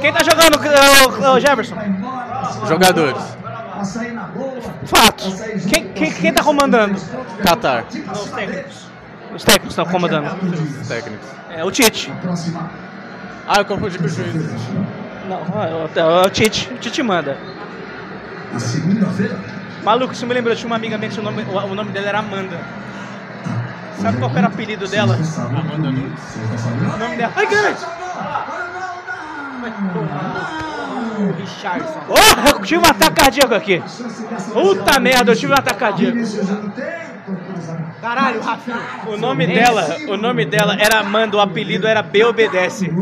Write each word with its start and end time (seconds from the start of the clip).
Quem 0.00 0.12
tá 0.12 0.20
jogando, 0.22 0.58
ô, 0.58 1.32
ô, 1.32 1.40
Jefferson? 1.40 1.76
Jogadores. 2.66 3.22
Fatos. 4.84 5.40
Quem, 5.68 5.88
quem, 5.88 6.12
quem 6.12 6.32
tá 6.32 6.42
comandando? 6.42 7.00
Qatar. 7.42 7.84
Os 8.12 8.30
técnicos. 8.30 8.86
Os 9.34 9.44
técnicos 9.44 9.72
estão 9.72 9.86
comandando. 9.86 10.28
Os 10.80 10.88
técnicos. 10.88 11.28
É 11.50 11.64
o 11.64 11.70
Tite. 11.70 12.12
Ah, 13.48 13.58
eu 13.58 13.64
confundi 13.64 13.98
com 13.98 14.04
o 14.04 14.08
juiz. 14.08 14.34
Não, 15.28 15.62
é 15.62 15.74
o, 15.74 15.90
é 15.94 16.26
o 16.26 16.30
Tite. 16.30 16.72
O 16.72 16.78
Tite 16.78 17.02
manda. 17.02 17.36
Na 18.52 18.60
segunda-feira? 18.60 19.38
Maluco, 19.82 20.12
isso 20.12 20.26
me 20.26 20.34
lembrou, 20.34 20.54
tinha 20.56 20.66
uma 20.66 20.76
amiga 20.76 20.98
minha 20.98 21.10
que 21.10 21.20
o 21.20 21.22
nome, 21.22 21.42
o, 21.42 21.58
o 21.58 21.74
nome 21.74 21.92
dela 21.92 22.08
era 22.08 22.18
Amanda. 22.18 22.58
Sabe 24.00 24.18
qual 24.18 24.30
era 24.34 24.48
o 24.48 24.52
apelido 24.52 24.86
dela? 24.88 25.16
Amanda 25.38 25.90
Nunes. 25.90 26.20
O 26.94 26.98
nome 26.98 27.16
dela. 27.16 27.32
Ai, 27.36 27.46
caralho! 29.70 30.66
Richardson. 31.38 32.00
Oh, 32.08 32.48
eu 32.48 32.62
tive 32.62 32.80
um 32.80 32.88
ataque 32.88 33.20
cardíaco 33.20 33.54
aqui. 33.54 33.82
Puta 34.52 35.00
merda, 35.00 35.32
eu 35.32 35.36
tive 35.36 35.52
um 35.52 35.56
ataque 35.56 35.78
cardíaco. 35.78 36.18
Caralho, 38.00 38.40
Rafinha. 38.40 38.78
O 39.06 39.16
nome 39.16 39.46
dela, 39.46 39.96
o 40.08 40.16
nome 40.16 40.44
dela 40.44 40.76
era 40.78 41.00
Amanda, 41.00 41.36
o 41.36 41.40
apelido 41.40 41.86
era 41.86 42.02
B 42.02 42.24
Obedece. 42.24 42.92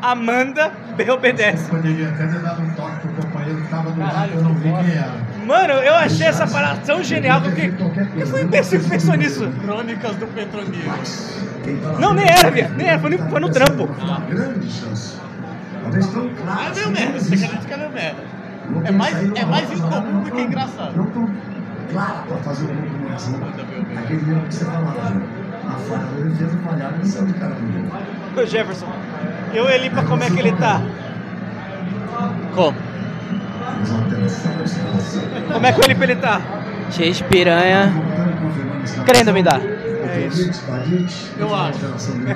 Amanda 0.00 0.70
B 0.96 1.10
Obedece. 1.10 1.70
Poderia 1.70 2.08
até 2.08 2.26
ter 2.26 2.40
dado 2.40 2.62
um 2.62 2.70
toque 2.74 2.96
pro 3.00 3.22
companheiro 3.22 3.62
que 3.62 3.68
tava 3.68 3.90
do 3.90 4.00
lado 4.00 4.28
que 4.30 4.36
eu 4.36 4.42
não 4.42 4.54
vi 4.54 4.62
quem 4.62 4.96
era. 4.96 5.14
Mano, 5.46 5.72
eu 5.74 5.94
achei 5.94 6.26
essa 6.26 6.46
parada 6.46 6.80
tão 6.84 7.02
genial 7.02 7.40
que 7.40 7.48
eu 7.48 7.52
fiquei. 7.52 7.72
Quem 8.14 8.26
foi 8.26 8.42
o 8.42 8.44
imbecil 8.44 8.80
que 8.80 8.90
pensou 8.90 9.14
nisso? 9.14 9.50
Crônicas 9.62 10.16
do 10.16 10.26
Petronídeos. 10.26 11.42
Não, 11.98 12.12
nem 12.12 12.26
era, 12.26 12.50
viado. 12.50 12.76
Nem 12.76 12.88
era, 12.88 12.98
foi 12.98 13.10
no, 13.10 13.30
foi 13.30 13.40
no 13.40 13.50
trampo. 13.50 13.84
Uma 13.84 14.20
grande 14.20 14.70
chance. 14.70 15.16
Talvez 15.84 16.06
tão 16.06 16.28
claro. 16.30 16.60
Ah, 16.60 16.66
é 16.66 16.74
meio 16.74 16.90
merda, 16.90 17.20
você 17.20 17.34
acredita 17.34 17.66
que 17.66 17.72
é 17.72 17.76
meio 17.76 17.90
merda. 17.90 18.22
É 18.84 18.90
mais, 18.90 19.36
é 19.36 19.44
mais 19.44 19.70
incomum 19.70 20.20
do 20.22 20.30
que 20.30 20.40
engraçado. 20.40 20.96
Não 20.96 21.06
tão 21.06 21.28
claro 21.92 22.22
pra 22.26 22.36
fazer 22.38 22.64
o 22.64 22.68
gol 22.68 22.76
do 22.76 23.06
Brasil. 23.06 23.38
Aquele 23.98 24.30
erro 24.30 24.46
que 24.48 24.54
você 24.54 24.64
falava. 24.64 25.12
A 25.66 25.72
falha 25.72 26.04
do 26.04 26.30
defesa 26.30 26.58
falhada 26.64 26.96
e 27.02 27.06
saiu 27.06 27.26
de 27.26 27.32
cara 27.34 27.54
no 27.54 27.88
gol. 27.88 28.42
Ô 28.42 28.46
Jefferson, 28.46 28.86
eu 29.52 29.68
e 29.68 29.74
Elipa, 29.74 30.02
como 30.04 30.22
é 30.24 30.30
que 30.30 30.38
ele 30.38 30.52
tá? 30.52 30.80
Como? 32.54 32.76
Mas. 33.78 33.90
Como 35.52 35.66
é 35.66 35.72
que 35.72 35.80
o 35.80 35.84
Elipa 35.84 36.04
ele 36.04 36.16
tá? 36.16 36.40
Cheio 36.90 37.12
de 37.12 37.24
piranha. 37.24 37.92
Querendo 39.04 39.32
me 39.32 39.42
dar. 39.42 39.60
É 40.14 40.26
isso. 40.26 40.64
Eu 41.38 41.54
acho. 41.54 41.78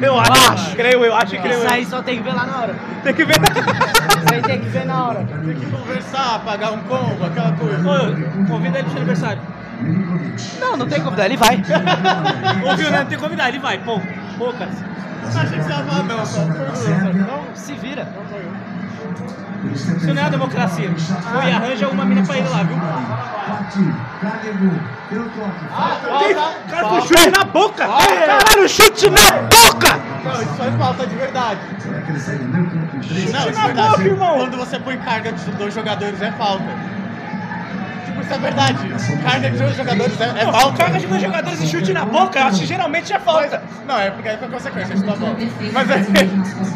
Eu 0.01 0.19
acho, 0.19 0.77
creio 0.77 1.05
eu, 1.05 1.15
acho 1.15 1.35
e 1.35 1.39
creio 1.39 1.59
Isso 1.59 1.73
aí 1.73 1.87
só 1.87 2.03
tem 2.03 2.19
que 2.19 2.23
ver 2.25 2.35
lá 2.35 2.47
na 2.47 2.61
hora. 2.61 2.75
Tem 3.03 3.15
que 3.15 3.25
ver. 3.25 3.35
Isso 3.35 4.35
aí 4.35 4.43
tem 4.43 4.61
que 4.61 4.69
ver 4.69 4.87
na 4.87 5.07
hora. 5.07 5.25
Tem 5.25 5.55
que 5.55 5.67
conversar, 5.67 6.41
pagar 6.45 6.73
um 6.73 6.81
combo, 6.81 7.25
aquela 7.25 7.53
coisa. 7.53 7.79
Ô, 7.79 8.47
convida 8.47 8.79
ele 8.79 8.85
pro 8.85 8.93
seu 8.93 8.99
aniversário. 8.99 9.43
Não, 10.61 10.77
não 10.77 10.89
tem 10.89 10.99
que 10.99 11.05
convidar, 11.05 11.27
ele 11.27 11.37
vai. 11.37 11.57
Ouviu, 12.69 12.91
né? 12.91 12.99
Não 12.99 13.07
tem 13.07 13.19
que 13.19 13.25
convidar, 13.25 13.49
ele 13.49 13.59
vai. 13.59 13.79
Pô, 13.79 14.01
Achei 15.41 15.59
que 15.59 15.65
você 15.65 15.71
ia 15.71 15.85
falar 15.85 16.03
não. 16.05 16.25
Então, 17.11 17.45
se 17.55 17.75
vira. 17.75 18.09
Isso 19.75 20.15
não 20.15 20.23
é 20.23 20.25
a 20.25 20.29
democracia. 20.29 20.91
Pô, 20.91 21.43
e 21.43 21.51
arranja 21.53 21.89
uma 21.89 22.05
mina 22.05 22.23
pra 22.23 22.39
ele 22.39 22.49
lá, 22.49 22.63
viu? 22.63 22.77
Toque. 23.47 23.93
Tem- 26.25 26.35
Cara, 26.71 26.89
com 26.89 27.01
chute 27.01 27.31
na 27.31 27.45
boca! 27.45 27.87
Caralho, 27.87 28.69
chute 28.69 29.11
na 29.11 29.33
boca! 29.43 29.99
Não, 30.25 30.33
isso 30.43 30.55
foi 30.55 30.71
falta 30.73 31.07
de 31.07 31.15
verdade. 31.17 31.61
Será 31.79 32.01
que 32.03 32.11
ele 32.11 32.21
sai 32.21 32.37
do 32.37 32.45
meio 32.45 32.67
campo 32.71 32.87
com 32.89 33.01
três? 33.01 33.33
Não, 33.33 33.49
isso 33.51 33.61
na 33.61 33.69
é 33.69 33.75
boca, 33.75 34.03
irmão. 34.03 34.39
Quando 34.39 34.57
você 34.57 34.79
põe 34.79 34.97
carga 34.99 35.33
de 35.33 35.51
dois 35.53 35.75
jogadores 35.75 36.21
é 36.23 36.31
falta. 36.33 36.65
Isso 38.29 38.35
é 38.35 38.39
verdade. 38.41 38.79
Carga 39.23 39.51
de 39.51 39.57
dois 39.57 39.75
jogadores 39.75 40.21
é, 40.21 40.25
é 40.25 40.45
Não, 40.45 40.53
falta. 40.53 40.77
Carga 40.77 40.99
de 40.99 41.07
dois 41.07 41.23
jogadores 41.23 41.63
e 41.63 41.67
chute 41.67 41.93
na 41.95 42.05
boca, 42.05 42.45
acho 42.45 42.61
que 42.61 42.67
geralmente 42.67 43.11
é 43.11 43.19
falta. 43.19 43.63
Não, 43.87 43.99
é 43.99 44.11
porque 44.11 44.29
aí 44.29 44.37
foi 44.37 44.49
consequência, 44.49 44.93
a 44.93 44.97
gente 44.99 45.07
tá 45.07 45.17
bom. 45.17 45.35
Mas 45.73 45.91
é. 45.91 46.05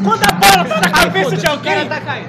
Quando 0.02 0.22
a 0.22 0.32
bola 0.32 0.64
tá 0.64 0.80
na 0.80 0.90
cabeça 0.90 1.36
de 1.36 1.46
O 1.46 1.58
cara 1.58 1.80
alguém. 1.80 1.88
tá 1.88 2.00
caindo. 2.00 2.28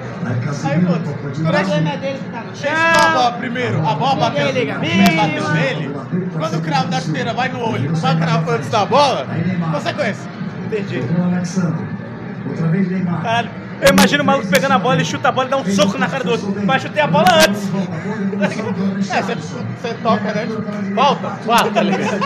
Aí 0.64 0.80
pô, 0.84 0.92
O 0.92 1.42
problema 1.42 1.90
é 1.90 1.96
dele 1.96 2.18
que 2.18 2.30
tá 2.30 2.40
no 2.40 2.52
Deixa 2.52 2.68
a 2.70 3.12
bola 3.12 3.32
primeiro. 3.32 3.88
A 3.88 3.94
bola 3.94 4.16
bateu, 4.16 4.48
o 4.50 4.52
pé 4.52 5.10
bateu 5.16 5.48
nele. 5.54 5.96
Quando 6.38 6.58
o 6.58 6.60
cravo 6.60 6.88
da 6.88 7.00
chuteira 7.00 7.32
vai 7.32 7.48
no 7.48 7.60
olho, 7.66 7.96
só 7.96 8.14
cravo 8.14 8.50
antes 8.50 8.68
da 8.68 8.84
bola, 8.84 9.26
consequência. 9.72 10.30
Entendi. 10.66 11.00
O. 12.46 13.22
Caralho, 13.22 13.50
eu 13.80 13.88
imagino 13.90 14.22
o 14.22 14.26
maluco 14.26 14.48
pegando 14.48 14.72
a 14.72 14.78
bola 14.78 15.00
e 15.00 15.04
chuta 15.04 15.28
a 15.28 15.32
bola 15.32 15.46
e 15.48 15.50
dá 15.50 15.56
um 15.56 15.64
soco 15.64 15.98
na 15.98 16.08
cara 16.08 16.24
do 16.24 16.32
outro. 16.32 16.54
Mas 16.64 16.82
chutei 16.82 17.02
a 17.02 17.06
bola 17.06 17.26
antes. 17.32 17.62
É, 19.10 19.22
você, 19.22 19.94
toca, 20.02 20.32
né? 20.32 20.46
Volta, 20.94 21.28
volta, 21.44 21.70
tá 21.70 21.82
ligado? 21.82 22.20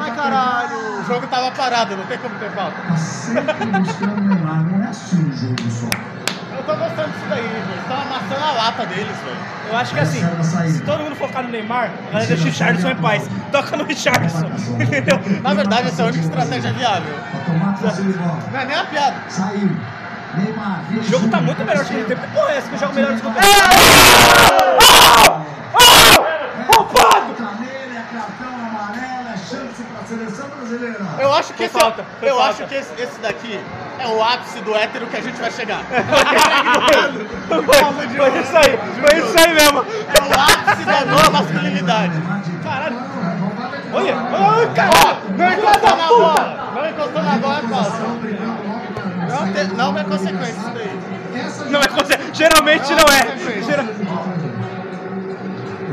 Ai, 0.00 0.16
caralho, 0.16 1.00
o 1.00 1.04
jogo 1.04 1.26
tava 1.28 1.50
parado, 1.52 1.96
não 1.96 2.06
tem 2.06 2.18
como 2.18 2.34
ter 2.36 2.50
falta. 2.50 2.76
Tá 2.82 2.96
sempre 2.96 3.66
buscando 3.66 4.18
o 4.18 4.20
Neymar. 4.20 4.64
Não 4.64 4.84
é 4.84 4.88
assim 4.88 5.28
o 5.28 5.32
jogo 5.32 5.70
só. 5.70 6.25
Eu 6.66 6.74
tô 6.74 6.80
gostando 6.80 7.08
disso 7.10 7.26
daí, 7.30 7.42
velho. 7.42 7.64
Eles 7.70 7.84
tão 7.86 7.96
amassando 7.96 8.44
a 8.44 8.52
lata 8.52 8.86
deles, 8.86 9.06
velho. 9.06 9.36
Eu 9.70 9.76
acho 9.76 9.94
que 9.94 10.00
assim, 10.00 10.20
se 10.72 10.80
todo 10.82 11.04
mundo 11.04 11.14
focar 11.14 11.44
no 11.44 11.50
Neymar, 11.50 11.90
a 12.08 12.12
galera 12.12 12.26
deixa 12.26 12.42
o 12.42 12.46
Richardson 12.46 12.88
em 12.90 12.96
paz. 12.96 13.30
Toca 13.52 13.76
no 13.76 13.84
Richardson. 13.84 14.46
Entendeu? 14.80 15.20
Na 15.42 15.54
verdade, 15.54 15.88
essa 15.88 16.02
é 16.02 16.04
a 16.04 16.08
única 16.08 16.24
estratégia 16.24 16.72
viável. 16.72 17.14
Bola. 18.18 18.38
Não 18.52 18.60
é 18.60 18.64
nem 18.64 18.76
a 18.76 18.84
piada. 18.84 19.16
Saiu. 19.28 19.70
Neymar. 20.34 20.82
O 20.90 21.02
jogo 21.04 21.28
tá 21.28 21.40
muito 21.40 21.64
melhor 21.64 21.84
que 21.84 21.94
o 21.94 22.04
tempo. 22.04 22.20
Que 22.20 22.28
porra 22.28 22.50
é 22.50 22.56
essa 22.56 22.68
que 22.68 22.74
eu 22.74 22.78
jogo 22.78 22.94
melhor 22.94 23.14
do 23.14 23.20
que 23.20 23.26
o 23.26 23.30
Roubado! 26.66 27.26
Seleção 30.06 30.48
brasileira. 30.48 30.98
Eu 31.18 31.32
acho 31.32 31.52
que 31.54 31.64
esse, 31.64 31.78
falta, 31.78 32.04
foi 32.20 32.30
eu 32.30 32.36
falta. 32.36 32.50
acho 32.50 32.64
que 32.66 32.74
esse, 32.74 33.02
esse 33.02 33.18
daqui 33.20 33.60
é 33.98 34.06
o 34.06 34.22
ápice 34.22 34.60
do 34.60 34.74
hétero 34.74 35.06
que 35.06 35.16
a 35.16 35.20
gente 35.20 35.40
vai 35.40 35.50
chegar. 35.50 35.80
Foi, 37.48 37.62
foi 37.62 38.40
isso 38.40 38.56
aí, 38.56 38.78
foi 39.00 39.18
isso 39.18 39.38
aí 39.38 39.54
mesmo. 39.54 39.78
É 39.78 40.22
o 40.22 40.40
ápice 40.40 40.84
da 40.84 41.04
nova 41.04 41.30
masculinidade. 41.30 42.12
Caralho. 42.62 42.96
Olha, 43.92 44.16
olha, 44.16 44.68
caralho. 44.70 45.16
Não 45.36 45.52
encostou 45.52 45.96
na 45.96 46.06
bola. 46.08 46.72
Não 46.74 46.88
encostou 46.90 47.22
na 47.22 47.36
bola, 47.38 47.58
é 47.58 47.62
falta. 47.62 47.98
Não, 49.28 49.52
te, 49.52 49.74
não 49.74 49.98
é 49.98 50.04
consequência 50.04 50.50
isso 50.60 50.70
daí. 50.74 51.70
Não 51.70 51.80
é 51.80 51.88
conse- 51.88 52.18
Geralmente 52.34 52.90
não 52.90 53.04
é. 53.14 53.36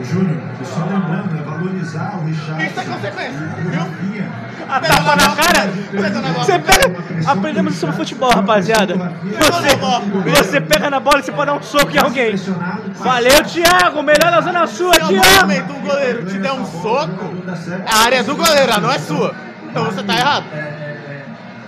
Júnior, 0.04 0.38
só 0.66 0.82
lembrando, 0.86 1.43
é 1.84 1.98
valorizar 1.98 2.18
o 2.18 2.26
Richard. 2.26 2.66
Isso 2.66 2.80
é 2.80 2.84
consequência, 2.84 3.40
viu? 3.58 4.34
A 4.70 4.80
tapa 4.80 5.16
na 5.16 5.36
cara. 5.36 5.70
Você 6.38 6.60
pega. 6.60 7.04
Aprendemos 7.28 7.76
sobre 7.76 7.96
futebol, 7.96 8.32
rapaziada. 8.32 8.96
Você, 8.96 10.42
você 10.44 10.62
pega 10.62 10.90
na 10.90 11.00
bola 11.00 11.20
e 11.20 11.24
você 11.24 11.32
pode 11.32 11.48
dar 11.48 11.58
um 11.58 11.62
soco 11.62 11.92
em 11.92 12.00
alguém. 12.00 12.36
Valeu, 12.96 13.44
Thiago. 13.44 14.02
Melhor 14.04 14.32
na 14.32 14.42
zona 14.42 14.68
sua, 14.68 14.94
Se 14.94 15.00
Thiago. 15.00 15.42
momento 15.42 15.74
um 15.74 15.82
goleiro 15.82 16.26
te 16.26 16.38
der 16.38 16.54
um 16.54 16.66
soco, 16.66 17.34
a 17.86 18.06
área 18.06 18.18
é 18.18 18.24
do 18.24 18.36
goleiro, 18.36 18.72
ela 18.72 18.80
não 18.80 18.92
é 18.92 19.00
sua. 19.00 19.36
Então 19.70 19.86
você 19.86 20.04
tá 20.04 20.16
errado. 20.16 20.46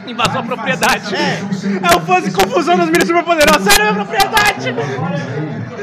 Invasou 0.07 0.39
a 0.39 0.43
propriedade. 0.43 1.15
É. 1.15 1.41
É 1.81 1.95
o 1.95 1.99
fãs 2.01 2.23
de 2.23 2.31
confusão 2.31 2.77
das 2.77 2.85
meninas 2.85 3.07
superpoderosas. 3.07 3.63
Sai 3.63 3.77
da 3.77 3.91
minha 3.91 4.05
propriedade. 4.05 4.75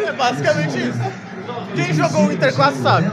É 0.06 0.12
basicamente 0.12 0.78
isso. 0.78 1.00
Quem 1.74 1.92
jogou 1.92 2.26
o 2.26 2.32
Interclasse 2.32 2.80
sabe. 2.82 3.10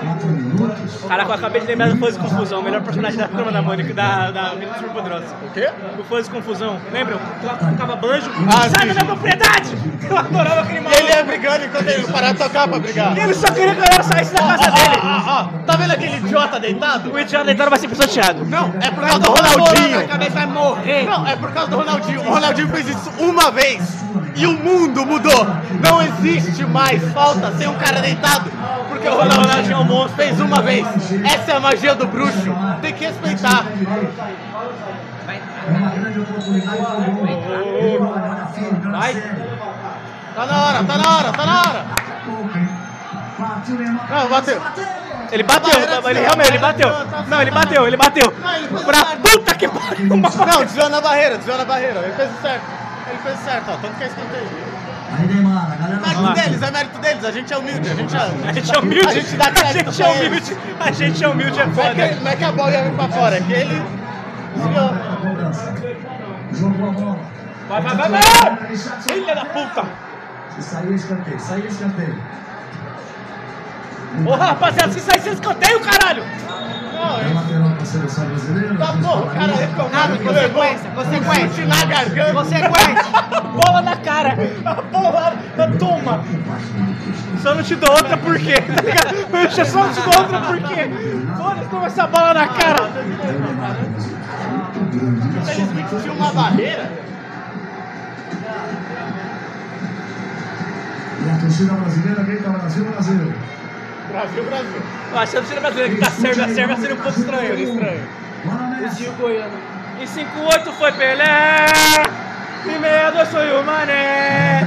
Quatro 0.00 0.28
minutos. 0.28 1.04
Caraca, 1.08 1.30
eu 1.30 1.34
acabei 1.34 1.60
de 1.60 1.66
lembrar 1.66 1.88
do 1.90 1.96
Fãs 1.96 2.14
de 2.14 2.20
Confusão, 2.20 2.60
o 2.60 2.62
melhor 2.62 2.82
personagem 2.82 3.18
da 3.18 3.28
turma 3.28 3.52
da 3.52 3.62
Mônica, 3.62 3.94
da, 3.94 4.30
da 4.30 4.50
Menina 4.54 4.74
Superpoderosa. 4.74 5.26
O 5.42 5.50
quê? 5.50 5.70
O 5.98 6.04
Fãs 6.04 6.24
de 6.24 6.30
Confusão, 6.30 6.78
lembram? 6.92 7.18
Que 7.40 7.46
ela 7.46 7.56
tocava 7.56 7.96
banjo. 7.96 8.30
Ah, 8.48 8.68
Sai 8.68 8.86
da 8.88 8.94
minha 8.94 9.04
propriedade! 9.04 9.70
Eu 10.08 10.16
adorava 10.16 10.60
aquele 10.60 10.80
maluco. 10.80 11.02
Ele 11.02 11.12
ia 11.12 11.24
brigando 11.24 11.64
enquanto 11.64 11.88
ele 11.88 12.06
parar 12.06 12.32
de 12.32 12.38
tocar 12.38 12.68
pra 12.68 12.78
brigar. 12.78 13.18
Ele 13.18 13.34
só 13.34 13.48
queria 13.48 13.74
que 13.74 13.80
galera 13.80 14.02
saísse 14.02 14.34
da 14.34 14.40
casa 14.42 14.70
dele. 14.70 15.00
Ah, 15.02 15.22
ah, 15.26 15.48
tá 15.66 15.76
vendo 15.76 15.92
aquele 15.92 16.16
idiota 16.16 16.60
deitado? 16.60 17.12
O 17.12 17.18
idiota 17.18 17.44
deitado 17.44 17.70
vai 17.70 17.78
ser 17.78 17.88
pisoteado. 17.88 18.44
Não, 18.44 18.72
é 18.80 18.90
por 18.90 19.00
causa 19.04 19.18
do 19.18 19.30
Ronaldinho. 19.30 20.00
A 20.00 20.04
cabeça 20.04 20.30
vai 20.30 20.46
morrer. 20.46 21.02
Não, 21.04 21.26
é 21.26 21.36
por 21.36 21.52
causa 21.52 21.70
do 21.70 21.76
Ronaldinho. 21.76 22.20
O 22.20 22.30
Ronaldinho 22.32 22.68
fez 22.68 22.88
isso 22.88 23.10
uma 23.18 23.50
vez 23.50 24.06
e 24.36 24.46
o 24.46 24.52
mundo 24.52 25.04
mudou. 25.04 25.46
Não 25.82 26.02
existe 26.02 26.64
mais 26.66 27.02
falta 27.12 27.52
sem 27.56 27.66
um 27.66 27.74
cara 27.74 28.00
deitado. 28.00 28.50
Porque 28.88 29.08
o 29.08 29.14
Ronaldinho 29.14 29.84
monstro. 29.86 30.16
Fez 30.16 30.40
uma 30.40 30.62
vez. 30.62 30.86
Essa 31.24 31.52
é 31.52 31.56
a 31.56 31.60
magia 31.60 31.94
do 31.94 32.06
bruxo. 32.06 32.54
Tem 32.82 32.92
que 32.92 33.04
respeitar. 33.04 33.64
Vai. 38.92 39.14
Tá 40.34 40.46
na 40.46 40.64
hora, 40.64 40.84
tá 40.84 40.98
na 40.98 41.16
hora, 41.16 41.32
tá 41.32 41.46
na 41.46 41.60
hora. 41.60 41.84
Não, 44.10 44.28
bateu. 44.28 44.60
Bateu! 44.60 44.86
Ele 45.32 45.42
bateu, 45.42 46.10
ele 46.10 46.20
realmente, 46.20 46.48
ele 46.50 46.58
bateu. 46.58 46.88
Não, 47.26 47.42
ele 47.42 47.50
bateu, 47.50 47.86
ele 47.86 47.96
bateu. 47.96 48.30
Pra 48.30 49.16
puta 49.16 49.54
que 49.54 49.68
pariu. 49.68 50.16
Não, 50.16 50.64
desviou 50.64 50.88
na 50.88 51.00
barreira, 51.00 51.36
desviou 51.36 51.58
na 51.58 51.64
barreira. 51.64 52.00
Ele 52.00 52.12
fez 52.12 52.30
o 52.30 52.40
certo. 52.40 52.64
Ele 53.08 53.18
fez 53.18 53.40
o 53.40 53.44
certo, 53.44 53.70
ó. 53.70 53.76
Tanto 53.76 53.94
que 53.96 54.04
é 54.04 54.06
escanteio. 54.06 54.75
Aí, 55.12 55.26
Neymar, 55.26 55.72
a 55.72 55.76
galera 55.76 56.00
Mérito 56.00 56.34
deles, 56.34 56.62
é 56.62 56.70
mérito 56.70 56.98
deles. 56.98 57.24
A 57.24 57.30
gente 57.30 57.52
é 57.52 57.58
humilde, 57.58 57.88
a 57.88 57.94
gente 57.94 58.16
é. 58.16 58.48
A 58.48 58.52
gente 58.52 58.74
é 58.74 58.78
humilde. 58.78 59.08
A 59.08 59.12
gente 59.12 59.36
dá 59.36 59.44
A 59.46 59.50
crédito 59.50 59.92
gente 59.92 60.02
é 60.02 60.08
humilde. 60.08 60.56
A 60.80 60.92
gente 60.92 61.24
é 61.24 61.28
humilde, 61.28 61.60
é 61.60 61.66
Não 61.66 61.72
é, 61.72 61.74
foda. 61.74 62.08
que, 62.08 62.14
não 62.16 62.30
é 62.30 62.36
que 62.36 62.44
a 62.44 62.52
bola 62.52 62.70
ia 62.70 62.82
vir 62.82 62.92
pra 62.92 63.08
fora, 63.08 63.36
é 63.36 63.40
que 63.40 63.52
ele 63.52 63.82
a. 64.78 66.54
Jogou 66.54 66.88
a 66.88 66.92
bola. 66.92 67.18
Vai, 67.68 67.82
vai, 67.82 67.96
vai, 67.96 68.08
vai! 68.08 68.76
Filha 68.76 69.34
da 69.34 69.44
puta! 69.44 69.84
Se 70.54 70.62
sair, 70.62 70.94
escanteio. 70.94 71.40
Sair, 71.40 71.66
escanteio. 71.66 72.22
Porra, 74.24 74.46
rapaziada, 74.46 74.92
se 74.92 75.00
sair, 75.00 75.32
escanteio, 75.32 75.80
caralho! 75.80 76.22
É 77.06 77.32
lateral 77.34 77.70
para 77.70 77.82
a 77.82 77.86
seleção 77.86 78.26
brasileira. 78.26 78.76
Tá 78.76 78.92
bom, 78.92 79.18
o 79.20 79.26
cara 79.30 79.52
que 80.16 80.28
levou 80.28 80.62
Consequência, 80.62 80.90
consequência. 80.90 81.66
na 81.66 81.84
garganta. 81.84 82.32
Consequência. 82.32 83.06
Bola 83.56 83.82
na 83.82 83.96
cara! 83.96 84.36
A 84.64 84.74
bola, 84.82 85.32
toma! 85.78 86.24
Só 87.42 87.54
não 87.54 87.62
te 87.62 87.74
dou 87.76 87.90
outra 87.90 88.16
por 88.16 88.38
quê? 88.38 88.60
Tá 88.60 88.82
ligado? 88.82 89.58
Eu 89.58 89.64
só 89.64 89.86
não 89.86 89.92
te 89.92 90.00
dou 90.02 90.22
outra 90.22 90.40
por 90.40 90.58
quê? 90.58 90.90
Foda-se, 91.36 91.68
toma 91.70 91.86
essa 91.86 92.06
bola 92.06 92.34
na 92.34 92.48
cara! 92.48 92.90
Infelizmente 95.40 96.02
tinha 96.02 96.12
uma 96.12 96.32
barreira. 96.32 96.90
E 101.24 101.30
a 101.30 101.38
torcida 101.38 101.72
brasileira 101.74 102.22
grita 102.22 102.50
Brasil, 102.50 102.84
Brasil. 102.84 103.34
Brasil, 104.16 104.44
Brasil. 104.44 104.82
Eu 105.12 105.18
acho 105.18 105.30
que 105.32 105.36
a 105.36 105.40
torcida 105.40 105.60
brasileira 105.60 105.94
que 105.94 106.00
tá 106.00 106.10
Sérvia, 106.10 106.48
Sérvia 106.48 106.76
seria 106.76 106.94
um 106.94 106.98
pouco 107.00 107.20
estranho. 107.20 107.54
Estranho. 107.54 108.08
Bora 108.46 108.66
nessa. 108.68 109.10
Goiano. 109.10 109.58
Em 110.00 110.06
5-8 110.06 110.72
foi 110.72 110.92
Pelé! 110.92 111.66
Em 112.64 112.80
62 112.80 113.28
foi 113.28 113.52
o 113.52 113.62
Mané! 113.62 114.62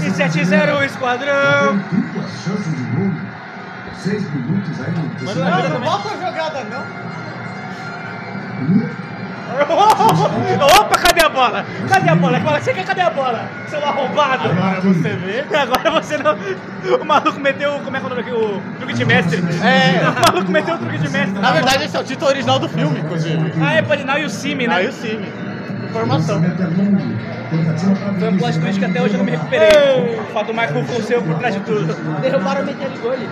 Em 0.00 0.12
7-0 0.12 0.78
o 0.78 0.84
Esquadrão! 0.84 1.78
Tem 1.90 2.00
duas 2.00 2.30
chances 2.44 2.76
de 2.76 2.82
gol. 2.94 3.10
Seis 4.00 4.30
minutos 4.32 4.80
aí. 4.80 4.92
no 4.92 5.34
não 5.34 5.68
não 5.70 5.80
volta 5.80 6.10
a 6.10 6.16
jogada, 6.16 6.64
não. 6.64 6.84
Opa, 10.80 10.98
cadê 10.98 11.24
a 11.24 11.28
bola? 11.28 11.64
Cadê 11.88 12.10
a 12.10 12.14
bola? 12.14 12.40
Você 12.40 12.74
quer 12.74 12.84
cadê 12.84 13.00
a 13.00 13.10
bola? 13.10 13.48
Seu 13.68 13.84
arrombado! 13.84 14.48
Agora 14.48 14.80
você 14.80 15.10
vê. 15.10 15.44
Agora 15.56 15.90
você 16.02 16.16
não. 16.18 16.36
O 17.00 17.04
maluco 17.04 17.40
meteu. 17.40 17.72
Como 17.84 17.96
é 17.96 18.00
que 18.00 18.04
é 18.04 18.06
o 18.06 18.10
nome 18.10 18.20
aqui? 18.22 18.32
O 18.32 18.62
truque 18.78 18.94
de 18.94 19.04
mestre. 19.04 19.42
É. 19.62 20.04
O 20.24 20.32
maluco 20.32 20.50
meteu 20.50 20.74
o 20.74 20.78
truque 20.78 20.98
de 20.98 21.08
mestre. 21.08 21.38
Na 21.40 21.52
verdade, 21.52 21.84
esse 21.84 21.96
é 21.96 22.00
o 22.00 22.04
título 22.04 22.30
original 22.30 22.58
do 22.58 22.68
filme, 22.68 22.98
inclusive. 22.98 23.52
Ah, 23.60 23.74
é 23.74 23.82
Parinal 23.82 24.18
e 24.18 24.24
o 24.24 24.30
Simi, 24.30 24.66
né? 24.66 24.76
Aí 24.76 24.92
sim. 24.92 25.18
Informação. 25.18 25.24
Lançamento 25.24 25.53
é. 26.00 27.50
Tentativa 27.50 27.94
para 27.94 28.12
Foi 28.14 28.28
um 28.28 28.38
plot 28.38 28.58
twist 28.60 28.78
que 28.78 28.84
até 28.84 29.02
hoje 29.02 29.14
eu 29.14 29.18
não 29.18 29.24
me 29.24 29.30
recuperei. 29.30 30.18
O 30.20 30.32
fato 30.32 30.46
do 30.46 30.54
Michael 30.54 30.84
Fonseca 30.84 31.22
por 31.22 31.38
trás 31.38 31.54
de 31.54 31.60
tudo. 31.60 32.20
Derrubaram 32.20 32.62
o 32.62 32.66
Metel 32.66 32.90
Gole. 33.02 33.28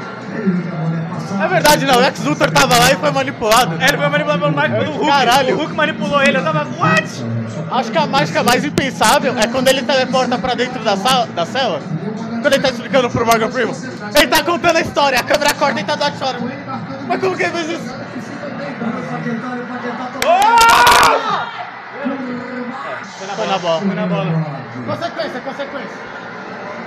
É 1.43 1.49
verdade, 1.49 1.87
não. 1.87 1.97
O 1.97 2.01
Lex 2.01 2.25
Luthor 2.25 2.51
tava 2.51 2.79
lá 2.79 2.93
e 2.93 2.97
foi 2.97 3.11
manipulado. 3.11 3.83
É, 3.83 3.89
Ele 3.89 3.97
foi 3.97 4.09
manipulado 4.09 4.41
pelo 4.41 4.53
Michael 4.53 4.85
pelo 4.85 4.97
Hulk. 4.97 5.07
Caralho. 5.07 5.55
O 5.55 5.59
Hulk 5.59 5.75
manipulou 5.75 6.23
ele. 6.23 6.39
Eu 6.39 6.45
tava. 6.45 6.67
What? 6.79 7.25
Acho 7.71 7.91
que 7.91 7.99
a 7.99 8.07
mágica 8.07 8.43
mais 8.43 8.65
impensável 8.65 9.37
é 9.39 9.47
quando 9.47 9.69
ele 9.69 9.83
teleporta 9.83 10.39
pra 10.39 10.55
dentro 10.55 10.83
da, 10.85 10.97
sala, 10.97 11.27
da 11.27 11.47
cela. 11.47 11.81
Quando 12.43 12.55
ele 12.55 12.63
tá 12.63 12.71
explicando 12.71 13.09
pro 13.09 13.25
Morgan 13.25 13.51
Freeman. 13.51 13.75
Ele 14.15 14.27
tá 14.27 14.43
contando 14.43 14.77
a 14.77 14.81
história, 14.81 15.19
a 15.19 15.23
câmera 15.23 15.55
corta 15.55 15.81
e 15.81 15.85
tá 15.85 15.95
do 15.95 16.17
fora. 16.17 16.39
Mas 17.07 17.21
como 17.21 17.37
que 17.37 17.43
ele 17.45 17.53
fez 17.53 17.71
isso? 17.71 17.95
Foi 23.05 23.47
na 23.47 23.59
bola. 23.59 23.81
Foi 23.81 23.95
na 23.95 24.07
bola. 24.07 24.47
Consequência, 24.87 25.41
consequência. 25.41 26.13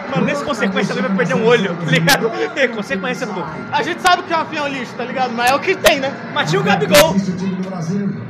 Mano, 0.10 0.26
nesse 0.28 0.44
consequência 0.44 0.94
alguém 0.94 1.08
vai 1.10 1.18
perder 1.18 1.34
um 1.36 1.46
olho, 1.46 1.76
tá 1.76 1.92
ligado? 1.92 2.32
É, 2.56 2.68
consequência, 2.68 3.26
pô. 3.28 3.44
A 3.72 3.82
gente 3.82 4.02
sabe 4.02 4.24
que 4.24 4.34
o 4.34 4.38
Rafinha 4.38 4.62
é 4.62 4.64
um 4.64 4.68
lixo, 4.68 4.94
tá 4.94 5.04
ligado? 5.04 5.34
Mas 5.34 5.52
é 5.52 5.56
o 5.56 5.60
que 5.60 5.76
tem, 5.76 6.00
né? 6.00 6.14
Mas 6.34 6.50
tinha 6.50 6.62
o 6.62 6.64
Gabigol. 6.64 7.16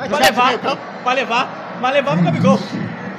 Vai 0.09 0.19
levar, 0.19 0.77
pra 1.03 1.13
levar, 1.13 1.77
mas 1.81 1.93
levava 1.93 2.21
o 2.21 2.23
Gabigol. 2.23 2.59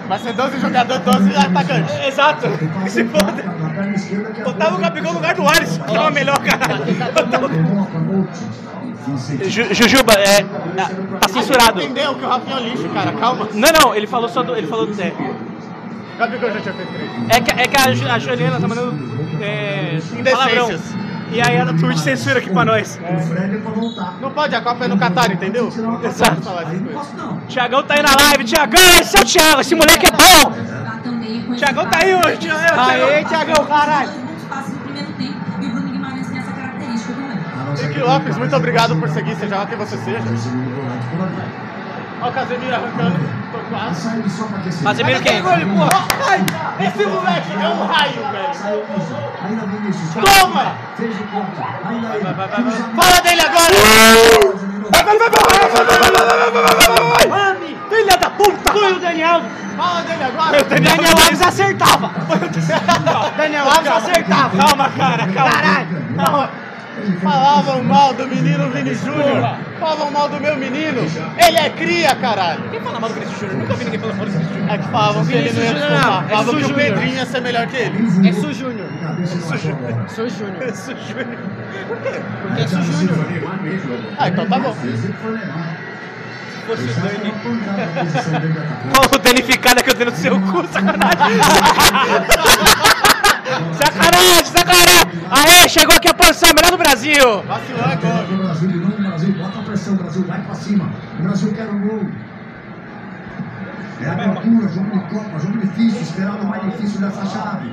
Vai 0.08 0.18
ser 0.20 0.32
12 0.34 0.60
jogadores, 0.60 1.02
12 1.04 1.36
atacantes. 1.36 1.94
Exato. 2.06 2.48
Que 2.84 2.90
se 2.90 3.04
foda. 3.04 3.42
Na 3.42 4.40
é 4.40 4.44
Botava 4.44 4.76
o 4.76 4.78
Gabigol 4.78 5.12
no 5.12 5.18
lugar 5.18 5.34
do 5.34 5.48
Alisson, 5.48 5.82
que 5.82 5.96
é 5.96 6.00
o 6.00 6.12
melhor. 6.12 6.38
Botava- 7.12 7.48
Monte. 7.48 8.40
Ju- 9.48 9.74
Jujuba, 9.74 10.12
é. 10.14 10.42
Tá 11.20 11.28
censurado. 11.28 11.80
Entendeu 11.82 12.14
que 12.14 12.24
o 12.24 12.28
Rafinha 12.28 12.56
é 12.56 12.60
um 12.60 12.64
lixo, 12.64 12.88
cara. 12.90 13.12
Calma. 13.12 13.48
Não, 13.54 13.68
não, 13.80 13.94
ele 13.94 14.06
falou 14.06 14.28
só 14.28 14.42
do. 14.42 14.54
Ele 14.56 14.66
falou 14.66 14.86
do. 14.86 15.00
É, 15.00 15.12
Gabigol 16.18 16.50
já 16.50 16.60
tinha 16.60 16.74
feito 16.74 16.92
três. 16.92 17.10
é 17.28 17.40
que, 17.40 17.50
é 17.60 17.66
que 17.68 17.76
a, 17.76 17.92
Ju- 17.92 18.08
a 18.08 18.18
Juliana 18.18 18.60
tá 18.60 18.66
mandando. 18.68 18.98
É, 19.40 19.98
palavrão. 20.30 20.64
Indecências. 20.70 20.96
E 21.32 21.42
aí 21.42 21.56
a 21.58 21.66
Twitch 21.66 21.98
censura 21.98 22.38
aqui 22.38 22.48
pra 22.50 22.64
nós. 22.64 22.96
O 23.02 23.18
Fred 23.26 23.56
é 23.56 23.58
pra 23.58 23.70
voltar. 23.72 24.14
Não 24.20 24.30
pode, 24.30 24.54
a 24.54 24.60
Copa 24.60 24.84
é 24.84 24.88
no 24.88 24.96
Catar, 24.96 25.30
entendeu? 25.32 25.66
Exato. 26.04 26.40
falar 26.42 26.62
essas 26.62 26.80
coisas. 26.80 27.06
Tiagão 27.48 27.82
tá 27.82 27.94
aí 27.94 28.02
na 28.02 28.14
live. 28.14 28.44
Tiagão, 28.44 28.80
esse 29.00 29.16
é 29.16 29.20
o 29.20 29.24
Thiago. 29.24 29.60
Esse 29.60 29.74
moleque 29.74 30.06
é 30.06 30.10
bom. 30.12 31.54
Tiagão 31.56 31.84
tá 31.86 31.98
aí 32.02 32.14
hoje. 32.14 32.36
Thiagão. 32.38 32.84
Aê, 32.84 33.24
Thiagão, 33.24 33.64
caralho. 33.66 34.25
Nick 37.82 37.98
Lopes, 38.00 38.36
muito 38.36 38.56
obrigado 38.56 38.96
por 38.96 39.08
seguir, 39.10 39.36
seja 39.36 39.66
quem 39.66 39.76
você 39.76 39.96
seja. 39.98 40.22
Olha 42.20 42.30
o 42.30 42.32
Casemiro 42.32 42.74
arrancando. 42.74 43.18
Tô 43.52 43.58
Tá 43.58 43.64
quase. 43.70 44.08
Casemiro 44.82 45.20
quem? 45.20 45.42
Ai, 46.26 46.44
esse 46.86 47.06
moleque 47.06 47.52
é 47.52 47.68
um 47.68 47.86
raio, 47.86 48.22
velho. 48.32 48.50
Toma! 50.24 50.74
Vai, 51.84 52.20
vai, 52.20 52.34
vai. 52.34 52.48
Cruzamento. 52.48 52.96
Fala 52.96 53.20
dele 53.20 53.42
agora! 53.42 53.74
Filha 57.88 58.16
da 58.18 58.30
puta! 58.30 58.72
Foi 58.72 58.92
o 58.92 59.00
Daniel! 59.00 59.42
Fala 59.76 60.02
dele 60.02 60.24
agora! 60.24 60.64
Daniel 60.64 61.16
Alves 61.22 61.42
acertava! 61.42 62.10
Daniel 63.36 63.64
Alves 63.64 63.92
acertava. 63.92 64.56
Calma, 64.56 64.90
cara, 64.90 65.26
calma. 65.28 65.50
Caralho. 65.50 66.04
Calma. 66.16 66.65
Falavam 67.22 67.82
mal 67.84 68.12
do 68.14 68.26
menino 68.26 68.70
Vini 68.70 68.94
Júnior. 68.94 69.58
Falavam 69.78 70.10
mal 70.10 70.28
do 70.28 70.40
meu 70.40 70.56
menino. 70.56 71.02
Ele 71.36 71.58
é 71.58 71.70
cria, 71.70 72.14
caralho. 72.16 72.68
Quem 72.70 72.80
fala 72.80 73.00
mal 73.00 73.08
do 73.08 73.14
Vinícius 73.14 73.40
Júnior? 73.40 73.58
Nunca 73.58 73.74
vi 73.74 73.84
ninguém 73.84 74.00
falando 74.00 74.16
mal 74.16 74.26
do 74.26 74.32
Vinícius 74.32 74.56
Júnior. 74.56 74.74
É 74.74 74.78
que 74.78 74.88
falavam 74.88 75.26
que 75.26 75.32
ele 75.32 75.52
não 75.52 75.62
ia 75.62 75.68
Vinícius 75.68 75.86
Júnior 75.86 75.90
não, 75.90 76.22
é 76.22 76.28
Falavam 76.28 76.44
Su 76.44 76.50
que 76.50 76.56
o 76.56 76.68
Júnior. 76.68 76.76
Pedrinho 76.76 77.14
ia 77.14 77.26
ser 77.26 77.40
melhor 77.40 77.66
que 77.66 77.76
ele. 77.76 78.28
É 78.28 78.32
Su 78.32 78.52
Júnior. 78.52 78.88
Baixou 79.48 79.72
a 79.72 79.74
bola. 79.74 80.08
Su 80.08 80.28
Júnior. 80.28 80.58
Vinícius 80.58 81.00
Júnior. 81.06 81.38
Porque 81.88 82.08
é 82.08 82.66
Su 82.66 82.82
Júnior. 82.82 83.16
Ah, 84.18 84.28
então 84.28 84.46
tá 84.46 84.58
bom. 84.58 84.74
Se 84.74 85.12
fosse 86.66 86.82
o 86.82 86.94
Dani. 87.00 87.32
o 89.14 89.18
danificada 89.18 89.82
que 89.82 89.90
eu 89.90 89.94
dei 89.94 90.06
no 90.06 90.16
seu 90.16 90.40
cu, 90.40 90.66
sacanagem. 90.66 91.38
sacanagem, 93.74 94.44
sacanagem. 94.44 95.06
Aê, 95.30 95.68
chegou 95.68 95.96
aqui 95.96 96.08
a 96.08 96.14
posição 96.14 96.50
melhor 96.54 96.70
do 96.70 96.78
Brasil. 96.78 97.42
Vacilou 97.42 97.84
é 97.90 97.96
gol. 97.96 98.38
O 98.38 98.42
Brasil 98.44 98.68
de 98.68 98.78
novo, 98.78 98.94
o 98.94 99.02
Brasil 99.02 99.34
bota 99.34 99.58
a 99.58 99.62
pressão, 99.62 99.94
o 99.94 99.96
Brasil 99.96 100.24
vai 100.24 100.40
pra 100.42 100.54
cima. 100.54 100.90
O 101.18 101.22
Brasil 101.22 101.52
quer 101.52 101.68
um 101.68 101.80
gol. 101.80 102.06
É 104.00 104.08
abertura, 104.10 104.68
jogo 104.68 104.90
de 104.90 105.00
Copa, 105.08 105.38
jogo 105.38 105.58
difícil, 105.58 106.02
esperado 106.02 106.42
o 106.44 106.48
mais 106.48 106.62
difícil 106.64 107.00
dessa 107.00 107.24
chave. 107.24 107.70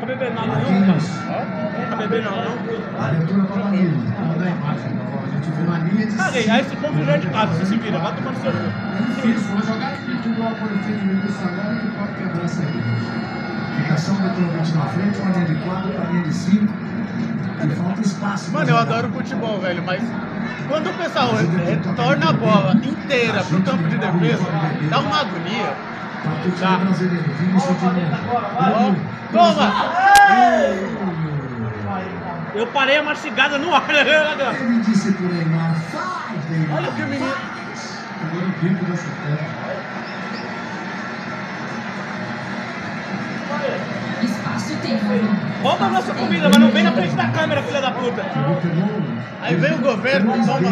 Tá 0.00 0.06
bebendo 0.06 0.34
nada, 0.34 0.46
Marquinhos, 0.48 1.08
Tá 1.90 1.96
bebendo 1.96 2.30
não, 2.30 2.44
não? 2.44 3.04
abertura 3.04 3.44
para 3.44 3.62
Danilo. 3.62 3.96
Manda 4.26 4.44
a 4.44 4.50
imagem, 4.50 4.90
a 4.90 5.34
gente 5.34 5.50
viu 5.52 5.66
na 5.70 5.78
linha 5.78 6.06
de 6.06 6.16
Caguei, 6.16 6.50
aí 6.50 6.60
esse 6.62 6.76
ponto 6.76 7.04
já 7.04 7.12
é 7.12 7.18
de 7.18 7.26
casa, 7.28 7.54
você 7.54 7.66
se 7.66 7.76
vira, 7.76 7.98
vai 7.98 8.14
tomando 8.16 8.42
seu 8.42 8.50
cu. 8.50 9.14
Difícil, 9.14 9.52
uma 9.52 9.62
jogada 9.62 9.96
individual 9.96 10.54
por 10.54 10.72
efeito 10.72 11.04
no 11.04 11.12
início 11.12 11.46
agora 11.46 11.76
que 11.76 11.86
pode 11.88 12.12
quebrar 12.14 12.44
essa 12.44 12.62
linha. 12.62 13.49
Ficação 13.76 14.14
do 14.16 14.30
Trovite 14.34 14.72
na 14.72 14.86
frente, 14.86 15.18
uma 15.20 15.30
linha 15.32 15.46
de 15.46 15.54
4 15.54 15.90
para 15.90 16.04
linha 16.06 16.22
de 16.22 16.34
5. 16.34 16.74
E 17.62 17.74
falta 17.74 18.00
espaço. 18.00 18.50
Mano, 18.52 18.70
eu 18.70 18.78
adoro 18.78 19.08
futebol, 19.10 19.60
velho, 19.60 19.82
mas 19.84 20.02
quando 20.68 20.88
o 20.90 20.94
pessoal 20.94 21.30
retorna 21.34 22.30
a 22.30 22.32
bola 22.32 22.74
inteira 22.74 23.42
pro 23.44 23.62
campo 23.62 23.88
de 23.88 23.98
defesa, 23.98 24.44
dá 24.88 25.00
uma 25.00 25.20
agonia. 25.20 25.74
Novo. 28.80 28.96
Toma! 29.32 29.72
Eu 32.54 32.66
parei 32.68 32.98
a 32.98 33.02
mastigada 33.02 33.58
no 33.58 33.74
ar, 33.74 33.86
né? 33.88 34.56
Ele 34.60 34.80
disse 34.80 35.12
pro 35.12 35.32
Neymar, 35.32 35.74
faz, 35.90 36.50
Neymar. 36.50 36.78
Olha 36.78 36.90
o 36.90 36.92
que 36.94 37.02
o 37.02 37.06
menino. 37.06 37.34
Agora 38.22 38.46
o 38.46 38.52
tempo 38.52 38.84
dessa 38.84 39.08
terra. 39.24 39.89
Rouba 45.62 45.84
a 45.86 45.90
nossa 45.90 46.14
comida, 46.14 46.48
mas 46.48 46.58
não 46.58 46.70
vem 46.70 46.82
na 46.82 46.92
frente 46.92 47.14
da 47.14 47.28
câmera, 47.28 47.62
filha 47.62 47.80
da 47.80 47.90
puta. 47.90 48.22
Aí 49.42 49.54
vem 49.56 49.72
o 49.74 49.78
governo, 49.78 50.32
toma. 50.32 50.70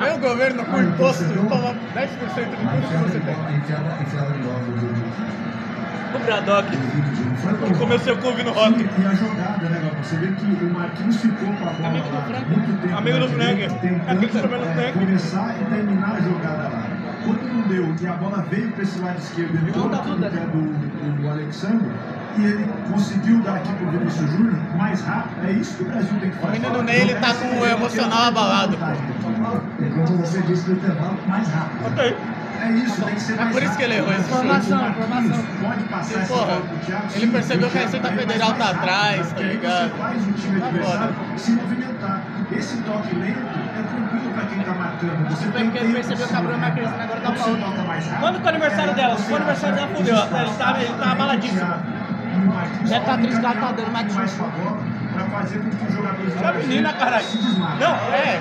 vem 0.00 0.12
o 0.14 0.18
governo 0.18 0.64
com 0.64 0.80
imposto, 0.82 1.24
toma 1.48 1.74
10% 1.94 2.06
de 2.06 2.56
tudo 2.56 2.88
que 2.88 3.10
você 3.10 3.20
tem. 3.20 3.36
O 6.14 6.18
Braddock. 6.24 6.68
foi 7.42 7.52
bom. 7.54 7.78
Comeu 7.78 7.98
seu 7.98 8.16
couve 8.18 8.42
no 8.44 8.52
rock. 8.52 8.80
E, 8.80 9.02
e 9.02 9.06
a 9.06 9.14
jogada, 9.14 9.68
né? 9.68 9.90
Você 10.02 10.16
vê 10.16 10.28
que 10.28 10.64
o 10.64 10.70
Marquinhos 10.72 11.16
ficou 11.16 11.52
com 11.54 11.68
a 11.68 11.72
bola 11.72 11.88
Amigo 11.88 12.08
do 12.08 12.22
Frank. 12.22 12.50
muito 12.50 12.82
tempo. 12.82 12.96
Amigo 12.96 13.18
do 13.18 13.28
Frank. 13.28 14.80
é, 14.80 14.92
começar 14.92 15.54
e 15.60 15.64
terminar 15.64 16.14
a 16.16 16.20
jogada 16.20 16.68
lá. 16.68 16.93
Quando 17.24 17.42
não 17.54 17.62
deu 17.62 17.94
e 18.00 18.06
a 18.06 18.12
bola 18.12 18.44
veio 18.50 18.70
para 18.72 18.82
esse 18.82 18.98
lado 18.98 19.18
esquerdo, 19.18 19.56
ele 19.56 19.72
Não, 19.76 19.88
tá 19.88 20.02
no 20.04 20.18
pé 20.18 20.28
do, 20.28 21.22
do 21.22 21.28
Alexandre 21.28 21.90
e 22.36 22.44
ele 22.44 22.68
conseguiu 22.90 23.40
dar 23.42 23.54
aqui 23.56 23.72
pro 23.74 23.90
Vinícius 23.90 24.30
Júnior 24.30 24.54
mais 24.76 25.00
rápido. 25.02 25.46
É 25.46 25.52
isso 25.52 25.76
que 25.76 25.82
o 25.84 25.86
Brasil 25.86 26.20
tem 26.20 26.30
que 26.30 26.36
fazer. 26.36 26.48
O 26.58 26.60
menino 26.60 26.82
Ney, 26.82 27.00
ele 27.00 27.14
tá 27.14 27.34
com 27.34 27.60
o 27.60 27.66
emocional 27.66 28.24
abalado. 28.24 28.76
Enquanto 29.80 30.12
você 30.18 30.42
disse 30.42 30.68
no 30.68 30.76
intervalo, 30.76 31.18
mais 31.26 31.48
rápido. 31.48 31.86
Ok. 31.86 32.16
É 32.60 32.70
isso, 32.70 33.02
tem 33.02 33.14
que 33.14 33.20
ser 33.20 33.32
É 33.34 33.36
mais 33.36 33.52
por 33.52 33.62
isso 33.62 33.76
que 33.76 33.82
ele 33.82 33.94
errou. 33.94 34.12
Informação, 34.14 34.84
O 34.84 34.88
informação. 34.88 35.44
Pode 35.60 35.84
passar 35.84 36.20
essa 36.20 36.32
Porra, 36.34 36.46
bola 36.46 36.60
pro 36.62 36.76
Thiago. 36.78 37.04
ele 37.14 37.26
percebeu 37.26 37.68
o 37.68 37.70
que 37.70 37.78
a 37.78 37.80
Receita 37.82 38.08
Federal 38.08 38.54
tá 38.54 38.64
rápido, 38.64 38.78
atrás, 38.78 39.26
porque 39.26 39.42
tá 39.42 39.48
ligado? 39.48 39.90
Você 39.90 39.98
faz 39.98 40.26
o 40.28 40.32
time 40.32 40.60
Tá 40.60 40.66
adversário 40.66 41.14
se 41.36 41.50
movimentar. 41.52 42.22
Esse 42.52 42.76
toque 42.78 43.14
lento 43.16 43.38
é 43.38 43.63
pra 44.34 44.44
quem 44.46 44.62
tá 44.62 44.74
marcando. 44.74 45.28
Você 45.30 45.48
tem 45.50 45.70
que 45.70 45.78
a 45.78 45.82
se 45.82 45.88
Bruna 45.88 46.42
movimentar. 46.42 46.72
Cristina 46.74 47.04
agora 47.04 47.20
tá 47.20 47.32
Quando 47.32 47.86
mais 47.86 48.06
rápido, 48.06 48.20
Quando 48.20 48.40
que 48.40 48.42
é 48.42 48.44
o 48.44 48.48
aniversário 48.48 48.94
dela? 48.94 49.16
Se 49.16 49.22
for 49.22 49.32
o 49.32 49.36
aniversário 49.36 49.76
dela, 49.76 49.88
fudeu. 49.88 50.16
Ele 50.16 50.54
tá, 50.58 50.76
ele 50.80 50.94
tá 50.94 51.12
abaladíssimo. 51.12 51.74
Deve 52.84 53.04
tá 53.04 53.16
triste 53.16 53.40
que 53.40 53.46
ela 53.46 53.54
tá 53.54 53.72
dando 53.72 53.92
mais 53.92 54.12
pra 55.14 55.24
fazer 55.26 55.60
com 55.60 55.70
que 55.70 55.86
os 55.86 55.94
jogadores 55.94 56.42
É 56.42 56.46
a 56.46 56.52
menina, 56.52 56.92
caralho. 56.92 57.24
Não, 57.80 57.94
É. 58.14 58.40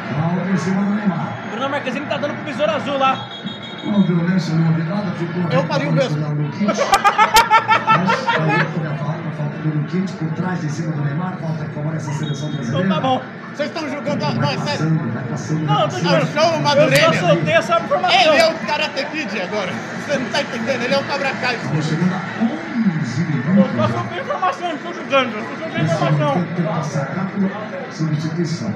Bruno 1.52 1.70
Marquezine 1.70 2.06
tá 2.08 2.18
dando 2.18 2.34
pro 2.34 2.44
besouro 2.44 2.72
azul 2.72 2.98
lá. 2.98 3.28
Não, 3.86 4.02
violência, 4.02 4.56
não 4.56 4.68
houve 4.68 4.84
nada, 4.84 5.12
ficou 5.12 5.44
Eu 5.52 5.64
faria 5.66 5.90
o 5.90 5.92
mesmo. 5.92 6.18
Mas 6.20 6.30
aí 8.28 8.66
foi 8.74 8.88
a 8.88 8.96
falta, 8.96 9.18
do 9.64 9.70
Lukic 9.78 10.12
por 10.14 10.30
trás, 10.32 10.64
em 10.64 10.70
cima 10.70 10.92
do 10.94 11.04
Neymar, 11.04 11.36
falta 11.40 11.66
que 11.66 11.72
favorece 11.72 12.10
a 12.10 12.14
seleção 12.14 12.50
brasileira. 12.50 12.86
Então 12.86 12.96
tá 12.96 13.02
bom. 13.02 13.22
Vocês 13.56 13.70
estão 13.70 13.90
julgando. 13.90 14.26
Não, 14.26 14.36
Vai 14.36 14.56
é 14.56 14.58
sério. 14.58 14.66
passando, 14.66 15.14
vai 15.14 15.24
passando. 15.24 15.66
Não, 15.66 15.82
eu 15.82 15.90
tô. 15.90 16.00
Chama 16.00 16.52
o 16.52 16.54
Eu 16.56 16.60
Madureira. 16.62 17.14
só 17.14 17.28
soltei 17.28 17.54
essa 17.54 17.80
informação. 17.80 18.20
Ele 18.22 18.38
é 18.38 18.48
o 18.48 18.54
Karate 18.68 19.06
Kid 19.06 19.42
agora. 19.42 19.72
Você 20.06 20.18
não 20.18 20.26
tá 20.30 20.42
entendendo, 20.42 20.82
ele 20.84 20.94
é 20.94 20.98
o 20.98 21.04
Cabra 21.04 21.32
Kai. 21.34 21.56
Estamos 21.56 21.86
chegando 21.86 22.14
a 22.14 22.44
11 22.44 23.24
Eu 23.58 23.88
só 23.88 23.94
soltei 23.94 24.20
informação, 24.22 24.70
não 24.70 24.78
tô 24.78 24.94
julgando. 24.94 25.38
Eu 25.38 25.44
só 25.44 25.56
soltei 25.60 25.82
informação. 25.84 26.46
substituição. 27.92 28.74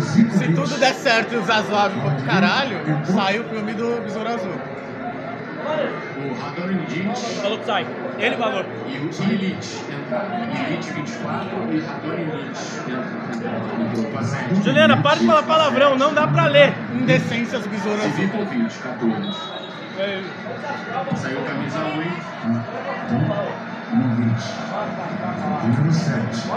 Se 0.00 0.52
tudo 0.52 0.78
der 0.78 0.94
certo 0.94 1.34
e 1.34 1.36
o 1.38 1.44
Zazuave 1.44 2.00
for 2.00 2.14
caralho, 2.26 2.78
sai 3.06 3.38
o 3.40 3.44
filme 3.44 3.72
do 3.74 4.00
Besouro 4.02 4.28
Azul. 4.28 4.54
O 6.24 6.32
Radonjic 6.40 7.40
Falou 7.42 7.58
que 7.58 7.66
sai. 7.66 7.86
Ele 8.18 8.36
falou. 8.36 8.64
e 8.88 8.98
o 8.98 9.10
Illich 9.30 9.80
entraram. 9.90 10.44
Illich 10.70 10.90
24 10.92 11.48
e 11.72 11.78
a 14.16 14.22
sete. 14.22 14.62
Juliana, 14.64 14.96
para 15.02 15.16
de 15.18 15.26
falar 15.26 15.42
palavrão, 15.42 15.96
não 15.98 16.14
dá 16.14 16.26
pra 16.26 16.46
ler. 16.46 16.72
Indecências 16.94 17.66
Besouro 17.66 17.98
Azul. 17.98 18.10
Zivkovic, 18.12 18.78
14. 18.78 19.54
Saiu 21.16 21.40
camisa 21.44 21.78
8. 21.78 22.34
No 23.94 24.08
20. 24.16 24.30
Número 25.62 25.92
7. 25.92 26.48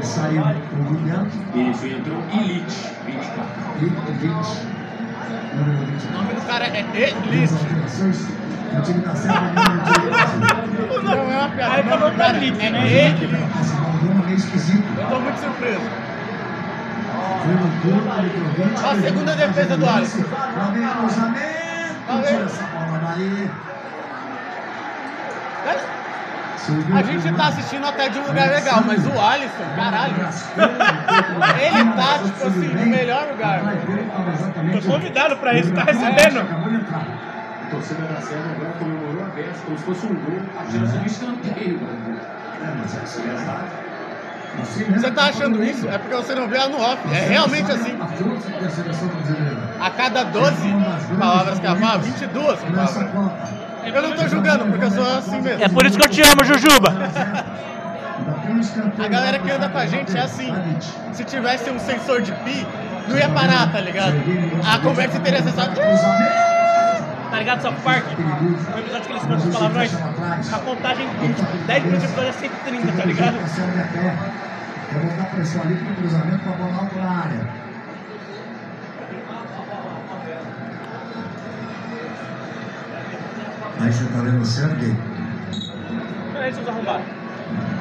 E 0.00 0.06
saiu 0.06 0.42
o 0.42 0.92
William 0.92 1.26
Isso, 1.70 1.86
e 1.86 1.92
entrou 1.94 2.18
Illich, 2.32 2.90
24. 3.06 3.46
e 3.80 3.84
o 3.84 3.88
20. 3.88 4.74
Número 5.54 5.82
O 5.82 5.86
29. 5.86 6.12
nome 6.14 6.34
do 6.34 6.40
cara 6.46 6.66
é 6.66 6.80
Elite. 6.80 7.54
O 8.72 8.80
time 8.82 9.00
da 9.00 9.14
Serra 9.14 9.50
Brasil. 9.52 10.10
Não 11.02 11.12
é 11.12 11.36
uma 11.36 11.48
piada. 11.50 11.74
Aí 11.74 11.80
o 11.80 11.84
nome 11.84 11.94
acabou 11.94 12.10
do 12.10 12.16
cara 12.16 12.32
com 12.32 12.38
a 12.38 12.44
Elite, 12.44 12.64
é 12.64 12.70
né? 12.70 12.80
Meio 14.24 14.36
esquisito. 14.36 14.84
Eu 14.98 15.06
tô 15.06 15.20
muito 15.20 15.38
surpreso. 15.38 15.80
Foi 17.44 17.54
no 17.54 17.68
corpo. 17.82 18.08
A 18.86 18.94
segunda 19.00 19.36
defesa 19.36 19.76
do 19.76 19.88
Alisson. 19.88 20.24
Lá 20.32 20.70
vem 20.72 20.84
o. 20.84 20.86
Lá 22.06 22.16
vem. 22.16 22.32
Tira 22.32 22.44
essa 22.44 22.64
bola 22.64 23.00
daí. 23.04 23.50
A 26.94 27.02
gente 27.02 27.30
tá 27.34 27.48
assistindo 27.48 27.86
até 27.86 28.08
de 28.08 28.18
um 28.18 28.26
lugar 28.26 28.48
legal, 28.48 28.82
mas 28.86 29.06
o 29.06 29.20
Alisson, 29.20 29.64
caralho. 29.76 30.14
Ele 31.60 31.92
tá, 31.92 32.18
tipo 32.24 32.46
assim, 32.46 32.68
no 32.68 32.86
melhor 32.86 33.28
lugar. 33.28 33.60
Tô 34.82 34.92
convidado 34.92 35.36
pra 35.36 35.52
isso, 35.52 35.70
tá 35.72 35.84
recebendo. 35.84 36.40
A 37.64 37.70
torcida 37.70 38.02
da 38.02 38.20
Serra 38.20 38.52
agora 38.54 38.72
comemorou 38.78 39.24
a 39.24 39.28
beça 39.30 39.60
como 39.64 39.78
se 39.78 39.84
fosse 39.84 40.06
um 40.06 40.14
gol, 40.14 40.38
a 40.58 40.70
chance 40.70 40.98
de 40.98 41.06
escanteio. 41.06 41.80
É, 42.62 42.74
mas 42.78 42.94
é 42.94 43.00
assim, 43.00 43.22
é 43.26 43.32
assim 44.62 44.92
Você 44.92 45.10
tá 45.10 45.24
achando 45.24 45.64
isso? 45.64 45.88
É 45.88 45.96
porque 45.96 46.14
você 46.14 46.34
não 46.34 46.46
vê 46.46 46.58
ela 46.58 46.68
no 46.68 46.78
off. 46.78 46.98
É 47.10 47.20
realmente 47.28 47.72
assim. 47.72 47.96
A. 49.80 49.86
A 49.86 49.90
cada 49.90 50.24
12 50.24 50.54
palavras 51.18 51.58
que 51.58 51.66
ela 51.66 51.76
fala, 51.76 51.98
22 51.98 52.60
são 52.60 52.70
Nessa 52.70 53.04
palavras. 53.04 53.64
Eu 53.84 54.02
não 54.02 54.12
tô 54.12 54.28
julgando, 54.28 54.64
porque 54.66 54.84
eu 54.84 54.90
sou 54.90 55.18
assim 55.18 55.40
mesmo. 55.40 55.64
É 55.64 55.68
por 55.68 55.86
isso 55.86 55.98
que 55.98 56.04
eu 56.04 56.10
te 56.10 56.22
amo, 56.22 56.44
Jujuba. 56.44 56.94
Um 58.48 58.60
escanteio 58.60 59.04
A 59.04 59.08
galera 59.08 59.38
que 59.38 59.50
anda 59.50 59.68
com 59.68 59.78
a 59.78 59.86
gente 59.86 60.16
é 60.16 60.20
assim. 60.20 60.54
Se 61.12 61.24
tivesse 61.24 61.70
um 61.70 61.78
sensor 61.78 62.20
de 62.22 62.32
pi, 62.32 62.66
não 63.08 63.16
ia 63.16 63.28
parar, 63.28 63.72
tá 63.72 63.80
ligado? 63.80 64.14
A 64.66 64.78
conversa 64.78 65.18
teria 65.20 65.40
acessado. 65.40 65.72
Tá 67.34 67.40
ligado, 67.40 67.62
South 67.62 67.74
Park? 67.82 68.04
O 68.06 68.78
episódio 68.78 69.06
que 69.06 69.12
eles 69.12 69.22
cantam 69.22 69.48
os 69.48 69.56
palavrões. 69.56 69.92
A 70.52 70.58
contagem 70.60 71.08
tipo, 71.08 71.66
10 71.66 71.82
minutos 71.82 72.06
de 72.06 72.12
episódio 72.12 72.28
é 72.28 72.32
130, 72.32 72.92
tá 72.92 73.04
ligado? 73.04 73.36
É 73.36 73.82
pé. 73.92 74.16
Quer 74.88 75.00
botar 75.00 75.24
pressão 75.34 75.62
ali 75.62 75.74
pro 75.74 75.94
cruzamento 75.96 76.38
pra 76.38 76.52
bola 76.52 76.76
alta 76.76 76.96
na 76.96 77.10
área. 77.10 77.48
Aí 83.80 83.92
você 83.92 84.04
tá 84.04 84.20
vendo 84.20 84.40
o 84.40 84.46
Sergei. 84.46 84.96
Peraí, 86.32 86.54
seus 86.54 86.68
arrombados. 86.68 87.06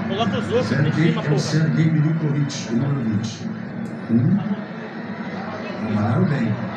Coloca 0.07 0.37
os 0.39 0.51
outros 0.51 0.71
em 0.71 0.83
Sergei 0.83 1.09
cima, 1.09 1.21
é 1.21 1.25
o 1.25 1.29
porra. 1.29 1.39
Sergei 1.39 1.91
Milinkovic, 1.91 2.69
o 2.71 2.75
número 2.75 3.01
20. 3.03 3.49
Um. 4.09 4.39
Trabalharam 5.85 6.23
bem. 6.25 6.72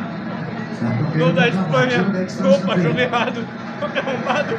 Gol 1.16 1.33
da 1.33 1.49
Espanha. 1.49 2.06
Opa, 2.54 2.78
jogo 2.78 2.99
errado. 2.99 3.47
Jogo 3.80 3.99
arrombado. 3.99 4.54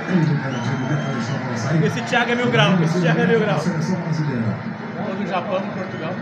Esse 1.86 2.02
Thiago 2.02 2.32
é 2.32 2.36
mil 2.36 2.52
graus, 2.52 2.82
Esse 2.82 3.02
Thiago 3.02 3.22
é 3.22 3.28
mil 3.28 3.40
grau. 3.40 3.60
Gol 3.60 5.16
do 5.16 5.28
Japão, 5.28 5.62
Portugal. 5.62 6.14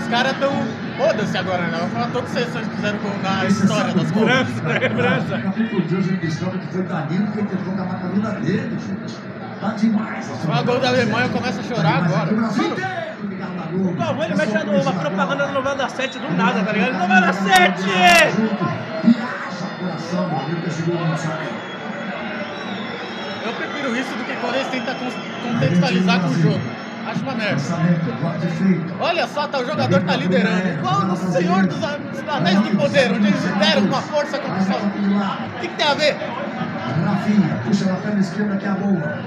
Os 0.00 0.08
caras 0.08 0.32
estão. 0.32 0.50
Foda-se 0.98 1.38
agora, 1.38 1.62
né? 1.68 1.78
Vou 1.78 1.88
falar 1.88 2.06
todas 2.08 2.28
as 2.28 2.34
seleções 2.34 2.68
que 2.68 2.76
fizeram 2.76 2.98
gol 2.98 3.12
na 3.22 3.44
é 3.44 3.48
história 3.48 3.94
das 3.94 4.10
França, 4.10 4.52
França. 4.94 5.38
Capítulo 5.38 5.82
de 5.82 5.96
hoje 5.96 6.12
em 6.12 6.16
questão 6.18 6.50
que 6.50 6.66
foi 6.66 6.82
Danilo 6.82 7.26
que 7.28 7.42
tentou 7.42 7.74
com 7.74 7.80
a 7.80 7.84
macadura 7.86 8.30
dele, 8.40 8.76
gente. 8.78 9.16
Tá 9.60 9.68
demais. 9.70 10.30
O 10.44 10.64
gol 10.64 10.78
da 10.78 10.88
Alemanha 10.88 11.28
começa 11.30 11.60
a 11.60 11.64
chorar 11.64 12.04
agora. 12.04 12.34
O 13.72 13.94
Galvão 13.94 14.24
ele 14.24 14.32
é 14.32 14.36
mete 14.36 14.52
uma 14.52 14.92
propaganda 14.92 15.46
da 15.46 15.52
novela 15.52 15.76
da 15.76 15.86
do 15.86 16.36
nada, 16.36 16.62
tá 16.64 16.72
ligado? 16.72 16.98
Novela 16.98 17.32
7! 17.32 19.29
Eu 23.46 23.52
prefiro 23.54 23.96
isso 23.96 24.10
do 24.16 24.24
que 24.24 24.36
Corinthians 24.36 24.68
tentar 24.68 24.94
contextualizar 24.94 26.20
com 26.20 26.28
o 26.28 26.34
jogo. 26.42 26.60
Acho 27.06 27.22
uma 27.22 27.34
merda. 27.34 27.60
Olha 29.00 29.26
só, 29.26 29.48
tá, 29.48 29.58
o 29.58 29.66
jogador 29.66 30.00
tá, 30.00 30.06
tá 30.06 30.16
liderando. 30.16 30.68
Igual 30.68 31.00
tá 31.00 31.04
no 31.06 31.16
Senhor 31.16 31.66
dos 31.66 31.82
Anéis 32.28 32.60
do 32.60 32.76
Poder, 32.76 33.12
onde 33.12 33.28
eles 33.28 33.42
deram 33.42 33.82
uma 33.82 34.02
força 34.02 34.38
com 34.38 34.52
o 34.52 34.60
sol. 34.62 34.80
O 35.56 35.60
que, 35.60 35.68
que 35.68 35.74
tem 35.76 35.86
a 35.86 35.94
ver? 35.94 36.16
Rafinha, 37.04 37.60
puxa 37.64 37.84
na 37.86 37.94
perna 37.96 38.20
esquerda 38.20 38.56
que 38.56 38.66
é 38.66 38.68
a 38.68 38.74
boa. 38.74 39.18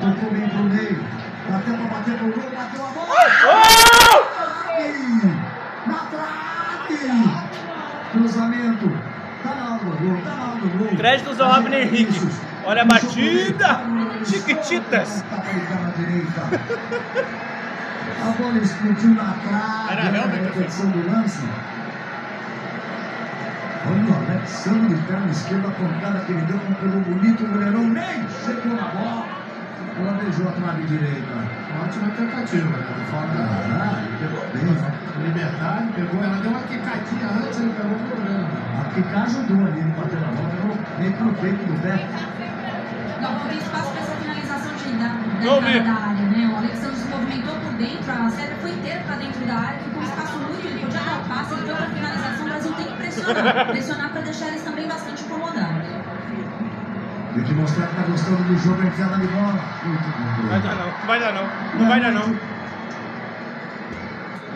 Tocou 0.00 0.30
bem 0.30 0.48
pro 0.48 0.62
meio. 0.64 1.04
Bateu 1.50 1.74
pra 1.74 1.86
bater 1.86 2.22
no 2.22 2.32
gol, 2.32 2.50
bateu 2.56 2.84
a 2.84 2.88
bola. 2.90 3.06
Na 4.26 4.44
trave! 4.54 5.34
Na 5.86 5.98
trave! 6.10 7.46
Cruzamento. 8.12 9.15
Créditos 10.96 11.40
ao 11.40 11.52
Abner 11.52 11.82
Henrique. 11.82 12.20
Olha 12.64 12.82
a 12.82 12.84
batida. 12.84 13.80
Chiquititas. 14.24 15.22
Tá 15.30 15.36
na. 15.36 16.50
A 18.22 18.30
bola 18.30 18.58
explodiu 18.58 19.14
na 19.14 19.34
trave. 19.34 19.92
Era 19.92 20.02
realmente 20.10 20.40
a 20.40 20.42
repetição 20.42 20.90
do 20.90 21.10
lance. 21.10 21.48
Olha 23.88 24.04
o 24.04 24.30
Alexandre 24.30 24.94
de 24.94 25.02
perna 25.02 25.30
esquerda, 25.30 25.68
a 25.68 25.70
pancada 25.70 26.18
que 26.20 26.32
ele 26.32 26.40
deu 26.42 26.58
com 26.58 26.72
o 26.72 26.74
pelo 26.74 27.00
bonito, 27.02 27.44
o 27.44 27.46
goleirão 27.46 27.84
nem 27.84 28.26
chegou 28.44 28.74
na 28.74 28.88
bola. 28.88 29.26
Ela 29.98 30.12
beijou 30.12 30.48
a 30.48 30.52
trave 30.52 30.82
direita. 30.84 31.65
Ótima 31.82 32.08
tentativa, 32.10 32.76
né? 32.76 33.06
Fora 33.10 33.26
da 33.28 33.42
Ah, 33.76 34.02
pegou 34.20 34.44
bem. 34.52 35.26
liberdade, 35.26 35.86
pegou, 35.94 36.22
ela 36.24 36.36
deu 36.38 36.50
uma 36.50 36.60
quicadinha 36.60 37.28
antes, 37.28 37.60
ele 37.60 37.70
pegou 37.76 37.92
o 37.92 38.00
problema. 38.08 38.48
A 38.80 38.84
Picar 38.94 39.22
ajudou 39.24 39.66
ali, 39.66 39.80
ele 39.80 39.92
bateu 39.96 40.20
na 40.20 40.28
bola, 40.28 40.76
que 40.96 41.22
no 41.24 41.32
peito 41.34 41.64
do 41.66 41.82
pé. 41.82 42.06
Não 43.20 43.34
tem 43.48 43.58
espaço 43.58 43.90
para 43.92 44.00
essa 44.02 44.16
finalização 44.16 44.72
de, 44.76 44.88
da, 44.98 45.08
da 45.08 45.56
entrada 45.56 45.80
da 45.80 46.06
área, 46.08 46.26
né? 46.26 46.50
O 46.52 46.56
Alexandre 46.56 46.96
se 46.96 47.08
movimentou 47.08 47.54
por 47.56 47.72
dentro, 47.74 48.12
a 48.12 48.30
seta 48.30 48.54
foi 48.60 48.70
inteira 48.70 49.00
para 49.06 49.16
dentro 49.16 49.46
da 49.46 49.54
área, 49.54 49.78
ficou 49.80 50.00
um 50.00 50.04
espaço 50.04 50.38
muito, 50.38 50.66
ele 50.66 50.78
podia 50.80 51.00
dar 51.00 51.18
o 51.20 51.24
passe, 51.28 51.54
ele 51.54 51.62
foi 51.66 51.74
para 51.74 51.86
finalização, 51.86 52.40
o 52.40 52.48
Brasil 52.48 52.72
tem 52.72 52.86
que 52.86 52.96
pressionar. 52.96 53.66
pressionar 53.72 54.10
para 54.10 54.20
deixar 54.20 54.48
eles 54.48 54.62
também 54.62 54.86
bastante 54.88 55.22
incomodados. 55.24 55.85
Tem 57.36 57.44
que 57.44 57.52
mostrar 57.54 57.86
que 57.88 57.96
tá 57.96 58.02
gostando 58.02 58.42
do 58.44 58.56
jogo, 58.56 58.82
é 58.82 58.86
enfiada 58.86 59.16
de 59.18 59.26
bola. 59.26 59.60
Muito 59.84 60.08
bom. 60.08 60.48
Vai 60.48 60.62
dar 60.62 60.74
não, 60.74 60.86
não 60.86 61.06
vai 61.06 61.20
dar 61.20 61.32
não. 61.34 61.80
Não 61.80 61.88
vai 61.88 62.00
dar 62.00 62.12
não. 62.12 62.56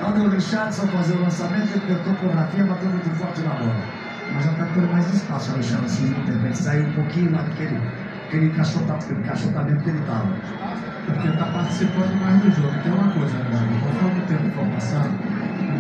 Olha 0.03 0.23
o 0.23 0.31
Richardson 0.31 0.87
fazer 0.87 1.13
o 1.13 1.21
lançamento, 1.21 1.73
ele 1.73 1.95
tentou 1.95 2.15
com 2.15 2.27
o 2.27 2.31
Rafinha, 2.33 2.65
bateu 2.65 2.89
muito 2.89 3.11
forte 3.19 3.41
na 3.43 3.51
bola. 3.51 3.77
Mas 4.33 4.45
já 4.45 4.53
está 4.53 4.65
tendo 4.65 4.89
mais 4.91 5.15
espaço 5.15 5.53
Alexandre 5.53 5.91
segundo 5.91 6.25
tempo. 6.25 6.47
Ele 6.47 6.55
saiu 6.55 6.87
um 6.87 6.93
pouquinho 6.93 7.33
lá 7.33 7.43
daquele 7.43 7.79
aquele 8.27 8.47
encaixota- 8.47 9.13
encaixotamento 9.13 9.83
que 9.83 9.91
ele 9.91 9.99
estava. 9.99 10.27
Porque 11.05 11.21
ele 11.27 11.33
está 11.35 11.45
participando 11.47 12.17
mais 12.23 12.41
do 12.41 12.51
jogo. 12.53 12.73
Tem 12.83 12.93
uma 12.93 13.09
coisa, 13.09 13.37
né? 13.37 13.69
Conforme 13.83 14.21
o 14.21 14.27
tempo 14.27 14.51
for 14.55 14.65
passando, 14.73 15.11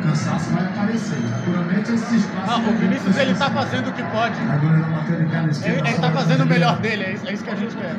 o 0.01 0.09
cansaço 0.09 0.51
vai 0.51 0.65
aparecer. 0.65 1.19
Naturalmente, 1.31 1.93
esse 1.93 2.17
espaço. 2.17 2.51
Ah, 2.51 2.57
o 2.59 2.73
Vinícius 2.77 3.17
ele 3.17 3.35
tá 3.35 3.51
fazendo 3.51 3.89
o 3.89 3.93
que 3.93 4.03
pode. 4.03 4.41
Agora 4.41 4.75
ele 4.79 4.85
bateu 4.85 5.17
de 5.17 5.27
cara 5.27 5.43
Ele, 5.45 5.51
esquerda. 5.51 5.89
ele 5.89 5.99
tá 5.99 6.11
fazendo 6.11 6.43
o 6.43 6.47
melhor 6.47 6.79
dele, 6.79 7.05
é 7.05 7.13
isso, 7.13 7.29
é 7.29 7.33
isso 7.33 7.45
que 7.45 7.51
a 7.51 7.55
gente 7.55 7.77
quer. 7.77 7.95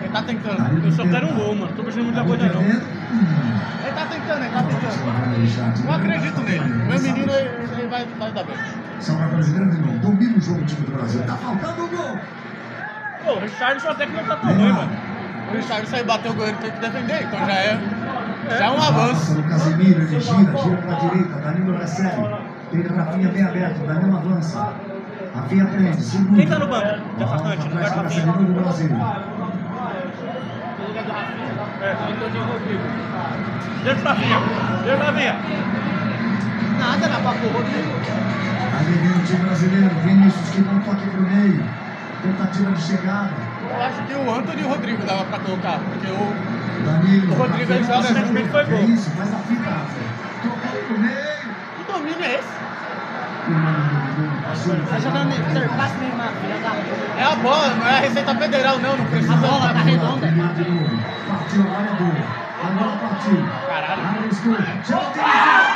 Ele 0.00 0.12
tá 0.12 0.22
tentando. 0.22 0.84
Eu 0.84 0.92
só 0.92 1.02
quero 1.06 1.26
um 1.28 1.34
gol, 1.34 1.54
mano. 1.54 1.72
Tô 1.74 1.84
pensando 1.84 2.04
muita 2.04 2.24
coisa 2.24 2.46
não. 2.48 2.62
Ele 2.62 3.92
tá 3.94 4.06
tentando, 4.06 4.44
ele 4.44 4.50
tá 4.50 4.62
tentando. 4.62 5.86
Eu 5.86 5.92
acredito 5.92 6.40
nele. 6.42 6.68
Meu 6.74 7.00
menino, 7.00 7.32
ele, 7.32 7.86
vai, 7.88 8.06
vai 8.18 8.32
dar 8.32 8.44
bem. 8.44 8.56
São 9.00 9.16
brasileiro 9.16 9.70
de 9.70 9.78
novo. 9.80 9.98
Domina 9.98 10.36
o 10.36 10.40
jogo 10.40 10.60
o 10.60 10.64
time 10.64 10.86
do 10.86 10.92
Brasil. 10.92 11.22
Tá 11.22 11.36
faltando 11.36 11.84
um 11.84 11.88
gol. 11.88 12.18
Pô, 13.24 13.32
o 13.34 13.40
Richardson 13.40 13.88
até 13.88 14.06
que 14.06 14.12
não 14.12 14.24
tá 14.24 14.36
tão 14.36 14.54
ruim, 14.54 14.72
mano. 14.72 14.90
O 15.50 15.56
Richard 15.56 15.86
saiu 15.88 16.04
bateu 16.04 16.32
o 16.32 16.34
goleiro, 16.34 16.58
tem 16.58 16.70
que 16.70 16.78
defender, 16.80 17.22
então 17.22 17.38
já 17.46 17.54
é, 17.54 17.78
já 18.56 18.66
é 18.66 18.70
um 18.70 18.82
avanço. 18.82 19.34
No 19.34 19.42
Casemiro, 19.44 20.02
ele 20.02 20.20
gira, 20.20 20.56
gira 20.56 20.76
pra 20.78 20.94
direita. 20.98 21.40
Danilo 21.40 21.78
recebe. 21.78 22.36
Tem 22.70 22.82
Rafinha 22.82 23.28
bem 23.28 23.42
aberto. 23.44 23.86
Danilo 23.86 24.16
avança. 24.16 24.72
Rafinha 25.34 25.66
prende, 25.66 26.02
segura. 26.02 26.36
Quem 26.36 26.46
tá 26.48 26.58
no 26.58 26.68
banco? 26.68 27.16
De 27.16 27.24
atacante, 27.24 27.68
no 27.68 27.74
lugar 27.74 27.90
do 27.90 28.02
Rafinha. 28.02 28.26
novo 28.26 28.42
o 28.42 28.54
Brasil. 28.54 28.90
É, 31.80 31.90
Antônio 31.92 32.42
Rodrigo. 32.44 32.82
Deixa 33.84 34.00
pra 34.00 34.12
Rafinha. 34.12 34.38
Deixa 34.82 34.96
pra 34.96 35.06
Rafinha. 35.06 35.36
Nada 36.78 37.08
na 37.08 37.20
papo 37.20 37.46
Rodrigo. 37.46 37.92
Aí 38.78 38.92
vem 38.92 39.10
o 39.10 39.24
time 39.24 39.38
brasileiro. 39.44 39.90
Vinícius 40.04 40.50
que 40.50 40.60
um 40.60 40.80
toque 40.80 41.10
pro 41.10 41.22
meio. 41.22 41.64
Tentativa 42.22 42.72
de 42.72 42.82
chegada. 42.82 43.47
Eu 43.70 43.82
acho 43.82 44.02
que 44.02 44.14
o 44.14 44.34
Anthony 44.34 44.62
e 44.62 44.64
o 44.64 44.68
Rodrigo 44.68 45.04
dava 45.04 45.24
pra 45.24 45.38
colocar, 45.38 45.78
porque 45.78 46.06
o. 46.08 46.58
Danilo. 46.84 47.32
O 47.32 47.36
Rodrigo, 47.36 47.72
ele 47.72 47.84
joga 47.84 48.08
junto, 48.08 48.50
foi 48.50 48.64
gol. 48.64 48.78
É 48.78 48.82
isso, 48.82 49.10
faz 49.10 49.34
a 49.34 49.38
fita. 49.38 49.70
Tocou 50.42 50.82
pro 50.86 50.98
meio. 50.98 51.18
Que 51.76 51.92
domínio 51.92 52.24
é 52.24 52.34
esse? 52.34 52.58
Passou. 54.44 54.76
Tá 54.76 54.98
jogando 54.98 55.32
interpasse 55.32 55.96
Neymar, 55.98 56.32
filha 56.40 56.58
da 56.58 56.70
puta. 56.70 57.18
É 57.18 57.24
a 57.24 57.34
bola, 57.36 57.74
não 57.74 57.86
é 57.86 57.96
a 57.96 58.00
Receita 58.00 58.34
Federal, 58.34 58.78
não, 58.78 58.96
não 58.96 59.04
precisa. 59.06 59.32
A 59.32 59.36
bola 59.36 59.72
tá 59.72 59.80
redonda. 59.80 60.26
Partiu, 60.26 61.62
é 61.62 61.96
boa. 61.98 62.48
Agora 62.60 62.96
partiu. 62.98 63.48
Caralho. 63.66 64.02
Arriscou. 64.02 64.56
Já 64.86 64.98
tem. 65.12 65.67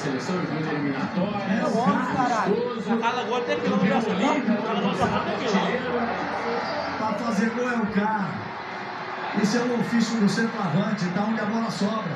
Jogos 0.00 0.20
pela 0.20 0.20
seleção, 0.20 0.36
incluindo 0.42 0.70
eliminatórias. 0.70 1.74
Nossa, 1.74 2.14
caralho. 2.14 2.54
Amistoso. 2.70 2.98
Cala 2.98 3.20
agora, 3.22 3.44
tequila, 3.44 3.76
não 3.76 3.86
gosta 3.86 4.14
não. 4.14 4.40
Cala 4.62 4.78
agora, 4.78 4.96
só 4.96 5.06
tequila. 5.06 6.08
Para 6.98 7.14
fazer 7.14 7.50
gol 7.50 7.68
é 7.70 7.76
o 7.76 7.86
cara. 7.86 8.28
Esse 9.40 9.56
é 9.58 9.60
o 9.60 9.80
ofício 9.80 10.18
do 10.20 10.28
centroavante, 10.28 11.06
tá 11.14 11.22
onde 11.22 11.40
a 11.40 11.44
bola 11.44 11.70
sobra. 11.70 12.12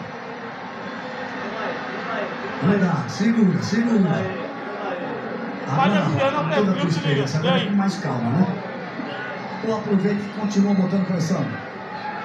Vai 2.62 2.78
dar, 2.78 3.04
segura, 3.08 3.62
segura. 3.62 4.10
A 5.66 5.74
bola 5.74 6.02
Juliano, 6.02 6.30
toda 6.36 6.48
pega, 6.48 6.62
tua 6.62 6.74
viu, 6.74 6.90
se 6.90 6.98
liga. 7.00 7.24
experiência, 7.24 7.36
E 7.36 7.40
agora 7.40 7.54
aí? 7.54 7.66
com 7.68 7.76
mais 7.76 7.96
calma, 7.98 8.30
né? 8.30 8.46
Ou 9.66 9.76
aproveita 9.78 10.20
e 10.22 10.28
continua 10.40 10.74
botando 10.74 11.06
pressão. 11.06 11.46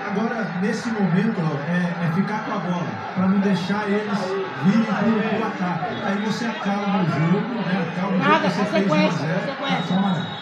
Agora, 0.08 0.44
nesse 0.62 0.90
momento, 0.90 1.40
é, 1.70 2.06
é 2.08 2.12
ficar 2.16 2.44
com 2.46 2.54
a 2.54 2.58
bola, 2.58 2.88
para 3.16 3.28
não 3.28 3.40
deixar 3.40 3.88
eles 3.90 4.20
virem 4.64 4.84
para 4.84 5.40
o 5.40 5.48
ataque. 5.48 5.96
Aí 6.04 6.18
você 6.26 6.46
acalma 6.46 7.04
o 7.04 7.06
jogo, 7.06 7.54
né? 7.56 7.88
Acalma 7.92 8.18
o 8.18 8.20
jogo, 8.20 8.30
Nada, 8.30 8.50
você 8.50 8.66
fez 8.66 8.88
1 8.88 8.94
a 8.94 8.98
consequência, 8.98 9.28
0. 9.28 9.40
Tá 9.40 9.56
consequência. 9.56 9.96
fora. 9.96 10.40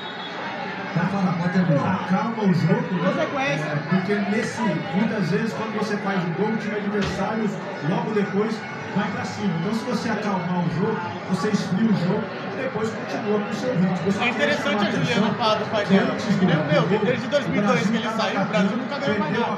Tá 0.94 1.06
fora, 1.12 1.32
pode 1.34 1.54
terminar. 1.54 1.96
acalma 1.96 2.44
o 2.44 2.54
jogo, 2.54 2.96
né? 2.96 3.10
Consequência. 3.10 3.66
É, 3.66 3.76
porque 3.90 4.16
nesse, 4.32 4.62
muitas 4.96 5.30
vezes, 5.32 5.54
quando 5.54 5.78
você 5.78 5.98
faz 5.98 6.24
o 6.24 6.30
gol, 6.32 6.50
o 6.50 6.58
time 6.58 6.76
adversário 6.76 7.50
logo 7.90 8.12
depois 8.12 8.60
vai 8.96 9.08
para 9.12 9.26
cima. 9.26 9.54
Então, 9.60 9.74
se 9.74 9.86
você 9.86 10.10
acalmar 10.10 10.66
o 10.66 10.70
jogo, 10.76 10.98
você 11.30 11.50
esfria 11.50 11.90
o 11.90 11.96
jogo 11.96 12.24
depois 12.58 12.90
continua 12.90 13.40
com 13.40 13.50
o 13.50 13.54
seu 13.54 13.72
ritmo. 13.74 13.96
Você 14.06 14.24
É 14.24 14.30
interessante 14.30 14.86
a 14.88 14.92
Juliana 14.92 15.34
falar 15.36 15.56
do 15.56 15.66
pai 15.72 15.86
dela. 15.86 16.16
nem 16.42 16.58
o 16.58 16.66
meu, 16.66 16.88
gol, 16.88 17.06
desde 17.06 17.28
2002 17.28 17.88
que 17.88 17.96
ele 17.96 18.10
saiu, 18.10 18.42
o 18.42 18.46
Brasil 18.46 18.78
nunca 18.78 18.98
ganhou 19.00 19.20
mais 19.20 19.40
nada. 19.40 19.58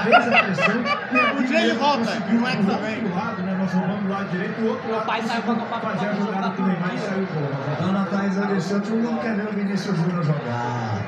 E 0.00 1.38
Um 1.38 1.42
dia 1.44 1.60
ele 1.60 1.74
volta, 1.74 2.10
é 2.10 2.16
que 2.16 2.20
do 2.36 2.66
também. 2.66 3.02
né? 3.02 3.56
Nós 3.58 3.72
roubamos 3.72 4.02
do 4.02 4.08
lado 4.10 4.28
direito, 4.30 4.60
o 4.60 4.68
outro 4.68 4.86
Meu 4.86 4.96
lado 4.96 5.06
pai 5.06 5.22
saiu 5.22 5.42
pra 5.42 5.54
comprar 5.54 5.80
fazer 5.80 6.06
a 6.06 6.12
jogada 6.14 6.32
jogar 6.32 6.48
do 6.48 6.62
Neymar 6.62 6.94
e 6.94 6.98
saiu 6.98 7.22
o 7.22 7.26
gol. 7.26 7.86
Dona 7.86 8.04
Thaís 8.06 8.38
Alexandre, 8.38 8.90
não 8.96 9.16
quer 9.18 9.34
ver 9.36 9.48
o 9.48 9.52
Vinícius 9.52 9.96
Júnior 9.96 10.24
jogar. 10.24 11.00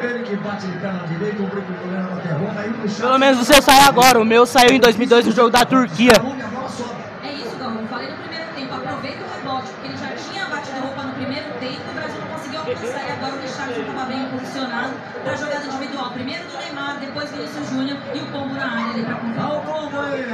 Ele 0.00 0.22
que 0.24 0.36
bate 0.36 0.66
de 0.66 0.78
perna 0.78 1.00
direita, 1.08 1.42
o 1.42 1.46
Bruno 1.46 1.66
Goleiro 1.82 2.08
bater 2.14 2.32
a 2.32 2.34
bola, 2.34 2.54
aí 2.60 2.68
o 2.70 2.82
Richard- 2.82 3.02
Pelo 3.02 3.18
menos 3.18 3.40
o 3.40 3.44
seu 3.44 3.62
saiu 3.62 3.82
agora, 3.88 4.20
o 4.20 4.24
meu 4.24 4.44
saiu 4.46 4.70
em 4.72 4.80
2002 4.80 5.26
no 5.26 5.32
jogo 5.32 5.50
da 5.50 5.64
Turquia. 5.64 6.12
Onde 6.22 6.42
a 6.42 6.46
bola 6.48 6.68
sobra. 6.68 6.96
É 7.22 7.32
isso, 7.32 7.56
Galvão. 7.56 7.80
Eu 7.82 7.88
falei 7.88 8.10
no 8.10 8.16
primeiro 8.18 8.44
tempo. 8.54 8.74
Aproveita 8.74 9.18
o 9.24 9.28
rebote, 9.36 9.68
porque 9.72 9.88
ele 9.88 9.96
já 9.96 10.08
tinha 10.16 10.44
batido 10.46 10.76
a 10.76 10.80
roupa 10.80 11.02
no 11.04 11.12
primeiro 11.14 11.48
tempo. 11.58 11.80
O 11.90 11.94
Brasil 11.94 12.20
não 12.20 12.26
conseguiu 12.36 12.60
alcançar 12.60 13.00
e 13.08 13.12
agora 13.12 13.32
o 13.34 13.40
Richardson 13.40 13.80
estava 13.80 14.04
bem 14.06 14.22
posicionado 14.54 14.94
para 15.22 15.32
a 15.32 15.36
jogada 15.36 15.66
individual. 15.66 16.10
Primeiro 16.12 16.44
do 16.44 16.58
Neymar, 16.58 16.96
depois 17.00 17.30
Vinícius 17.30 17.68
Júnior 17.68 17.98
e 18.14 18.18
o 18.18 18.26
pombo 18.26 18.54
na 18.54 18.70
área 18.70 18.90
ali 18.90 19.02
para 19.02 19.16
Olha 19.16 19.20
completar. 19.20 19.50
o 19.50 19.60
pombo 19.60 20.00
aí. 20.00 20.24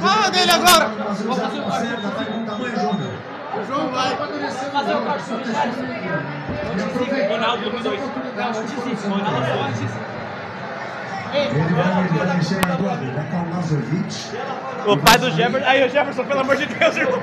Fala 0.00 0.30
dele 0.30 0.50
agora. 0.50 0.88
O 0.88 0.96
Brasil 0.96 1.32
zero 1.32 1.62
pra 1.62 1.80
certa, 1.80 2.08
vai 2.08 2.24
com 2.26 2.44
tamanho, 2.44 2.76
Júnior. 2.76 3.14
O 3.56 3.64
João 3.66 3.90
vai. 3.90 4.16
Fazer 4.16 4.94
o 4.94 5.00
corte 5.02 5.30
do 5.30 5.36
Richardson. 5.38 5.82
Ronaldo 7.30 7.70
2002. 7.70 8.00
Não, 8.36 8.52
não 8.52 8.62
desiste. 8.62 9.06
Ronaldo 9.08 9.46
Soares. 9.46 10.15
Ele 11.36 11.74
vai, 11.74 12.36
mexer 12.36 12.60
na 12.66 12.76
o 14.86 14.96
pai 14.96 15.18
do 15.18 15.30
Jefferson. 15.30 15.68
Aí, 15.68 15.84
o 15.84 15.88
Jefferson, 15.88 16.24
pelo 16.24 16.40
amor 16.40 16.56
de 16.56 16.66
Deus, 16.66 16.96
irmão. 16.96 17.20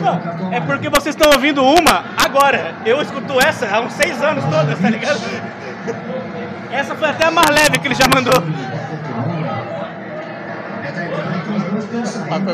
Não, 0.00 0.52
é 0.52 0.60
porque 0.60 0.88
vocês 0.88 1.14
estão 1.14 1.32
ouvindo 1.32 1.64
uma 1.64 2.04
agora. 2.16 2.74
Eu 2.84 3.00
escuto 3.00 3.40
essa 3.40 3.66
há 3.66 3.80
uns 3.80 3.92
seis 3.94 4.22
anos 4.22 4.44
todas, 4.44 4.78
tá 4.78 4.90
ligado? 4.90 5.20
Essa 6.70 6.94
foi 6.94 7.08
até 7.08 7.26
a 7.26 7.30
mais 7.30 7.48
leve 7.48 7.78
que 7.78 7.88
ele 7.88 7.94
já 7.94 8.06
mandou. 8.14 8.40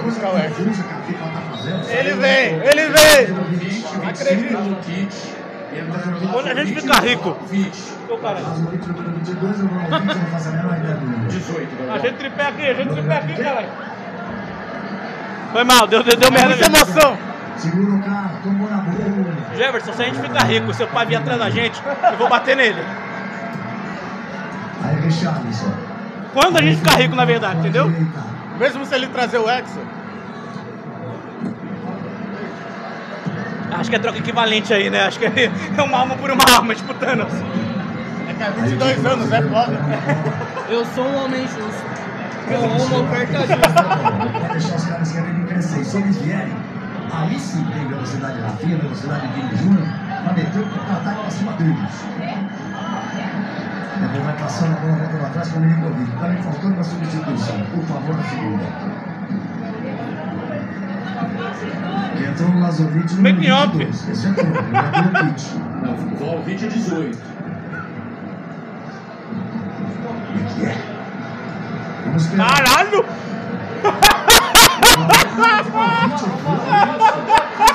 Buscar 0.03 0.31
o. 0.31 0.39
Ele 1.89 2.15
vem, 2.15 2.61
ele 2.65 2.89
vem. 2.89 4.09
Acredito. 4.09 5.44
Quando 6.33 6.49
a 6.49 6.55
gente 6.55 6.81
fica 6.81 7.01
rico. 7.01 7.37
Ô, 8.09 8.19
caralho. 8.19 8.47
Lazovic 8.47 8.87
número 8.89 9.11
22, 9.11 9.61
o 9.61 9.91
Lazovic 9.91 10.19
não 10.19 10.27
faz 10.27 10.47
a 10.47 10.51
menor 10.51 10.77
ideia 10.77 10.95
do 10.95 11.07
número. 11.07 11.29
18. 11.29 11.93
A 11.93 11.99
gente 11.99 12.15
tripé 12.15 12.47
aqui, 12.47 12.67
a 12.67 12.75
gente 12.75 12.93
tripé 12.93 13.17
aqui, 13.17 13.43
caralho. 13.43 13.69
Foi 15.53 15.65
mal, 15.65 15.87
deu, 15.87 16.03
deu, 16.03 16.17
deu 16.17 16.31
merda. 16.31 16.57
Mesmo. 16.57 16.77
emoção. 16.77 17.17
Segura 17.57 17.95
o 17.95 18.03
carro, 18.03 18.39
tomou 18.43 18.69
na 18.69 18.79
boa. 18.79 19.57
Jefferson, 19.57 19.93
se 19.93 20.03
a 20.03 20.05
gente 20.07 20.21
ficar 20.21 20.45
rico, 20.45 20.75
seu 20.75 20.89
pai 20.89 21.07
vir 21.07 21.17
atrás 21.17 21.39
da 21.39 21.51
gente, 21.51 21.81
eu 22.11 22.19
vou 22.19 22.29
bater 22.29 22.57
nele. 22.57 22.83
Aí, 24.83 24.97
Richarlison. 25.01 25.73
Quando 26.33 26.59
a 26.59 26.63
gente 26.63 26.79
ficar 26.79 26.97
rico, 26.97 27.15
na 27.15 27.25
verdade, 27.25 27.61
entendeu? 27.61 27.91
Mesmo 28.59 28.85
se 28.85 28.95
ele 28.95 29.07
trazer 29.07 29.39
o 29.39 29.49
Hexa. 29.49 29.81
Acho 33.75 33.91
que 33.91 33.97
é 33.97 33.99
troca 33.99 34.19
equivalente 34.19 34.73
aí, 34.73 34.89
né? 34.89 35.01
Acho 35.07 35.19
que 35.19 35.27
é 35.27 35.83
uma 35.83 35.99
alma 35.99 36.17
por 36.17 36.31
uma 36.31 36.45
alma 36.57 36.75
disputando. 36.75 37.27
É 38.29 38.33
que 38.33 38.43
há 38.43 38.51
22 38.51 39.07
anos, 39.07 39.33
é 39.33 39.43
foda. 39.43 39.81
Eu 40.69 40.85
sou 40.87 41.05
um 41.05 41.25
homem 41.25 41.43
justo. 41.43 41.85
Eu 42.49 42.65
amo 42.65 42.85
uma 42.85 42.99
oferta 43.01 43.39
justa. 43.39 43.83
Vai 44.41 44.51
deixar 44.53 44.77
os 44.77 44.85
caras 44.85 45.13
querendo 45.13 45.47
crescer. 45.47 45.85
Se 45.85 45.97
eles 45.97 46.17
vierem, 46.19 46.57
aí 47.13 47.39
sim 47.39 47.65
tem 47.65 47.89
velocidade 47.89 48.41
Rafinha, 48.41 48.79
velocidade 48.79 49.27
Vini 49.29 49.57
Júnior, 49.57 49.89
vai 50.25 50.35
meter 50.35 50.61
o 50.61 50.67
contra-ataque 50.67 51.21
pra 51.21 51.31
cima 51.31 51.53
deles. 51.55 52.05
Depois 54.01 54.25
vai 54.25 54.37
passando 54.37 54.73
a 54.73 54.81
bola, 54.81 55.27
atrás 55.27 55.49
com 55.49 55.59
o 55.59 55.63
Milinkovic. 55.63 56.11
Tá 56.19 56.29
me 56.29 56.43
faltando 56.43 56.75
uma 56.75 56.85
substituição. 56.85 57.67
Por 57.73 57.85
favor, 57.85 58.17
na 58.17 58.25
segunda. 58.25 59.14
E 62.35 62.37
entrou 62.37 62.51
o 62.51 62.61
Lazovic 62.61 63.15
no 63.15 63.23
Making 63.23 63.49
número 63.49 63.65
up. 63.65 63.77
22. 63.77 64.09
Esse 64.09 64.27
ter 64.35 64.43
o 64.43 65.35
kit. 65.35 65.55
Não, 65.83 65.97
Vlaovic 66.17 66.67
18. 66.67 67.19
Como 70.03 70.41
é 70.41 70.43
que 70.43 70.67
é? 70.67 70.77
Vamos 72.07 72.25
esperar. 72.25 72.65
Caralho! 72.65 73.07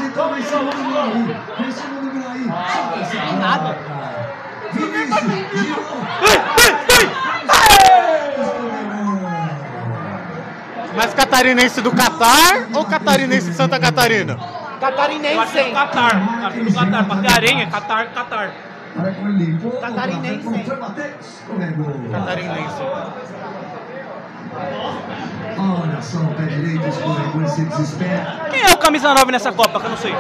Então 0.03 0.29
vai 0.29 0.41
ser 0.41 0.55
o 0.55 0.63
número 0.63 0.99
aí. 0.99 1.23
Tem 3.11 3.39
nada. 3.39 3.77
Vinícius, 4.73 5.63
girou. 5.63 6.58
Mas 10.95 11.13
catarinense 11.13 11.81
do 11.81 11.91
Catar 11.91 12.67
ou 12.73 12.85
catarinense 12.85 13.49
de 13.49 13.55
Santa 13.55 13.79
Catarina? 13.79 14.33
Eu 14.33 14.79
Catarinense, 14.79 15.57
é 15.57 15.61
do 15.61 15.67
hein? 15.67 15.73
Catar. 15.73 16.15
Acho 16.45 16.53
que 16.55 16.61
é 16.61 16.63
do 16.63 16.73
Catar. 16.73 17.05
Pra 17.05 17.17
ter 17.17 17.31
arenha, 17.31 17.67
Catar, 17.67 18.05
Catar. 18.13 18.53
Limpou. 19.25 19.71
Catarinense. 19.79 20.65
Catarinense. 22.11 22.81
Olha 25.57 26.01
só, 26.01 26.19
o 26.19 26.33
pé 26.35 26.43
direito 26.43 26.87
escorregou 26.87 27.43
e 27.43 27.47
se 27.49 27.65
desespera. 27.65 28.47
Quem 28.49 28.61
é 28.61 28.71
o 28.71 28.77
camisa 28.77 29.13
9 29.13 29.31
nessa 29.31 29.51
Copa 29.51 29.79
que 29.79 29.85
eu 29.85 29.89
não 29.89 29.97
sei? 29.97 30.15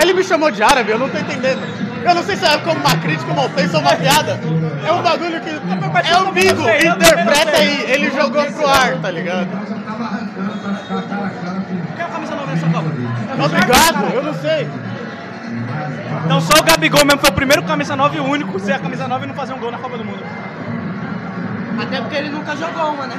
Ele 0.00 0.12
me 0.12 0.22
chamou 0.22 0.50
de 0.50 0.62
árabe, 0.62 0.90
eu 0.90 0.98
não 0.98 1.08
tô 1.08 1.16
entendendo. 1.18 1.62
Eu 2.04 2.14
não 2.14 2.22
sei 2.22 2.36
se 2.36 2.44
é 2.44 2.58
como 2.58 2.80
uma 2.80 2.96
crítica, 2.98 3.32
uma 3.32 3.46
ofensa 3.46 3.78
ou 3.78 3.82
uma 3.82 3.96
piada. 3.96 4.38
É 4.86 4.92
um 4.92 5.02
bagulho 5.02 5.40
que. 5.40 5.48
É 5.48 6.18
o 6.18 6.32
Bigo, 6.32 6.60
interpreta 6.68 7.56
aí. 7.56 7.90
Ele 7.90 8.10
jogou 8.10 8.44
pro 8.44 8.66
ar, 8.68 8.96
tá 8.98 9.10
ligado? 9.10 9.48
Quem 11.96 12.04
é 12.04 12.06
o 12.06 12.10
camisa 12.10 12.34
9 12.36 12.52
nessa 12.52 12.68
Copa? 12.68 12.90
Obrigado, 13.44 14.14
eu 14.14 14.22
não 14.22 14.34
sei. 14.34 14.68
Então 16.24 16.40
só 16.40 16.60
o 16.60 16.62
Gabigol 16.62 17.04
mesmo 17.04 17.20
foi 17.20 17.30
o 17.30 17.34
primeiro 17.34 17.62
camisa 17.62 17.96
9 17.96 18.16
e 18.16 18.20
o 18.20 18.24
único 18.24 18.58
ser 18.58 18.72
a 18.72 18.78
camisa 18.78 19.08
9 19.08 19.24
e 19.24 19.28
não 19.28 19.34
fazer 19.34 19.54
um 19.54 19.58
gol 19.58 19.70
na 19.70 19.78
Copa 19.78 19.96
do 19.96 20.04
Mundo. 20.04 20.22
Até 21.80 22.00
porque 22.00 22.16
ele 22.16 22.30
nunca 22.30 22.56
jogou 22.56 22.92
uma, 22.92 23.06
né? 23.06 23.16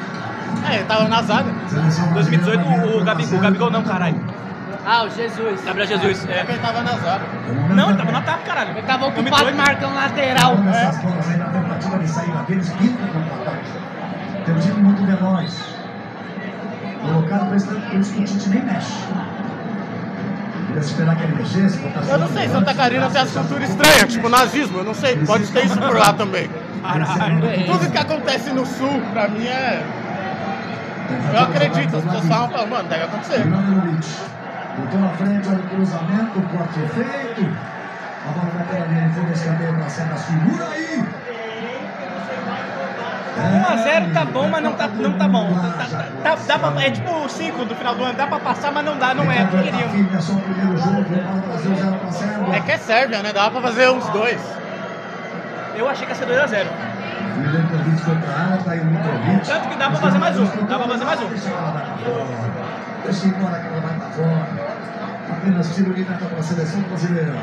É, 0.70 0.76
ele 0.76 0.84
tava 0.86 1.08
na 1.08 1.22
zaga. 1.22 1.52
2018 2.14 2.64
o, 2.66 3.02
o, 3.02 3.04
Gabigol, 3.04 3.38
o 3.38 3.42
Gabigol 3.42 3.72
não, 3.72 3.84
caralho. 3.84 4.20
Ah, 4.86 5.04
o 5.04 5.10
Jesus. 5.10 5.64
Gabriel 5.64 5.88
Jesus. 5.88 6.28
É 6.30 6.40
É. 6.40 6.46
que 6.46 6.52
ele 6.52 6.60
tava 6.60 6.82
na 6.84 6.92
zaga. 6.92 7.26
Não, 7.74 7.90
ele 7.90 7.98
tava 7.98 8.12
no 8.12 8.18
ataque, 8.18 8.46
caralho. 8.46 8.72
Ele 8.72 8.82
tava 8.84 9.06
ocupado 9.08 9.44
2018. 9.46 9.58
marcando 9.58 9.96
lateral. 9.96 10.58
Contra-ataque. 13.12 13.70
Tem 14.46 14.54
um 14.56 14.60
time 14.60 14.82
muito 14.82 15.06
veloz. 15.06 15.76
Colocado 17.02 17.48
para 17.48 17.58
esse 17.58 17.68
por 17.68 18.00
isso 18.00 18.14
que 18.14 18.22
o 18.22 18.26
Tite 18.26 18.50
nem 18.50 18.64
mexe. 18.64 18.94
Queria 20.68 20.80
esperar 20.80 21.16
que 21.16 21.24
ele 21.24 21.36
mexesse. 21.36 21.78
botasse 21.78 22.10
Eu 22.10 22.18
não 22.18 22.28
sei, 22.28 22.50
Santa 22.50 22.66
Catarina 22.66 23.10
tem 23.10 23.22
as 23.22 23.32
culturas 23.32 23.70
estranhas, 23.70 24.14
tipo 24.14 24.30
nazismo, 24.30 24.80
eu 24.80 24.84
não 24.84 24.94
sei, 24.94 25.18
pode 25.18 25.48
ter 25.48 25.66
isso 25.66 25.80
por 25.80 25.96
lá 25.96 26.14
também. 26.14 26.50
Caralho. 26.94 27.42
Tudo 27.66 27.92
que 27.92 27.98
acontece 27.98 28.50
no 28.52 28.66
sul, 28.66 29.02
pra 29.12 29.28
mim 29.28 29.46
é. 29.48 29.84
Eu 31.34 31.40
acredito, 31.42 31.98
as 31.98 32.04
pessoas 32.04 32.26
falam, 32.28 32.50
falam, 32.50 32.68
mano, 32.68 32.90
deve 32.90 33.04
acontecer. 33.04 33.44
Botou 33.44 35.00
na 35.00 35.10
frente, 35.10 35.48
olha 35.48 35.60
o 35.60 35.64
cruzamento, 35.70 36.40
o 36.40 36.42
corte 36.50 36.80
é 36.84 36.88
feito. 36.88 37.58
A 38.28 38.32
bola 38.32 38.52
vai 38.56 38.64
pela 38.66 38.86
linha 38.88 39.08
de 39.08 39.14
fundo, 39.14 39.32
escanteio 39.32 39.74
para 39.76 39.90
Sena. 39.90 40.18
Segura 40.18 40.68
aí! 40.70 41.06
1x0 43.36 44.14
tá 44.14 44.26
bom, 44.26 44.48
mas 44.50 44.64
não 44.64 44.74
tá, 44.74 44.88
não 44.88 45.14
tá 45.18 45.28
bom. 45.28 45.54
Tá, 45.54 45.86
tá- 45.90 46.06
tá- 46.24 46.38
dá 46.48 46.60
pra, 46.60 46.82
é 46.84 46.90
tipo 46.90 47.12
o 47.12 47.30
5 47.30 47.66
do 47.66 47.76
final 47.76 47.96
do 47.96 48.04
ano, 48.04 48.14
dá 48.14 48.28
pra 48.28 48.40
passar, 48.40 48.72
mas 48.72 48.86
não 48.86 48.98
dá, 48.98 49.14
não 49.14 49.30
é. 49.32 49.46
Queríamos. 49.46 49.92
Firme, 49.92 50.10
é 50.16 50.22
só 50.22 50.34
o 50.34 50.42
primeiro 50.42 50.78
jogo. 50.78 51.04
Bola 51.04 51.42
Brasil 51.48 51.76
0 51.76 51.96
para 51.98 52.12
Sérvia. 52.12 52.56
É 52.56 52.60
que 52.62 52.72
é 52.72 52.78
Sérvia, 52.78 53.22
né? 53.22 53.34
Dava 53.34 53.52
pra 53.52 53.70
fazer 53.70 53.90
uns 53.90 54.08
dois. 54.10 54.42
Eu 55.76 55.90
achei 55.90 56.06
que 56.06 56.12
ia 56.14 56.16
ser 56.16 56.26
2x0. 56.26 56.66
Milenkovic 57.38 58.02
foi 58.02 58.16
pra 58.16 58.32
área, 58.32 58.58
tá 58.64 58.72
aí 58.72 58.80
o 58.80 58.86
Mitrovic. 58.86 59.46
Tanto 59.46 59.70
que 59.70 59.76
dá 59.76 59.90
pra 59.90 60.00
fazer 60.00 60.18
mais 60.18 60.40
um, 60.40 60.46
dá 60.66 60.80
pra 60.80 60.88
fazer 60.88 61.06
mais 61.06 61.20
um. 61.22 61.28
Deixa 63.04 63.28
embora 63.28 63.60
que 63.60 63.68
ela 63.68 63.82
vai 63.82 63.94
pra 63.94 64.08
fora. 64.10 64.48
Apenas 65.32 65.76
tiro 65.76 65.94
de 65.94 66.06
meta 66.06 66.26
para 66.26 66.40
a 66.40 66.44
seleção 66.44 66.82
brasileira. 66.82 67.34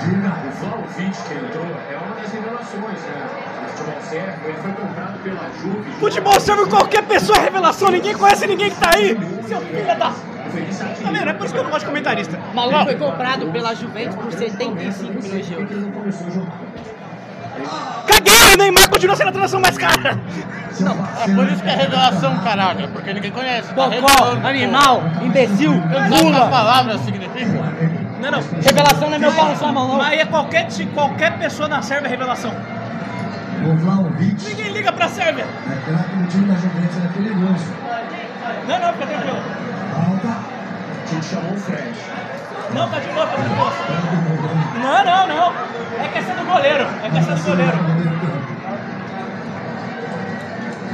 O 0.00 0.50
Vlaovic 0.60 1.14
que 1.28 1.34
entrou 1.34 1.66
é 1.90 1.96
uma 1.96 2.16
das 2.16 2.32
revelações, 2.32 3.00
né? 3.02 3.28
O 3.66 3.68
futebol 3.68 4.00
sérvio, 4.02 4.48
ele 4.48 4.58
foi 4.58 4.72
comprado 4.72 5.22
pela 5.22 5.50
Juve. 5.60 5.90
Futebol 6.00 6.40
serve 6.40 6.66
qualquer 6.70 7.02
pessoa 7.02 7.36
é 7.38 7.42
revelação, 7.42 7.90
ninguém 7.90 8.14
conhece 8.16 8.46
ninguém 8.46 8.70
que 8.70 8.76
tá 8.80 8.90
aí. 8.94 9.18
Seu 9.46 9.60
filho 9.60 9.86
da. 9.86 9.94
Tá 9.94 11.10
vendo? 11.12 11.28
É 11.28 11.32
por 11.34 11.44
isso 11.44 11.52
que 11.52 11.60
eu 11.60 11.64
não 11.64 11.70
gosto 11.70 11.80
de 11.80 11.86
comentarista. 11.86 12.38
O 12.50 12.56
maluco 12.56 12.84
foi 12.84 12.94
comprado 12.94 13.46
pela 13.52 13.74
Juventus 13.74 14.14
por 14.16 14.32
75 14.32 15.22
milhões 15.22 15.46
de 15.46 15.52
euros. 15.52 16.16
Caguei, 18.06 18.54
o 18.54 18.56
Neymar 18.56 18.88
continua 18.88 19.14
sendo 19.16 19.28
a 19.28 19.32
transação 19.32 19.60
mais 19.60 19.76
cara. 19.76 20.18
Não, 20.80 20.92
É 20.92 21.34
por 21.34 21.52
isso 21.52 21.62
que 21.62 21.68
é 21.68 21.74
revelação, 21.74 22.38
caralho. 22.38 22.84
É 22.84 22.88
porque 22.88 23.12
ninguém 23.12 23.30
conhece. 23.30 23.68
Tá 23.74 23.86
Bocó, 23.86 24.08
pô. 24.16 24.46
animal, 24.46 25.02
imbecil, 25.22 25.72
Eu 25.72 26.00
não 26.00 26.98
sei 26.98 27.99
o 28.20 28.42
que. 28.42 28.54
Não, 28.54 28.56
não. 28.56 28.62
Revelação 28.62 29.08
não 29.08 29.16
é 29.16 29.18
meu 29.18 29.32
pau 29.32 29.48
na 29.48 29.56
sua 29.56 29.72
mão, 29.72 29.88
não. 29.88 29.96
Mas 29.98 30.20
é 30.20 30.24
qualquer, 30.24 30.68
qualquer 30.94 31.38
pessoa 31.38 31.68
na 31.68 31.82
Sérvia 31.82 32.08
é 32.08 32.10
revelação. 32.10 32.52
O 33.62 33.76
Vlaovic 33.76 34.42
Ninguém 34.48 34.72
liga 34.72 34.92
pra 34.92 35.08
Sérvia. 35.08 35.44
é 35.44 35.90
craque 35.90 36.16
no 36.16 36.26
time 36.28 36.46
da 36.46 36.54
Juventus, 36.54 36.96
é 37.04 37.08
perigoso. 37.08 37.64
Não, 38.66 38.78
não, 38.78 38.92
fica 38.94 39.06
tranquilo. 39.06 39.38
Alta. 39.96 40.36
Tite 41.06 41.26
chamou 41.26 41.52
o 41.52 41.56
Fred. 41.58 41.92
Não, 42.74 42.88
tá 42.88 42.98
de 43.00 43.08
boa, 43.08 43.26
tá 43.26 43.36
de 43.36 43.48
boa. 43.48 43.72
Não, 44.80 45.04
não, 45.04 45.26
não. 45.26 45.52
É 46.02 46.08
questão 46.08 46.36
do 46.36 46.44
goleiro. 46.44 46.86
É 47.04 47.10
questão 47.10 47.34
do 47.36 47.44
goleiro. 47.44 47.78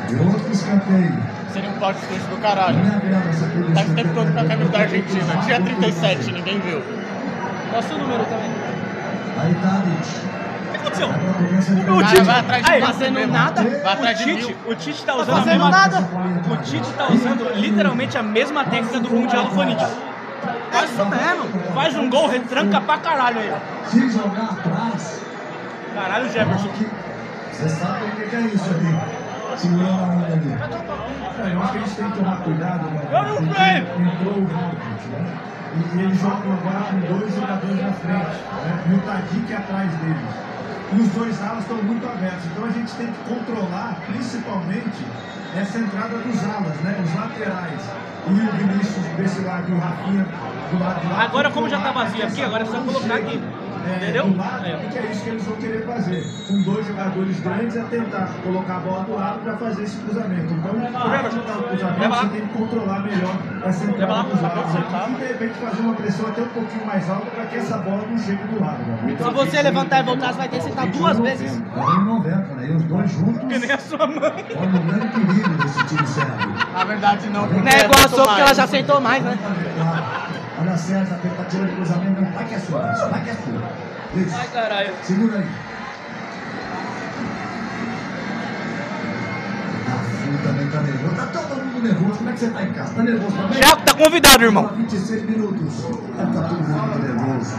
E 0.08 0.14
outro 0.16 0.52
escanteio. 0.52 1.22
Seria 1.52 1.70
um 1.70 1.74
plot 1.74 1.98
twist 2.00 2.26
do 2.28 2.36
caralho. 2.38 2.78
Não 2.78 2.94
é. 2.96 3.74
Tá 3.74 3.80
o 3.90 3.94
tempo 3.94 4.14
todo 4.14 4.32
com 4.32 4.40
a 4.40 4.44
camisa 4.44 4.70
da 4.70 4.78
Argentina. 4.78 5.36
Tinha 5.44 5.60
37, 5.60 6.32
ninguém 6.32 6.60
viu. 6.60 6.82
Nosso 7.72 7.94
número 7.98 8.24
também. 8.24 8.50
Aí 9.38 9.54
Tadic. 9.54 10.26
aconteceu? 10.74 11.10
A 11.10 11.12
concorrência 11.14 11.74
de 11.74 11.90
O 11.90 12.02
Tite, 12.02 12.22
vai 12.22 12.40
atrás 12.40 12.64
de 12.64 12.70
aí, 12.72 12.80
Fazendo 12.82 13.26
nada. 13.26 13.62
Vai 13.62 13.92
atrás 13.92 14.20
o 14.20 14.24
de 14.24 14.36
Tite, 14.36 14.56
o 14.66 14.74
Tite 14.74 15.04
tá 15.04 15.14
usando 15.14 15.30
a 15.30 15.36
fazendo 15.38 15.52
mesma 15.52 15.70
nada. 15.70 16.08
O 16.50 16.56
Tite 16.58 16.90
tá 16.92 17.08
usando 17.12 17.52
literalmente 17.54 18.16
a 18.18 18.22
mesma 18.22 18.64
técnica 18.64 19.00
do 19.00 19.10
Mundial 19.10 19.44
do 19.44 19.50
Corinthians. 19.50 19.90
É 20.72 20.84
isso 20.84 21.04
mesmo. 21.06 21.72
Faz 21.74 21.96
um 21.96 22.08
gol, 22.10 22.28
retranca 22.28 22.80
pra 22.80 22.98
caralho 22.98 23.38
aí. 23.40 23.52
Se 23.86 24.08
jogar 24.10 24.44
atrás, 24.44 25.22
Caralho, 25.94 26.30
Jefferson. 26.30 26.68
você 27.52 27.68
sabe 27.70 28.04
o 28.04 28.10
que 28.12 28.22
que 28.28 28.36
é 28.36 28.40
isso 28.40 28.64
ali? 28.70 29.00
Segurando 29.56 29.88
a 29.88 30.04
onda 30.04 30.26
ali. 30.26 31.52
Eu 31.52 31.62
acho 31.62 31.72
que 31.72 31.78
eles 31.78 31.94
têm 31.94 32.10
que 32.10 32.18
tomar 32.18 32.36
cuidado, 32.42 32.90
né? 32.90 33.00
Eu 33.10 33.22
não 33.22 33.36
sei. 33.54 33.76
Entrou 34.06 34.34
o 34.34 34.44
Robert, 34.44 35.08
né? 35.10 35.26
E 35.74 36.00
eles 36.00 36.20
jogam 36.20 36.52
agora 36.52 36.84
com 36.90 37.00
dois 37.18 37.34
jogadores 37.34 37.82
na 37.82 37.92
frente, 37.92 38.36
né? 38.64 38.84
E 38.88 38.94
o 38.94 38.98
Tadic 39.00 39.54
atrás 39.54 39.90
deles. 39.94 40.30
E 40.92 41.00
os 41.00 41.08
dois 41.10 41.42
alas 41.42 41.60
estão 41.60 41.76
muito 41.82 42.06
abertos. 42.06 42.44
Então 42.46 42.64
a 42.64 42.70
gente 42.70 42.92
tem 42.92 43.06
que 43.08 43.34
controlar, 43.34 43.98
principalmente, 44.06 45.04
essa 45.54 45.78
entrada 45.78 46.18
dos 46.18 46.44
alas, 46.44 46.76
né? 46.80 46.96
Os 47.04 47.14
laterais. 47.14 47.82
E 48.26 48.30
o 48.30 48.34
Vinícius 48.34 49.06
desse 49.16 49.40
lado 49.42 49.70
e 49.70 49.74
o 49.74 49.78
Rafinha 49.78 50.26
do 50.70 50.78
lado 50.78 51.00
de 51.00 51.06
lá. 51.08 51.22
Agora, 51.22 51.50
como 51.50 51.68
já 51.68 51.80
tá 51.80 51.92
vazio 51.92 52.24
aqui, 52.24 52.42
agora 52.42 52.62
é 52.62 52.66
só 52.66 52.80
colocar 52.80 53.14
aqui. 53.14 53.40
É, 53.84 53.96
Entendeu? 53.96 54.24
do 54.28 54.36
lado, 54.36 54.64
É. 54.66 54.76
que 54.90 54.98
é 54.98 55.06
isso 55.10 55.22
que 55.24 55.30
eles 55.30 55.44
vão 55.44 55.56
querer 55.56 55.84
fazer. 55.86 56.24
Com 56.48 56.62
dois 56.62 56.86
jogadores 56.86 57.40
grandes 57.40 57.76
é 57.76 57.82
tentar 57.84 58.28
colocar 58.42 58.76
a 58.76 58.80
bola 58.80 59.04
do 59.04 59.14
lado 59.14 59.40
para 59.40 59.56
fazer 59.56 59.82
esse 59.82 59.96
cruzamento. 59.98 60.54
Então, 60.54 60.92
para 60.92 61.20
ajudar 61.26 61.58
o 61.58 61.62
cruzamento, 61.64 62.14
você 62.14 62.26
tem 62.28 62.40
que 62.46 62.58
controlar 62.58 62.98
melhor 63.00 63.34
entrada 63.66 64.24
pro 64.24 64.32
dos 64.32 64.42
lados 64.42 64.72
soltar. 64.72 65.02
aqui 65.02 65.12
e 65.12 65.14
de 65.16 65.24
repente 65.26 65.54
fazer 65.54 65.80
uma 65.82 65.94
pressão 65.94 66.26
até 66.28 66.42
um 66.42 66.48
pouquinho 66.48 66.86
mais 66.86 67.10
alta 67.10 67.26
para 67.26 67.46
que 67.46 67.56
essa 67.56 67.78
bola 67.78 68.02
não 68.08 68.18
chegue 68.18 68.44
do 68.44 68.60
lado. 68.60 68.78
Né? 68.84 69.16
Se 69.18 69.30
você 69.30 69.62
levantar 69.62 70.00
e 70.00 70.02
voltar, 70.04 70.26
você 70.32 70.38
vai 70.38 70.48
ter 70.48 70.56
que 70.58 70.64
sentar 70.64 70.86
duas 70.86 71.18
vezes. 71.18 71.62
É 71.76 71.80
um 71.80 72.04
90, 72.04 72.36
né? 72.54 72.66
E 72.68 72.72
os 72.72 72.82
dois 72.84 73.10
juntos 73.10 73.38
Que 73.52 73.58
nem 73.58 73.70
a 73.72 73.78
sua 73.78 74.06
mãe. 74.06 74.16
olha 74.20 74.68
o 74.68 74.82
grande 74.84 75.08
perigo 75.08 75.54
desse 75.62 75.84
time 75.86 76.06
sérvio. 76.06 76.48
Na 76.72 76.84
verdade, 76.84 77.28
não. 77.30 77.46
Não 77.46 77.66
é 77.68 77.84
igual 77.84 78.04
a 78.04 78.08
sua, 78.08 78.24
porque 78.24 78.40
ela 78.40 78.54
já 78.54 78.66
sentou 78.66 79.00
mais, 79.00 79.22
né? 79.22 79.36
Olha 80.58 80.72
a 80.72 80.76
César, 80.76 81.14
a 81.14 81.18
tentativa 81.18 81.66
de 81.66 81.74
cruzamento, 81.74 82.24
vai 82.32 82.48
que 82.48 82.54
é 82.54 82.58
sua, 82.58 82.80
vai 82.80 83.24
que 83.24 83.30
é 83.30 83.34
sua. 83.34 84.20
Isso. 84.20 84.36
Ai, 84.38 84.48
caralho. 84.48 84.94
Segura 85.02 85.38
aí. 85.38 85.65
Tá 90.76 90.82
nervoso. 90.82 91.14
Tá 91.14 91.26
todo 91.26 91.64
mundo 91.64 91.82
nervoso. 91.82 92.18
Como 92.18 92.28
é 92.28 92.32
que 92.32 92.38
você 92.38 92.50
tá 92.50 92.62
em 92.62 92.72
casa? 92.72 92.94
Tá 92.94 93.02
nervoso 93.02 93.36
também? 93.36 93.58
Thiago, 93.58 93.82
tá 93.82 93.94
convidado, 93.94 94.44
irmão. 94.44 94.70
26 94.76 95.22
minutos. 95.22 95.84
Tá 96.16 96.26
todo 96.26 96.62
mundo 96.62 96.98
nervoso. 97.02 97.56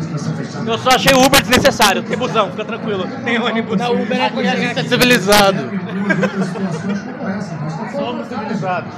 Expressão 0.00 0.34
fechada? 0.34 0.70
Eu 0.70 0.78
só 0.78 0.90
achei 0.90 1.14
o 1.14 1.24
Uber 1.24 1.40
desnecessário. 1.40 2.02
Tem 2.02 2.16
busão, 2.16 2.50
fica 2.50 2.64
tranquilo. 2.64 3.06
Tem 3.24 3.38
ônibus. 3.38 3.76
Não, 3.76 3.94
o 3.94 4.02
Uber 4.02 4.18
é 4.18 4.26
a 4.26 4.56
gente 4.56 4.78
é 4.80 4.84
civilizado. 4.84 5.62
Duas 5.62 6.22
outras 6.22 6.46
situações 6.46 7.00
como 7.00 7.28
essa. 7.28 7.54
Nós 7.56 7.72
estamos 7.72 7.92
Somos 7.92 8.28
civilizados. 8.28 8.92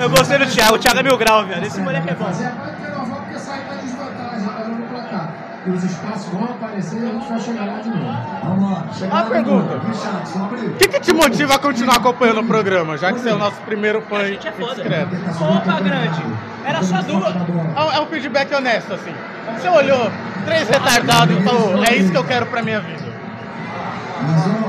Eu 0.00 0.10
gostei 0.10 0.38
do 0.38 0.46
Thiago. 0.46 0.74
O 0.76 0.78
Thiago 0.78 0.98
é 0.98 1.02
mil 1.02 1.18
grau, 1.18 1.46
velho. 1.46 1.66
Esse 1.66 1.80
moleque 1.80 2.10
é 2.10 2.14
bom. 2.14 2.24
Fazer 2.24 2.46
agora 2.46 2.72
porque 2.72 2.88
não 2.90 3.04
vamos 3.04 3.18
porque 3.18 3.38
sair 3.38 3.64
da 3.64 3.74
desvantagem, 3.74 4.48
agora 4.48 4.68
no 4.68 4.86
placar. 4.86 5.51
E 5.64 5.70
os 5.70 5.84
espaços 5.84 6.26
vão 6.32 6.44
aparecer 6.44 7.00
e 7.00 7.06
a 7.06 7.12
gente 7.12 7.28
vai 7.28 7.38
chegar 7.40 7.66
lá 7.66 7.78
de 7.78 7.88
novo. 7.88 8.16
Vamos 8.42 8.70
lá. 8.72 8.84
Chega 8.92 9.12
A 9.12 9.16
lá 9.18 9.22
de 9.22 9.30
pergunta. 9.30 9.76
O 9.76 10.76
que, 10.76 10.88
que 10.88 11.00
te 11.00 11.12
motiva 11.14 11.54
a 11.54 11.58
continuar 11.58 11.96
acompanhando 11.96 12.40
o 12.40 12.44
programa, 12.44 12.96
já 12.98 13.12
que 13.12 13.20
você 13.20 13.28
é 13.30 13.34
o 13.34 13.38
nosso 13.38 13.60
primeiro 13.60 14.02
fã 14.02 14.18
A 14.18 14.24
gente 14.26 14.48
é 14.48 14.50
foda. 14.52 14.74
discreto? 14.74 15.14
Opa, 15.40 15.80
grande. 15.80 16.22
Era 16.64 16.82
só 16.82 17.00
duas. 17.02 17.34
É 17.36 17.80
um- 17.80 17.92
É 17.92 18.00
um 18.00 18.06
feedback 18.06 18.52
honesto, 18.52 18.92
assim. 18.94 19.14
Você 19.56 19.68
olhou 19.68 20.10
três 20.44 20.68
retardados 20.68 21.36
e 21.38 21.42
falou, 21.42 21.84
é 21.84 21.94
isso 21.96 22.10
que 22.10 22.16
eu 22.18 22.24
quero 22.24 22.46
pra 22.46 22.60
minha 22.62 22.80
vida. 22.80 23.02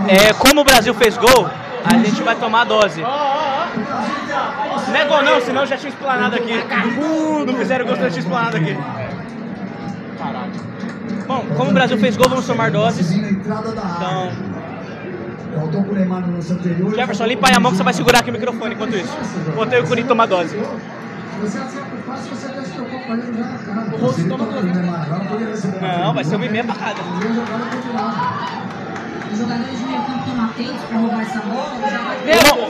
É, 0.08 0.32
como 0.34 0.62
o 0.62 0.64
Brasil 0.64 0.94
fez 0.94 1.18
gol, 1.18 1.50
a 1.86 1.98
gente 1.98 2.22
vai 2.22 2.36
tomar 2.36 2.62
a 2.62 2.66
dose. 2.66 3.02
Não 3.02 4.96
é 4.96 5.06
gol 5.06 5.24
não, 5.24 5.42
senão 5.42 5.66
já 5.66 5.76
tinha 5.78 5.90
explanado 5.90 6.36
aqui. 6.36 6.54
Não 7.48 7.56
fizeram 7.56 7.86
gol, 7.86 7.96
senão 7.96 8.10
já 8.10 8.14
tinha 8.14 8.22
explanado 8.24 8.58
aqui. 8.58 8.78
Bom, 11.28 11.46
como 11.56 11.72
o 11.72 11.74
Brasil 11.74 11.98
fez 11.98 12.18
gol, 12.18 12.30
vamos 12.30 12.46
tomar 12.46 12.72
doses. 12.72 13.12
Então. 13.12 14.32
Jefferson, 16.96 17.26
limpa 17.26 17.48
aí 17.48 17.56
a 17.56 17.60
mão 17.60 17.72
que 17.72 17.78
você 17.78 17.84
vai 17.84 17.94
segurar 17.94 18.20
aqui 18.20 18.30
o 18.30 18.34
microfone 18.34 18.74
enquanto 18.74 18.96
isso. 18.96 19.16
Botei 19.56 19.80
o 19.80 19.84
Corinthians 19.84 20.08
tomar 20.08 20.26
dose. 20.26 20.58
Você 21.42 21.58
acerta 21.58 21.96
o 21.96 22.00
o. 22.00 23.96
O 23.96 23.98
rosto 23.98 24.28
toma 24.28 24.46
o. 24.46 24.64
Não, 25.82 26.14
vai 26.14 26.24
ser 26.24 26.36
uma 26.36 26.46
e 26.46 26.50
meia 26.50 26.64
continuada. 26.64 27.02
Os 29.32 29.40
jogadores 29.40 29.78
de 29.80 29.86
meio 29.86 30.02
campo 30.04 30.30
estão 30.30 30.46
atentos 30.46 30.82
para 30.84 30.98
roubar 30.98 31.22
essa 31.22 31.40
bola. 31.40 31.74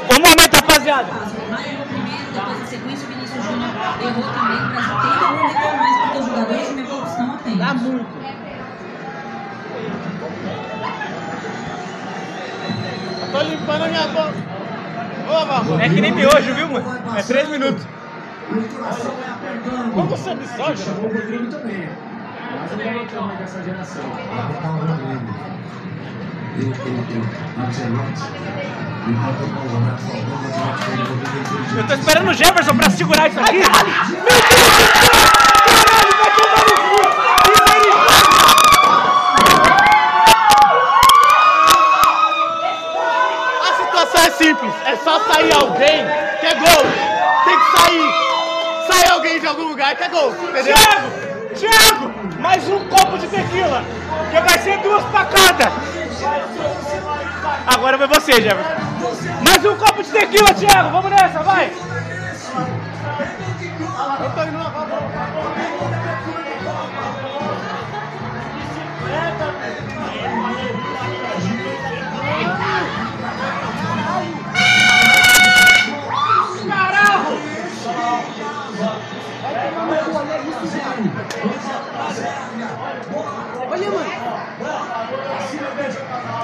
Um, 0.09 0.19
momento, 0.19 0.55
rapaziada. 0.55 1.11
Neymar 1.37 1.67
errou 1.67 1.85
primeiro, 1.85 2.31
depois 2.33 2.59
na 2.59 2.65
sequência 2.65 3.05
o 3.05 3.11
Vinícius 3.11 3.43
Júnior 3.45 3.69
errou 4.01 4.23
também. 4.33 4.57
O 4.57 4.71
tem 4.71 5.77
mais 5.77 5.97
porque 6.01 6.17
os 6.19 6.25
jogadores 6.25 6.67
de 6.67 6.73
meio 6.73 6.87
campo 6.87 7.07
estão 7.07 7.33
atentos. 7.33 7.59
Dá 7.59 7.73
muito. 7.73 8.22
Tô 13.43 13.49
limpando 13.49 13.84
a 13.84 13.88
minha 13.88 14.08
boca. 14.08 14.34
Ô, 15.29 15.79
É 15.79 15.89
que 15.89 16.01
nem 16.01 16.12
miojo, 16.13 16.53
viu, 16.53 16.69
mano? 16.69 17.17
É 17.17 17.21
três 17.23 17.49
minutos. 17.49 17.86
Como 19.93 20.08
você 20.08 20.29
é 20.29 20.36
misógino? 20.36 20.99
O 20.99 21.13
Rodrigo 21.13 21.47
também. 21.47 21.89
Mas 22.60 22.71
dessa 23.39 23.63
geração. 23.63 24.03
Rodrigo. 24.03 25.53
Ancelotti. 27.58 28.23
Eu 31.77 31.88
tô 31.88 31.93
esperando 31.93 32.29
o 32.29 32.34
Jefferson 32.34 32.77
pra 32.77 32.89
segurar 32.89 33.27
isso 33.27 33.39
aqui. 33.39 33.58
A 33.62 34.06
situação 34.06 35.12
é 44.23 44.31
simples, 44.31 44.73
é 44.86 44.95
só 44.97 45.19
sair 45.31 45.53
alguém 45.53 46.05
que 46.39 46.45
é 46.45 46.55
gol. 46.55 46.86
Tem 47.43 47.59
que 47.59 47.77
sair. 47.77 48.13
Sai 48.88 49.09
alguém 49.12 49.39
de 49.39 49.47
algum 49.47 49.67
lugar 49.69 49.95
que 49.95 50.03
é 50.03 50.09
gol, 50.09 50.31
entendeu? 50.31 50.75
Thiago! 50.75 51.33
Thiago! 51.55 52.13
Mais 52.39 52.67
um 52.69 52.88
copo 52.88 53.17
de 53.17 53.27
tequila! 53.27 53.83
Que 54.31 54.39
vai 54.41 54.57
ser 54.59 54.77
duas 54.79 55.03
pra 55.05 55.25
cada! 55.25 55.71
Agora 57.67 57.97
vai 57.97 58.07
você, 58.07 58.41
Jefferson. 58.41 58.71
Mais 59.45 59.65
um 59.65 59.75
copo 59.75 60.03
de 60.03 60.09
tequila, 60.09 60.53
Thiago! 60.53 60.89
Vamos 60.89 61.12
nessa, 61.12 61.43
vai! 61.43 61.71
Eu 64.23 64.29
tô 64.31 64.43
indo 64.43 64.57
Olha, 83.69 83.91
mano. 83.91 84.12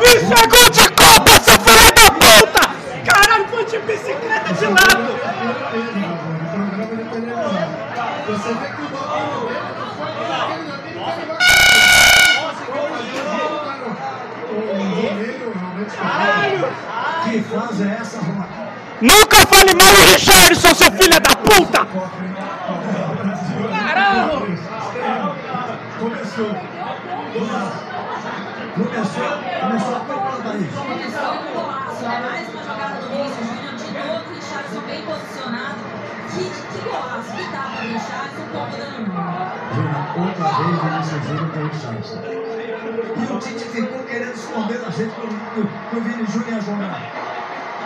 Isso 0.02 0.34
é 0.34 0.48
gol 0.48 0.70
de 0.70 0.90
Copa, 0.90 1.40
seu 1.42 1.60
filho 1.60 1.92
da 1.94 2.12
puta! 2.12 2.70
Caralho, 3.06 3.48
foi 3.50 3.66
de 3.66 3.78
bicicleta 3.80 4.54
de 4.54 4.66
lado! 4.66 5.20
Você 8.28 8.54
vê 8.54 8.70
que 8.70 8.82
o 8.82 8.90
fase 17.44 17.84
é 17.84 17.98
essa, 18.02 18.20
Ronaldo? 18.20 18.50
Nunca 19.02 19.46
fale 19.48 19.74
mal 19.76 19.92
do 19.92 20.02
Richardson, 20.12 20.74
seu 20.74 20.92
filho 20.92 21.20
da 21.20 21.36
puta! 21.36 21.88
Começou. 26.10 26.50
Começou. 28.74 29.30
Começou 29.62 29.96
a 29.96 30.00
Copa 30.00 30.42
daí. 30.44 30.66
Começou 30.66 31.34
golaço, 31.54 32.04
é 32.04 32.20
mais 32.20 32.50
uma 32.50 32.64
jogada 32.64 32.96
do 33.00 33.10
Vinícius 33.10 33.48
Júnior, 33.48 33.76
de 33.76 33.92
novo 33.94 34.26
o 34.26 34.34
Richardson 34.34 34.82
bem 34.88 35.02
posicionado. 35.04 35.78
Que, 36.34 36.44
que 36.50 36.80
golaço, 36.90 37.32
que 37.32 37.44
tapa 37.52 37.78
do 37.82 37.88
Richardson, 37.94 38.42
o 38.42 38.50
povo 38.50 38.74
dando. 38.76 39.06
Júnior, 39.76 40.02
outra 40.18 40.48
vez 40.58 40.74
o 40.74 40.82
Vinícius 40.90 41.22
Júnior 41.28 41.50
tem 41.54 41.70
chance. 41.80 42.18
E 43.16 43.24
o 43.32 43.40
Tite 43.40 43.66
ficou 43.70 44.04
querendo 44.06 44.34
esconder 44.34 44.82
a 44.84 44.90
gente 44.90 45.14
pro, 45.14 45.68
pro 45.92 46.02
Vini 46.02 46.26
Júnior 46.26 46.54
ia 46.54 46.62
jogar. 46.62 47.29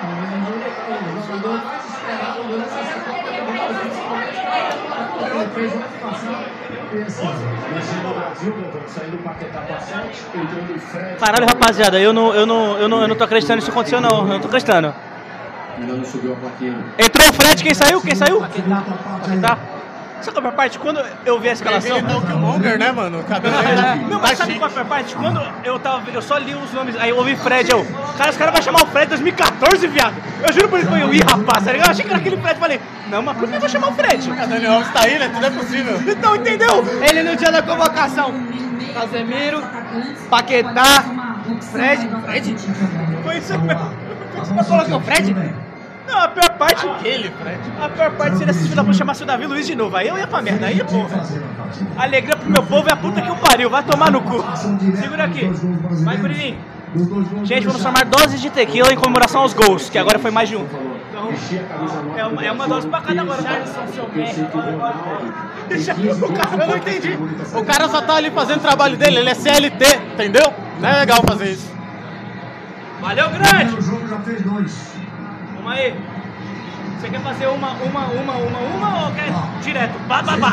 O 0.03 1.25
jogador 1.25 1.63
mais 1.63 1.85
esperado 1.85 2.43
durante 2.43 2.67
essa 2.67 2.99
Copa 2.99 3.31
do 3.31 3.43
Mundo, 3.43 3.79
principalmente 3.79 4.39
para 4.43 4.63
ele 5.41 5.49
fez 5.53 5.71
o 5.71 5.75
ano 5.75 5.85
passado. 6.01 6.45
Mas 7.73 8.03
no 8.03 8.13
Brasil, 8.13 8.53
Doutor, 8.53 8.81
saindo 8.87 9.15
o 9.15 9.19
Paquetá 9.19 9.61
pra 9.61 9.79
7, 9.79 10.25
entrando 10.35 10.75
o 10.75 10.79
Fred. 10.79 11.15
Caralho, 11.17 11.45
rapaziada, 11.47 11.99
eu 11.99 12.11
não, 12.11 12.35
eu 12.35 12.45
não, 12.45 12.77
eu 12.77 12.89
não, 12.89 13.01
eu 13.01 13.07
não 13.07 13.15
tô 13.15 13.23
acreditando 13.23 13.55
nisso 13.55 13.71
aconteceu 13.71 14.01
não. 14.01 14.19
Eu 14.19 14.27
não 14.27 14.39
tô 14.41 14.47
acreditando. 14.47 14.93
Ainda 15.79 15.93
não 15.93 16.05
subiu 16.05 16.33
a 16.33 16.35
plaquinha. 16.35 16.85
Entrou 16.99 17.29
o 17.29 17.33
Fred, 17.33 17.63
quem 17.63 17.73
saiu? 17.73 18.01
Quem 18.01 18.15
saiu? 18.15 18.41
Tá. 18.41 18.47
Sabe 19.25 19.72
qual 20.31 20.45
é 20.45 20.47
a 20.49 20.51
parte? 20.51 20.79
Quando 20.79 21.03
eu 21.25 21.39
vi 21.39 21.49
a 21.49 21.53
escalação. 21.53 21.97
Ele 21.97 22.07
tá 22.07 22.17
o 22.17 22.21
Killmonger, 22.21 22.79
né, 22.79 22.91
mano? 22.91 23.19
O 23.19 23.23
cabelo 23.23 23.55
dele 23.57 24.05
Não, 24.09 24.19
tá 24.19 24.27
mas 24.27 24.37
sabe 24.37 24.59
qual 24.59 24.69
foi 24.69 24.81
a 24.81 24.85
parte? 24.85 25.15
Quando 25.15 25.41
eu 25.63 25.79
tava. 25.79 26.09
Eu 26.11 26.21
só 26.21 26.37
li 26.37 26.53
os 26.55 26.71
nomes, 26.73 26.95
aí 26.97 27.09
eu 27.09 27.17
ouvi 27.17 27.35
Fred, 27.35 27.69
eu. 27.69 27.85
Cara, 28.17 28.31
os 28.31 28.37
caras 28.37 28.53
vão 28.53 28.61
chamar 28.61 28.83
o 28.83 28.87
Fred 28.87 29.07
2014, 29.09 29.87
viado. 29.87 30.15
Eu 30.45 30.53
juro 30.53 30.69
por 30.69 30.79
isso 30.79 30.87
que 30.87 30.99
eu, 30.99 31.13
ih, 31.13 31.19
rapaz, 31.19 31.65
tá 31.65 31.71
ligado? 31.71 31.87
Eu 31.87 31.91
achei 31.91 32.05
que 32.05 32.11
era 32.11 32.19
aquele 32.19 32.37
Fred. 32.37 32.59
Falei, 32.59 32.81
não, 33.09 33.21
mas 33.21 33.37
por 33.37 33.47
que 33.47 33.55
eu 33.55 33.59
vou 33.59 33.69
chamar 33.69 33.89
o 33.89 33.93
Fred? 33.93 34.31
A 34.31 34.45
Dani 34.45 34.65
Alves 34.65 34.91
tá 34.91 35.01
aí, 35.01 35.19
né? 35.19 35.29
Tudo 35.29 35.45
é 35.45 35.49
possível. 35.49 35.93
Então, 36.23 36.35
entendeu? 36.35 36.85
Ele 37.01 37.23
no 37.23 37.35
dia 37.35 37.51
da 37.51 37.61
convocação. 37.61 38.33
Casemiro, 38.93 39.63
Paquetá, 40.29 41.03
Fred. 41.71 42.07
Fred? 42.23 42.55
Foi 43.23 43.37
isso 43.37 43.59
mesmo. 43.59 43.91
Você 44.35 44.69
colocou 44.69 44.97
o 44.97 45.01
Fred? 45.01 45.35
Não, 46.07 46.19
a 46.19 46.27
pior 46.27 46.49
parte. 46.57 46.87
Aquele, 46.87 47.29
Fred. 47.31 47.59
A 47.81 47.89
pior 47.89 48.11
parte 48.11 48.37
seria 48.37 48.53
se 48.53 48.59
esse 48.59 48.69
filho 48.69 48.83
da 48.83 48.93
chamasse 48.93 49.23
o 49.23 49.25
Davi 49.25 49.45
Luiz 49.45 49.65
de 49.65 49.75
novo. 49.75 49.95
Aí 49.95 50.07
eu 50.07 50.17
ia 50.17 50.27
pra 50.27 50.41
merda. 50.41 50.67
Aí, 50.67 50.83
porra. 50.83 51.23
Alegria 51.97 52.35
pro 52.35 52.49
meu 52.49 52.63
povo 52.63 52.89
é 52.89 52.93
a 52.93 52.95
puta 52.95 53.21
que 53.21 53.31
o 53.31 53.35
pariu. 53.37 53.69
Vai 53.69 53.83
tomar 53.83 54.11
no 54.11 54.21
cu. 54.21 54.43
Segura 54.97 55.23
aqui. 55.23 55.49
Vai, 56.03 56.17
Curirim. 56.17 56.57
Gente, 57.43 57.65
vamos 57.65 57.81
tomar 57.81 58.05
doses 58.05 58.39
de 58.39 58.51
tequila 58.51 58.93
em 58.93 58.95
comemoração 58.95 59.41
aos 59.41 59.53
gols, 59.53 59.89
que 59.89 59.97
agora 59.97 60.19
foi 60.19 60.29
mais 60.29 60.47
de 60.47 60.55
um. 60.55 60.63
Então, 61.09 61.29
é 62.15 62.25
uma, 62.25 62.45
é 62.45 62.51
uma 62.51 62.67
dose 62.67 62.87
pra 62.87 63.01
cada 63.01 63.21
agora. 63.21 63.41
tá? 63.41 63.57
Eu 63.57 64.27
sei 64.27 64.45
que 64.45 64.57
o 64.57 64.61
Ronaldo. 64.61 65.33
Deixa 65.67 65.93
o 65.93 66.33
cara, 66.33 66.63
eu 66.63 66.67
não 66.67 66.77
entendi. 66.77 67.17
O 67.55 67.63
cara 67.63 67.89
só 67.89 68.01
tá 68.01 68.15
ali 68.15 68.29
fazendo 68.29 68.57
o 68.57 68.61
trabalho 68.61 68.95
dele, 68.95 69.19
ele 69.19 69.29
é 69.29 69.33
CLT, 69.33 69.85
entendeu? 70.13 70.53
Não 70.79 70.89
é 70.89 70.99
legal 70.99 71.21
fazer 71.27 71.51
isso. 71.51 71.71
Valeu, 73.01 73.29
grande. 73.29 73.75
O 73.75 73.81
jogo 73.81 74.07
já 74.07 74.19
fez 74.19 74.41
dois. 74.43 74.93
Vamos 75.63 75.79
aí. 75.79 75.95
Você 76.99 77.09
quer 77.09 77.19
fazer 77.21 77.47
uma, 77.47 77.71
uma, 77.71 78.05
uma, 78.05 78.33
uma, 78.35 78.59
uma 78.59 79.05
ou 79.07 79.11
quer 79.13 79.27
direto? 79.61 79.97
Bá, 80.07 80.21
bá, 80.21 80.37
bá. 80.37 80.51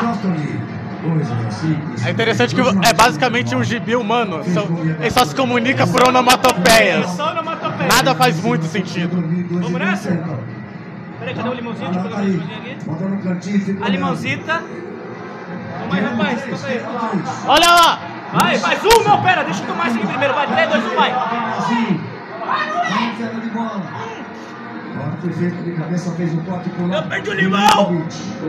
É 2.05 2.11
interessante 2.11 2.53
que 2.53 2.61
é 2.61 2.93
basicamente 2.93 3.55
um 3.55 3.63
gibi 3.63 3.95
humano. 3.95 4.43
Só- 4.53 4.67
Ele 4.99 5.09
só 5.11 5.25
se 5.25 5.35
comunica 5.35 5.87
por 5.87 6.07
onomatopeias. 6.07 7.09
Só 7.11 7.31
onomatopeia. 7.31 7.87
Nada 7.89 8.13
faz 8.15 8.41
muito 8.41 8.65
sentido. 8.65 9.15
Vamos 9.49 9.79
nessa? 9.79 10.09
Peraí, 11.19 11.35
cadê 11.35 11.49
o 11.49 11.53
limãozinho? 11.53 11.91
Deixa 11.91 11.99
eu 11.99 12.03
pegar 12.09 12.21
o 12.21 12.25
limãozinho 13.09 13.55
aqui. 13.57 13.77
A 13.83 13.89
limãozita. 13.89 14.63
Vamos 15.79 15.95
aí, 15.95 16.03
rapaz. 16.03 16.65
Aí. 16.65 16.81
Olha 17.47 17.67
lá! 17.71 17.99
Vai, 18.33 18.57
mais 18.59 18.79
um, 18.85 19.03
não, 19.03 19.21
pera, 19.21 19.43
deixa 19.43 19.61
eu 19.61 19.67
tomar 19.67 19.87
isso 19.87 19.97
aqui 19.97 20.07
primeiro. 20.07 20.33
Vai, 20.33 20.47
3, 20.47 20.69
2, 20.69 20.85
1, 20.85 20.95
vai. 20.95 21.11
Assim. 21.11 21.99
Vai. 22.45 22.69
Agora 23.53 24.10
foi 25.21 25.31
feito 25.33 25.63
de 25.63 25.71
cabeça, 25.73 26.11
fez 26.11 26.33
um 26.33 26.43
toque 26.43 26.69
lá. 26.89 26.97
Eu 26.97 27.03
perdi 27.03 27.29
o 27.29 27.33
limão! 27.33 27.91
O 27.91 28.45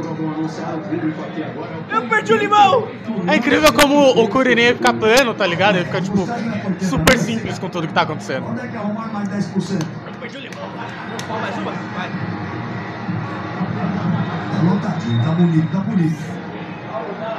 é 1.92 1.94
o 1.94 1.96
Eu 1.96 2.08
perdi 2.08 2.32
o 2.32 2.37
limão! 2.38 2.88
É 3.28 3.37
incrível 3.37 3.72
como 3.74 4.22
o 4.22 4.28
Kuririn 4.28 4.74
fica 4.74 4.94
plano, 4.94 5.35
tá 5.35 5.46
ligado? 5.46 5.76
Ele 5.76 5.85
fica, 5.85 6.00
tipo, 6.00 6.26
super 6.80 7.18
simples 7.18 7.58
com 7.58 7.68
tudo 7.68 7.87
que 7.87 7.92
tá 7.92 8.02
acontecendo. 8.02 8.46
Onde 8.48 8.61
é 8.61 8.68
que 8.68 8.76
arrumar 8.76 9.12
mais 9.12 9.28
10%? 9.28 9.82
Eu 10.06 10.12
perdi 10.14 10.37
o 10.38 10.40
limão, 10.40 10.68
vai. 11.28 11.40
Mais 11.40 11.58
uma, 11.58 11.72
vai. 11.72 12.11
Tá 14.50 14.62
lotadinho, 14.62 15.22
tá 15.22 15.30
bonito, 15.32 15.72
tá 15.72 15.78
bonito. 15.80 16.42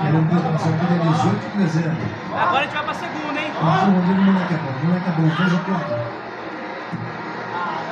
Querendo 0.01 0.29
ter 0.29 0.51
nossa 0.51 0.69
vida 0.69 1.11
18 1.11 1.51
de 1.51 1.57
dezembro. 1.63 1.97
Agora 2.35 2.59
a 2.59 2.63
gente 2.63 2.73
vai 2.73 2.83
pra 2.83 2.93
segunda, 2.93 3.39
hein? 3.39 3.51
Mas 3.61 3.87
o 3.87 3.91
Rodrigo, 3.91 4.21
moleque 4.21 4.53
é 4.53 4.57
bom, 4.57 4.69
o 4.69 4.85
moleque 4.85 5.09
é 5.09 5.11
bom, 5.11 5.29
fez 5.35 5.53
a 5.53 5.57
placa. 5.57 6.22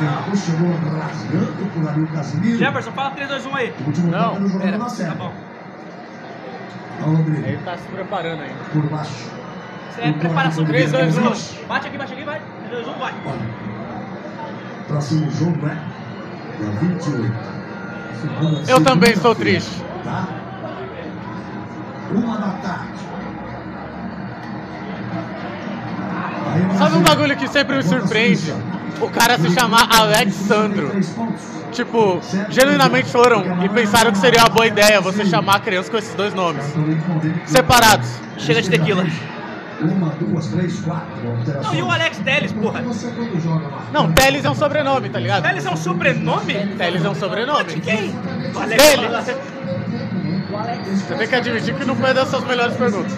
Tentou, 0.01 0.35
chegou 0.35 0.71
rasgando 0.99 1.69
por 1.73 1.87
ali 1.87 2.01
o 2.01 2.07
Casimiro. 2.07 2.57
Jefferson, 2.57 2.91
fala 2.91 3.11
3, 3.11 3.29
2, 3.29 3.45
1 3.45 3.55
aí. 3.55 3.73
O 3.79 3.83
último 3.87 4.07
Não, 4.11 4.49
pera, 4.59 4.79
Tá 4.79 5.15
bom. 5.15 5.33
Olha 7.03 7.11
o 7.11 7.15
Rodrigo, 7.15 7.47
Ele 7.47 7.57
tá 7.57 7.77
se 7.77 7.87
preparando 7.87 8.41
ainda. 8.41 8.55
por 8.73 8.83
baixo. 8.89 9.11
Isso 9.91 10.01
é 10.01 10.11
preparação 10.13 10.63
do 10.63 10.69
Três, 10.69 10.91
dois, 10.91 11.17
um. 11.17 11.67
Bate 11.67 11.87
aqui, 11.87 11.97
bate 11.97 12.13
aqui, 12.13 12.23
vai. 12.23 12.41
3, 12.69 12.85
2, 12.85 12.95
1, 12.95 12.99
vai. 12.99 13.13
Olha, 13.25 13.39
próximo 14.87 15.31
jogo 15.31 15.67
é 15.67 15.77
dia 16.57 16.71
28. 16.79 17.33
Segunda- 18.21 18.71
Eu 18.71 18.83
também 18.83 19.11
estou 19.11 19.35
triste. 19.35 19.83
Tá? 20.03 20.27
Uma 22.11 22.37
da 22.37 22.49
tarde. 22.53 22.91
Aí 26.53 26.77
Sabe 26.77 26.95
um 26.97 27.03
bagulho 27.03 27.37
que 27.37 27.47
sempre 27.47 27.77
me 27.77 27.83
surpreende? 27.83 28.53
O 28.99 29.09
cara 29.09 29.37
se 29.37 29.51
chamar 29.51 29.87
Alexandro. 29.89 30.91
Tipo, 31.71 32.19
genuinamente 32.49 33.09
foram 33.09 33.63
e 33.63 33.69
pensaram 33.69 34.11
que 34.11 34.17
seria 34.17 34.41
uma 34.41 34.49
boa 34.49 34.67
ideia 34.67 34.99
você 34.99 35.25
chamar 35.25 35.55
a 35.55 35.59
criança 35.59 35.89
com 35.89 35.97
esses 35.97 36.13
dois 36.15 36.33
nomes. 36.33 36.65
Separados. 37.45 38.09
Chega 38.37 38.61
de 38.61 38.69
tequila. 38.69 39.05
Uma, 39.81 40.09
duas, 40.09 40.47
três, 40.47 40.79
quatro. 40.81 41.07
Não, 41.63 41.73
e 41.73 41.81
o 41.81 41.89
Alex 41.89 42.19
Teles, 42.19 42.51
porra? 42.51 42.83
Não, 43.91 44.11
Teles 44.11 44.45
é 44.45 44.49
um 44.49 44.55
sobrenome, 44.55 45.09
tá 45.09 45.19
ligado? 45.19 45.43
Teles 45.43 45.65
é 45.65 45.71
um 45.71 45.77
sobrenome? 45.77 46.53
Teles 46.77 47.03
é 47.03 47.09
um 47.09 47.15
sobrenome. 47.15 47.79
Quem? 47.79 48.13
O 48.53 48.59
Alex. 48.59 48.83
Dele. 48.83 49.07
Você 50.93 51.15
tem 51.15 51.27
que 51.27 51.35
admitir 51.35 51.73
que 51.73 51.85
não 51.85 51.95
foi 51.95 52.13
das 52.13 52.27
suas 52.27 52.43
melhores 52.43 52.75
perguntas. 52.75 53.17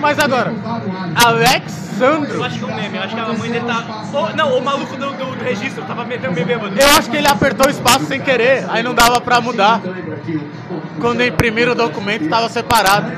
Mas 0.00 0.18
agora, 0.18 0.50
Eu 0.50 1.28
Alexandro. 1.28 2.42
acho 2.44 2.58
que 2.58 2.64
é 2.64 2.66
um 2.66 2.74
meme, 2.74 2.96
eu 2.96 3.02
acho 3.02 3.14
que 3.14 3.20
a 3.20 3.28
mãe 3.28 3.50
dele 3.50 3.64
tá. 3.66 4.04
Ô, 4.12 4.28
não, 4.34 4.56
o 4.58 4.64
maluco 4.64 4.96
do, 4.96 5.10
do, 5.12 5.36
do 5.36 5.44
registro 5.44 5.84
tava 5.84 6.04
metendo 6.04 6.34
bebê, 6.34 6.56
mano. 6.56 6.74
Eu 6.78 6.88
acho 6.96 7.10
que 7.10 7.16
ele 7.16 7.28
apertou 7.28 7.66
o 7.66 7.70
espaço 7.70 8.06
sem 8.06 8.20
querer, 8.20 8.64
aí 8.70 8.82
não 8.82 8.94
dava 8.94 9.20
pra 9.20 9.40
mudar. 9.40 9.80
Quando 10.98 11.22
imprimiram 11.22 11.72
o 11.72 11.74
documento, 11.74 12.28
tava 12.28 12.48
separado. 12.48 13.10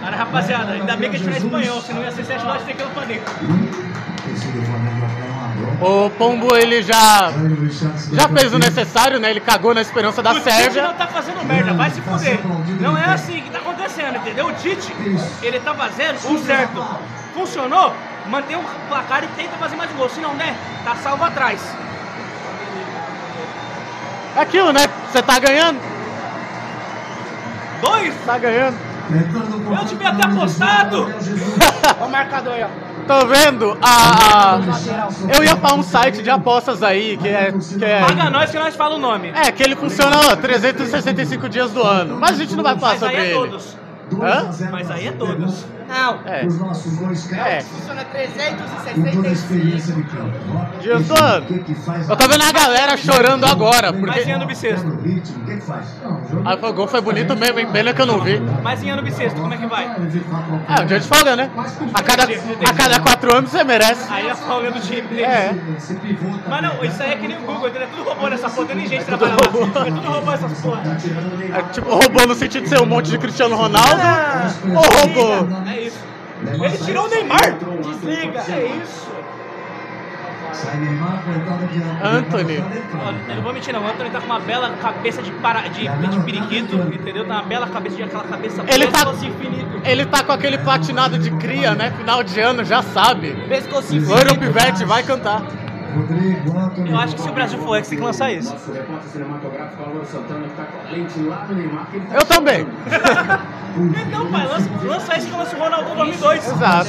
Cara, 0.00 0.16
rapaziada, 0.16 0.72
ainda 0.72 0.96
bem 0.96 1.10
que 1.10 1.16
a 1.16 1.18
gente 1.18 1.30
faz 1.30 1.44
espanhol, 1.44 1.80
senão 1.80 2.02
ia 2.02 2.10
ser 2.10 2.24
7 2.24 2.40
dólares 2.40 2.66
de 2.66 2.72
tequila 2.72 2.90
pra 2.90 3.04
O 5.80 6.10
Pombo, 6.10 6.54
ele 6.56 6.82
já, 6.82 7.32
já 8.12 8.28
fez 8.28 8.52
o 8.52 8.58
necessário, 8.58 9.18
né? 9.18 9.30
Ele 9.30 9.40
cagou 9.40 9.74
na 9.74 9.80
esperança 9.80 10.22
da 10.22 10.30
o 10.30 10.34
Tite 10.34 10.44
Sérvia. 10.44 10.82
não 10.82 10.94
tá 10.94 11.06
fazendo 11.06 11.44
merda, 11.44 11.72
vai 11.72 11.90
se 11.90 12.00
fuder. 12.00 12.40
Não 12.80 12.96
é 12.96 13.04
assim 13.06 13.40
que 13.42 13.50
tá 13.50 13.58
acontecendo, 13.58 14.16
entendeu? 14.16 14.46
O 14.46 14.52
Tite, 14.52 14.92
ele 15.42 15.58
tá 15.60 15.74
fazendo 15.74 16.16
o 16.16 16.38
certo. 16.44 16.84
Funcionou, 17.34 17.94
mantém 18.26 18.56
o 18.56 18.62
placar 18.88 19.24
e 19.24 19.26
tenta 19.28 19.56
fazer 19.56 19.76
mais 19.76 19.90
gol. 19.92 20.08
Se 20.08 20.20
não 20.20 20.36
der, 20.36 20.54
tá 20.84 20.94
salvo 20.96 21.24
atrás. 21.24 21.60
É 24.36 24.40
aquilo, 24.40 24.72
né? 24.72 24.86
Você 25.10 25.22
tá 25.22 25.38
ganhando? 25.38 25.80
Dois? 27.80 28.14
Tá 28.24 28.38
ganhando. 28.38 28.78
Eu 29.10 29.84
devia 29.84 30.14
ter 30.14 30.24
apostado. 30.26 31.02
Olha 32.00 32.06
o 32.06 32.10
marcador 32.10 32.54
aí, 32.54 32.64
ó. 32.64 32.68
Tô 33.06 33.26
vendo? 33.26 33.76
A, 33.82 34.54
a- 34.56 34.60
Eu 35.36 35.42
ia 35.44 35.56
pra 35.56 35.74
um 35.74 35.82
site 35.82 36.22
de 36.22 36.30
apostas 36.30 36.82
aí, 36.82 37.16
que 37.16 37.28
é. 37.28 37.52
Que 37.78 37.84
é... 37.84 38.00
Paga 38.00 38.30
nós 38.30 38.50
que 38.50 38.58
nós 38.58 38.76
fala 38.76 38.94
o 38.96 38.98
nome. 38.98 39.30
É, 39.34 39.50
que 39.50 39.62
ele 39.62 39.74
funciona 39.76 40.16
ó, 40.32 40.36
365 40.36 41.48
dias 41.48 41.70
do 41.72 41.82
ano. 41.82 42.16
Mas 42.20 42.32
a 42.32 42.42
gente 42.42 42.54
não 42.54 42.62
vai 42.62 42.78
falar 42.78 42.92
Mas 42.94 43.02
aí 43.02 43.08
sobre 43.10 43.22
é 43.22 43.24
ele. 43.30 43.34
todos. 43.50 43.76
Hã? 44.20 44.50
Mas 44.70 44.90
aí 44.90 45.06
é 45.08 45.12
todos. 45.12 45.64
Não. 45.92 46.20
É. 46.26 46.46
Os 46.46 46.58
nossos 46.58 46.96
dois 46.96 47.30
É. 47.32 47.36
caras. 47.36 47.64
Funciona 47.68 48.04
Com 48.04 48.10
toda 48.10 48.22
a 48.22 48.26
365. 48.26 49.26
experiência 49.26 49.94
de 49.94 50.02
campo. 50.04 50.32
Ó, 50.54 50.80
Dias 50.80 51.00
esse- 51.00 51.08
do 51.12 51.22
ano. 51.22 51.44
o 51.44 51.46
que 51.48 51.58
que 51.60 51.74
faz 51.74 52.08
Eu 52.08 52.16
tô 52.16 52.28
vendo 52.28 52.42
a 52.42 52.52
galera 52.52 52.96
chorando 52.96 53.44
agora, 53.44 53.92
Mas 53.92 54.00
porque. 54.00 54.20
em 54.22 54.32
ano 54.32 54.46
bissexto. 54.46 54.86
O 54.88 54.92
O 54.92 54.96
o 54.98 56.42
Ah, 56.44 56.54
o 56.68 56.72
gol 56.72 56.88
foi 56.88 57.00
bonito 57.00 57.36
mesmo, 57.36 57.58
hein? 57.60 57.68
Pena 57.72 57.92
que 57.92 58.00
eu 58.00 58.06
não 58.06 58.20
vi. 58.20 58.40
Mas 58.62 58.82
em 58.82 58.90
ano 58.90 59.02
bissexto, 59.02 59.40
como 59.40 59.52
é 59.52 59.56
que 59.56 59.66
vai? 59.66 59.84
É, 59.84 60.82
um 60.82 60.86
dia 60.86 60.98
de 61.00 61.06
folga, 61.06 61.36
né? 61.36 61.50
A 61.94 62.02
cada, 62.02 62.22
a 62.24 62.72
cada 62.74 63.00
quatro 63.00 63.36
anos 63.36 63.50
você 63.50 63.62
merece. 63.64 64.10
Aí 64.12 64.28
a 64.30 64.34
folga 64.34 64.70
do 64.70 64.80
time 64.80 65.02
dele. 65.02 65.22
É. 65.22 65.54
Pivô 66.02 66.36
tá 66.38 66.48
Mas 66.48 66.62
não, 66.62 66.84
isso 66.84 67.02
aí 67.02 67.12
é 67.12 67.16
que 67.16 67.28
nem 67.28 67.36
o 67.36 67.40
Google, 67.42 67.68
entendeu? 67.68 67.88
É 67.88 67.90
tudo 67.90 68.02
robô 68.08 68.28
nessa 68.28 68.48
porra, 68.50 68.66
tem 68.68 68.76
nem 68.76 68.86
gente 68.86 69.04
trabalhando 69.04 69.40
lá. 69.40 69.46
robô. 69.66 69.78
É 69.80 69.90
tudo 69.90 70.08
robô 70.10 70.32
essas 70.32 70.60
porra. 70.60 70.82
o 70.82 71.54
É, 71.54 71.62
tipo, 71.72 71.90
roubou 71.90 72.26
no 72.26 72.34
sentido 72.34 72.62
de 72.64 72.68
ser 72.68 72.80
um 72.82 72.86
monte 72.86 73.10
de 73.10 73.18
Cristiano 73.18 73.54
Ronaldo. 73.56 74.00
Ou 74.68 74.74
roubou? 74.82 75.48
É 75.68 75.81
isso. 75.86 76.04
Ele 76.62 76.78
tirou 76.78 77.06
o 77.06 77.08
Neymar! 77.08 77.58
Desliga. 77.82 78.40
É 78.48 78.66
isso. 78.82 79.12
Sai 80.52 80.76
Neymar, 80.76 81.22
coitado 81.24 81.66
de 81.66 81.82
Anthony. 82.04 82.56
Eu 83.28 83.36
não 83.36 83.42
vou 83.42 83.52
mentir 83.52 83.72
não, 83.72 83.82
o 83.82 83.86
Anthony 83.86 84.10
tá 84.10 84.20
com 84.20 84.26
uma 84.26 84.40
bela 84.40 84.70
cabeça 84.80 85.22
de, 85.22 85.30
para, 85.32 85.62
de, 85.68 85.88
de 85.88 86.20
periquito, 86.24 86.76
entendeu? 86.76 87.26
Tá 87.26 87.34
uma 87.34 87.42
bela 87.42 87.66
cabeça 87.68 87.96
de 87.96 88.02
aquela 88.02 88.24
cabeça 88.24 88.62
Ele 88.68 88.86
tá- 88.88 89.12
infinito. 89.12 89.80
Ele 89.84 90.06
tá 90.06 90.22
com 90.22 90.32
aquele 90.32 90.58
patinado 90.58 91.18
de 91.18 91.30
cria, 91.32 91.74
né? 91.74 91.90
Final 91.96 92.22
de 92.22 92.38
ano, 92.40 92.64
já 92.64 92.82
sabe. 92.82 93.32
Pescocinho. 93.48 94.06
Loiro 94.06 94.36
Pivete 94.38 94.84
vai 94.84 95.02
cantar. 95.02 95.42
Rodrigo, 95.94 96.58
Antônio. 96.58 96.92
Eu 96.92 96.98
acho 96.98 97.14
que 97.14 97.22
se 97.22 97.28
o 97.28 97.32
Brasil 97.32 97.58
for 97.58 97.76
ex, 97.76 97.88
tem 97.88 97.98
que 97.98 98.04
lançar 98.04 98.32
isso. 98.32 98.52
Nosso 98.52 98.72
repórter 98.72 99.10
cinematográfico 99.10 99.82
Álvaro 99.82 100.06
Santana 100.06 100.46
tá 100.56 100.64
com 100.64 100.88
a 100.88 100.90
lente 100.90 101.20
lá 101.20 101.46
no 101.48 101.54
Neymar. 101.54 101.86
que 101.90 101.96
ele 101.96 102.06
tá 102.06 102.14
Eu 102.14 102.24
também. 102.24 102.66
Então, 103.74 104.30
pai, 104.30 104.46
lança, 104.46 104.70
lança 104.84 105.16
isso 105.16 105.26
que 105.28 105.32
lança 105.32 105.56
o 105.56 105.58
Ronaldo 105.58 105.94
2002. 105.94 106.46
Exato. 106.46 106.88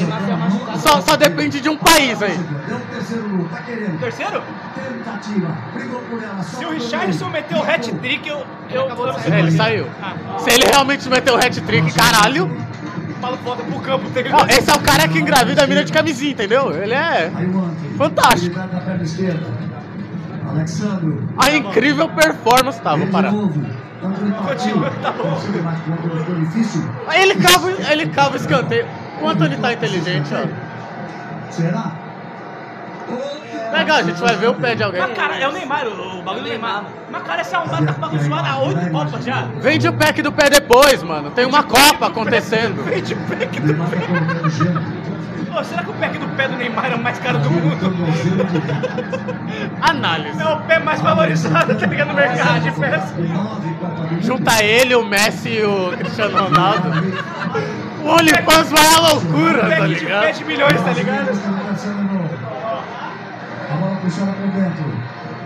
Só, 0.79 0.99
só 0.99 1.15
depende 1.15 1.61
de 1.61 1.69
um 1.69 1.77
país 1.77 2.21
aí. 2.21 2.37
Deu 2.37 2.75
o 2.75 2.79
terceiro 2.81 3.29
gol, 3.29 3.47
tá 3.49 3.61
querendo. 3.61 3.99
Terceiro? 3.99 4.43
Tentativa. 4.75 5.57
Brigou 5.73 6.01
por 6.01 6.21
ela. 6.21 6.43
Se 6.43 6.65
o 6.65 6.71
Richardson 6.71 7.29
meteu 7.29 7.59
o 7.59 7.63
hat-trick, 7.63 8.27
eu... 8.27 8.45
eu, 8.69 8.89
eu 8.89 9.33
É, 9.33 9.39
ele 9.39 9.51
saiu. 9.51 9.87
Ah, 10.01 10.37
Se 10.39 10.49
ele 10.49 10.65
realmente 10.65 11.07
meteu 11.09 11.35
o 11.35 11.37
hat-trick, 11.37 11.93
caralho. 11.93 12.51
Maluco 13.23 13.43
volta 13.43 13.63
pro 13.63 13.79
campo. 13.79 14.09
Tem... 14.09 14.29
Não, 14.29 14.45
esse 14.47 14.69
é 14.69 14.73
o 14.73 14.79
cara 14.81 15.07
que 15.07 15.19
engravida 15.19 15.63
a 15.63 15.67
mina 15.67 15.83
de 15.83 15.93
camisinha, 15.93 16.31
entendeu? 16.33 16.71
Ele 16.75 16.93
é 16.93 17.31
fantástico. 17.97 18.55
A 21.37 21.51
incrível 21.51 22.09
performance, 22.09 22.81
tá? 22.81 22.95
Vou 22.95 23.07
parar. 23.07 23.31
partiu. 23.31 24.73
Continua, 24.73 24.89
tá 25.01 25.11
bom. 25.11 25.39
Ele 27.13 27.35
cava, 27.35 27.71
ele 27.91 28.07
cava 28.07 28.33
o 28.33 28.35
escanteio. 28.35 28.85
O 29.21 29.29
Antônio 29.29 29.57
tá 29.57 29.73
inteligente, 29.73 30.29
ó. 30.33 30.45
Será? 31.49 32.03
Legal, 33.73 33.97
a 33.97 34.03
gente 34.03 34.19
vai 34.21 34.35
ver 34.35 34.47
o 34.49 34.53
pé 34.53 34.75
de 34.75 34.83
alguém. 34.83 35.01
Mas, 35.01 35.17
cara, 35.17 35.35
é 35.37 35.47
o 35.47 35.51
Neymar, 35.51 35.87
o, 35.87 36.19
o 36.19 36.21
bagulho 36.21 36.43
do 36.43 36.49
Neymar. 36.49 36.83
Mas, 37.11 37.23
cara, 37.23 37.41
esse 37.41 37.55
arrombado 37.55 37.85
tá 37.85 37.93
com 37.93 37.99
o 37.99 38.01
bagulho 38.01 38.23
zoado 38.23 38.47
há 38.47 38.57
oito 38.63 38.89
copas 38.91 39.25
já. 39.25 39.47
Vende 39.59 39.87
o 39.87 39.93
pack 39.93 40.21
do 40.21 40.31
pé 40.31 40.49
depois, 40.49 41.01
mano. 41.03 41.31
Tem 41.31 41.45
uma 41.45 41.63
Copa 41.63 42.07
acontecendo. 42.07 42.83
Vende 42.83 43.13
o 43.13 43.17
pack 43.17 43.59
do 43.59 44.49
gelo. 44.49 44.81
Pô, 45.51 45.63
será 45.63 45.83
que 45.83 45.89
o 45.91 45.93
pack 45.93 46.17
do 46.17 46.27
pé 46.35 46.47
do 46.47 46.55
Neymar 46.55 46.91
é 46.91 46.95
o 46.95 46.99
mais 46.99 47.19
caro 47.19 47.37
do 47.39 47.49
mundo? 47.51 47.77
Análise. 49.81 50.41
É 50.41 50.45
o 50.45 50.59
pé 50.61 50.79
mais 50.79 51.01
valorizado, 51.01 51.75
tá 51.75 51.85
ligado, 51.85 52.07
no 52.07 52.13
mercado 52.15 52.59
de 52.61 52.71
peça. 52.71 53.13
9 53.15 53.73
Copa 53.75 53.95
do 53.95 54.13
Mundo. 54.13 54.23
Junta 54.23 54.63
ele, 54.63 54.95
o 54.95 55.05
Messi 55.05 55.49
e 55.49 55.63
o 55.63 55.91
Cristiano 55.97 56.43
Ronaldo. 56.43 56.89
O 58.03 58.07
OnlyFans 58.09 58.69
vai 58.71 58.85
à 58.95 58.99
loucura, 58.99 59.61
tá 59.61 59.67
Pack 59.67 59.87
de 59.87 59.93
ligado? 59.99 60.23
7 60.23 60.45
milhões, 60.45 60.81
tá 60.81 60.91
ligado? 60.91 62.42
A 63.73 63.75
bola 63.77 63.95
puxada 63.95 64.31
por 64.33 64.47
dentro. 64.49 64.85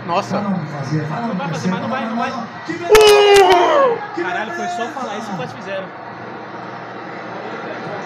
Nossa. 0.06 0.38
Vai 0.38 0.50
não 0.50 0.66
fazer, 0.66 1.02
vai 1.04 1.22
não 1.22 1.34
vai 1.34 1.48
fazer, 1.48 1.68
mas 1.70 1.80
não 1.80 1.88
vai, 1.88 2.04
não 2.06 2.16
vai. 2.16 2.32
Que 2.66 2.72
beleza! 2.74 2.92
Caralho, 4.16 4.52
foi 4.52 4.66
só 4.68 4.86
falar 4.88 5.18
isso 5.18 5.30
que 5.30 5.36
quase 5.36 5.54
fizeram. 5.54 5.86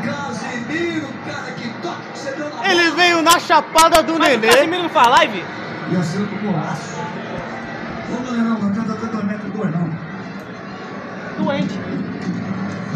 Casimiro, 0.04 1.08
cara, 1.26 1.52
que 1.52 1.68
toque 1.80 2.02
que 2.12 2.18
você 2.18 2.32
deu 2.32 2.50
na 2.50 2.70
Ele 2.70 2.90
veio 2.90 3.22
na 3.22 3.38
chapada 3.38 4.02
do 4.02 4.18
Mas 4.18 4.28
o 4.28 4.30
Nenê. 4.30 4.48
Casemiro 4.48 4.82
não 4.84 4.90
faz 4.90 5.08
live? 5.08 5.44
E 5.90 5.96
acerta 5.96 6.34
o 6.34 6.38
golaço. 6.38 6.96
Vamos, 8.10 8.32
não, 8.32 8.58
não 8.58 8.68
adianta 8.68 8.94
2 8.94 9.24
metros 9.24 9.52
2, 9.52 9.72
não. 9.72 9.90
Doente. 11.38 11.80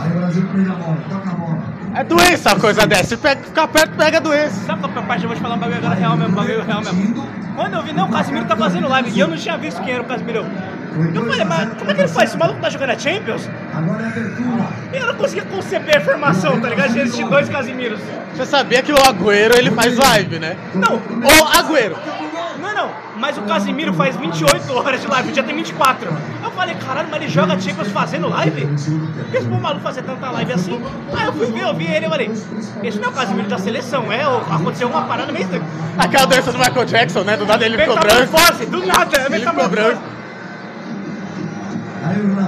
Aí 0.00 0.10
o 0.10 0.14
Brasil 0.14 0.48
prende 0.52 0.70
a 0.70 0.74
bola, 0.74 0.98
toca 1.08 1.30
a 1.30 1.34
bola. 1.34 1.75
É 1.96 2.04
doença 2.04 2.50
a 2.50 2.60
coisa 2.60 2.86
dessa. 2.86 3.04
Se 3.04 3.16
pega, 3.16 3.42
ficar 3.42 3.66
perto, 3.68 3.96
pega 3.96 4.20
doença. 4.20 4.66
Sabe 4.66 4.82
qual 4.82 4.92
é 4.94 4.98
a 4.98 5.02
parte? 5.02 5.22
Eu 5.22 5.30
vou 5.30 5.36
te 5.36 5.40
falar 5.40 5.54
um 5.54 5.58
bagulho 5.58 5.78
agora 5.78 5.94
real 5.94 6.14
mesmo, 6.14 6.36
bagulho 6.36 6.62
real 6.62 6.82
mesmo. 6.82 7.26
Quando 7.56 7.72
eu 7.72 7.82
vi, 7.82 7.94
não, 7.94 8.06
o 8.06 8.12
Casemiro 8.12 8.44
tá 8.44 8.54
fazendo 8.54 8.86
live. 8.86 9.10
E 9.14 9.18
eu 9.18 9.26
não 9.26 9.36
tinha 9.38 9.56
visto 9.56 9.82
quem 9.82 9.94
era 9.94 10.02
o 10.02 10.04
Casemiro. 10.04 10.44
Eu 11.14 11.26
falei, 11.26 11.44
mas 11.44 11.72
como 11.78 11.90
é 11.90 11.94
que 11.94 12.00
ele 12.02 12.08
faz? 12.08 12.28
Esse 12.28 12.38
maluco 12.38 12.60
tá 12.60 12.68
jogando 12.68 12.90
a 12.90 12.98
Champions? 12.98 13.48
Agora 13.72 14.02
é. 14.02 14.94
E 14.94 15.00
eu 15.00 15.06
não 15.06 15.14
conseguia 15.14 15.44
conceber 15.46 15.96
a 15.96 16.00
formação, 16.02 16.60
tá 16.60 16.68
ligado? 16.68 16.92
De 16.92 17.00
existir 17.00 17.26
dois 17.26 17.48
Casemiros. 17.48 17.98
Você 18.34 18.44
sabia 18.44 18.82
que 18.82 18.92
o 18.92 18.96
Agüero 18.96 19.56
ele 19.56 19.70
faz 19.70 19.96
live, 19.96 20.38
né? 20.38 20.54
Não, 20.74 20.96
O 20.96 21.46
Agüero. 21.58 21.96
Não, 22.60 22.74
não, 22.74 22.90
mas 23.16 23.38
o 23.38 23.42
Casimiro 23.42 23.94
faz 23.94 24.16
28 24.16 24.70
horas 24.74 25.00
de 25.00 25.06
live, 25.06 25.32
já 25.32 25.42
tem 25.42 25.56
24. 25.56 26.14
Eu 26.56 26.60
falei, 26.62 26.74
caralho, 26.76 27.08
mas 27.10 27.20
ele 27.20 27.30
joga 27.30 27.60
Champions 27.60 27.88
fazendo 27.88 28.30
live? 28.30 28.62
Tempo. 28.62 29.12
Por 29.12 29.24
que 29.30 29.36
esse 29.36 29.46
maluco 29.46 29.82
fazer 29.82 30.02
tanta 30.02 30.30
live 30.30 30.52
assim? 30.54 30.80
Aí 31.14 31.26
eu 31.26 31.32
fui 31.34 31.46
ver, 31.48 31.64
eu 31.64 31.74
vi 31.74 31.86
ele 31.86 32.06
e 32.06 32.08
falei, 32.08 32.30
esse 32.82 32.98
não 32.98 33.08
é 33.08 33.08
o 33.08 33.12
Casimiro 33.12 33.46
da 33.46 33.58
seleção, 33.58 34.10
é? 34.10 34.26
Ou 34.26 34.38
Aconteceu 34.38 34.88
uma 34.88 35.02
parada 35.02 35.30
meio 35.32 35.44
estranha. 35.44 35.66
Aquela 35.98 36.24
doença 36.24 36.52
do 36.52 36.58
Michael 36.58 36.86
Jackson, 36.86 37.24
né? 37.24 37.36
Do 37.36 37.44
nada 37.44 37.66
ele 37.66 37.76
ficou 37.76 37.94
branco. 37.96 38.70
Do 38.70 38.86
nada, 38.86 39.26
Ele 39.26 39.46
ficou 39.46 39.68
branco. 39.68 40.00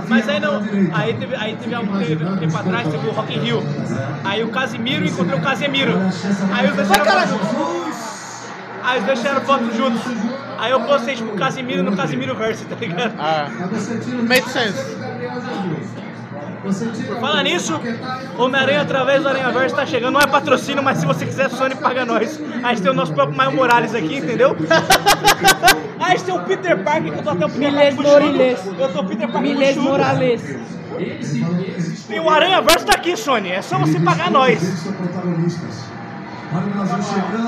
Mas 0.09 0.27
aí 0.27 0.41
não, 0.41 0.63
aí 0.95 1.15
teve, 1.15 1.35
aí 1.35 1.57
teve 1.57 1.75
algum 1.75 1.95
um 1.95 2.37
tempo 2.39 2.57
atrás, 2.57 2.89
teve 2.89 3.09
o 3.09 3.11
Rock 3.11 3.35
in 3.35 3.41
Rio. 3.41 3.63
Aí 4.25 4.43
o 4.43 4.49
Casimiro 4.49 5.05
encontrou 5.05 5.39
o 5.39 5.43
Casemiro. 5.43 5.99
Aí 6.51 6.67
os 6.67 6.77
dois 6.77 6.89
tiraram 6.89 7.39
foto, 7.39 7.93
aí 8.85 9.01
os 9.01 9.05
dois 9.05 9.21
tiraram 9.21 9.41
foto 9.43 9.77
juntos. 9.77 10.03
Aí 10.59 10.71
eu 10.73 10.81
postei 10.81 11.15
tipo 11.15 11.37
Casimiro 11.37 11.83
no 11.83 11.97
Casimiro 11.97 12.35
Verse, 12.35 12.65
tá 12.65 12.77
ligado? 12.77 13.15
Ah, 13.19 13.49
Make 14.23 14.51
sense. 14.51 14.97
Fala 17.21 17.43
nisso, 17.43 17.81
Homem-Aranha 18.37 18.83
através 18.83 19.23
do 19.23 19.29
Aranha 19.29 19.51
Verso 19.51 19.77
tá 19.77 19.87
chegando. 19.87 20.15
Não 20.15 20.21
é 20.21 20.27
patrocínio, 20.27 20.83
mas 20.83 20.99
se 20.99 21.07
você 21.07 21.25
quiser, 21.25 21.49
Sony 21.51 21.77
paga 21.77 22.05
nós. 22.05 22.41
A 22.63 22.71
gente 22.71 22.83
tem 22.83 22.91
o 22.91 22.95
nosso 22.95 23.15
próprio 23.15 23.37
Maio 23.37 23.53
Morales 23.53 23.95
aqui, 23.95 24.17
entendeu? 24.19 24.57
A 26.01 26.11
gente 26.11 26.25
tem 26.25 26.35
o 26.35 26.43
Peter 26.45 26.79
Parker, 26.83 27.13
que 27.13 27.19
eu 27.19 27.23
tô 27.23 27.31
até 27.31 27.47
o 27.47 27.51
Peter 27.51 27.73
Miles 27.73 27.95
Parker. 27.95 28.13
Morales. 28.13 28.59
Eu 28.79 28.93
tô 28.93 29.01
o 29.01 29.05
Peter 29.07 29.29
Parker 29.29 29.57
Miles. 29.57 29.77
Morales. 29.77 30.43
E 32.09 32.21
o 32.21 32.31
Aranha 32.31 32.63
Verso 32.63 32.87
tá 32.87 32.95
aqui, 32.95 33.17
Sony. 33.17 33.51
É 33.51 33.63
só 33.63 33.79
você 33.79 33.99
pagar 34.01 34.31
nós. 34.31 34.61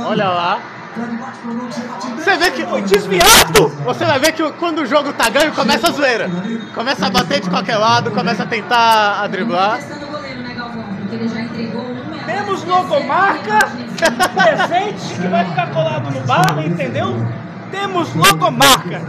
Olha 0.07 0.29
lá. 0.29 0.61
Você 2.17 2.37
vê 2.37 2.51
que. 2.51 2.65
Desviado! 2.83 3.69
Você 3.85 4.05
vai 4.05 4.19
ver 4.19 4.33
que 4.33 4.51
quando 4.53 4.81
o 4.81 4.87
jogo 4.87 5.13
tá 5.13 5.29
ganho, 5.31 5.53
começa 5.53 5.89
a 5.89 5.93
zoeira. 5.93 6.29
Começa 6.75 7.07
a 7.07 7.11
bater 7.11 7.41
de 7.41 7.49
qualquer 7.51 7.77
lado, 7.77 8.11
começa 8.11 8.43
a 8.43 8.47
tentar 8.47 9.23
a 9.23 9.27
driblar. 9.29 9.79
É 12.27 12.33
Temos 12.43 12.65
logomarca, 12.65 13.59
presente 14.35 15.15
que 15.21 15.29
vai 15.29 15.45
ficar 15.45 15.71
colado 15.71 16.11
no 16.11 16.21
bar, 16.27 16.59
entendeu? 16.67 17.17
Temos 17.71 18.15
logomarca. 18.15 19.01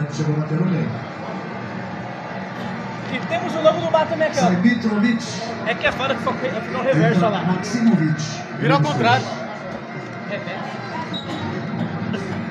E 3.14 3.20
temos 3.28 3.54
o 3.56 3.62
logo 3.62 3.80
do 3.82 3.92
bar 3.92 4.06
também 4.08 4.28
aqui, 4.28 4.40
ó. 4.40 4.48
É 5.66 5.74
que 5.76 5.86
é 5.88 5.92
foda 5.92 6.16
que 6.16 6.22
fica 6.24 6.62
fica 6.62 6.78
o 6.78 6.84
reverso, 6.84 7.20
olha 7.26 7.30
lá. 7.30 7.40
Virou 8.60 8.78
ao 8.78 8.84
contrário. 8.84 9.26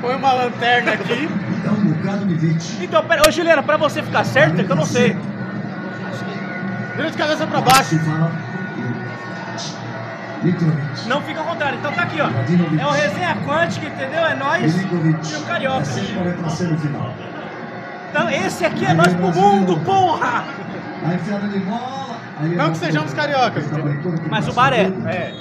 Põe 0.01 0.17
uma 0.17 0.33
lanterna 0.33 0.93
aqui. 0.93 1.29
É 1.65 1.71
um 1.71 1.93
bocado 1.93 2.27
Mivic. 2.27 2.83
Então, 2.83 3.05
pera, 3.05 3.23
ô 3.29 3.31
Juliana, 3.31 3.63
pra 3.63 3.77
você 3.77 4.03
ficar 4.03 4.25
certo, 4.25 4.65
que 4.65 4.71
eu 4.71 4.77
não 4.77 4.87
sei. 4.87 5.17
Vira 6.97 7.11
de 7.11 7.17
cabeça 7.17 7.47
pra 7.47 7.61
baixo. 7.61 7.97
Não 11.07 11.21
fica 11.23 11.41
ao 11.41 11.47
contrário. 11.47 11.79
Então 11.79 11.93
tá 11.93 12.03
aqui, 12.03 12.21
ó. 12.21 12.29
É 12.29 12.87
o 12.87 12.91
Resenha 12.91 13.37
Quântica, 13.47 13.87
entendeu? 13.87 14.25
É 14.25 14.35
nós 14.35 14.75
e 14.81 15.37
o 15.37 15.43
Carioca. 15.47 15.85
É. 15.85 16.37
Então 18.11 18.31
esse 18.31 18.65
aqui 18.65 18.87
é 18.87 18.95
nós 18.95 19.13
pro 19.15 19.33
mundo, 19.33 19.79
porra! 19.81 20.45
A 21.07 21.15
enfiada 21.15 21.47
de 21.49 21.59
bola. 21.61 22.19
Aí 22.41 22.57
Não 22.57 22.71
que 22.73 22.79
sejamos 22.79 23.13
cariocas, 23.13 23.67
Tá 23.69 23.79
Mas 24.31 24.49
o 24.49 24.53
passa 24.53 24.53
bar 24.53 24.73
é. 24.73 24.85
tudo. 24.85 25.09
É. 25.09 25.33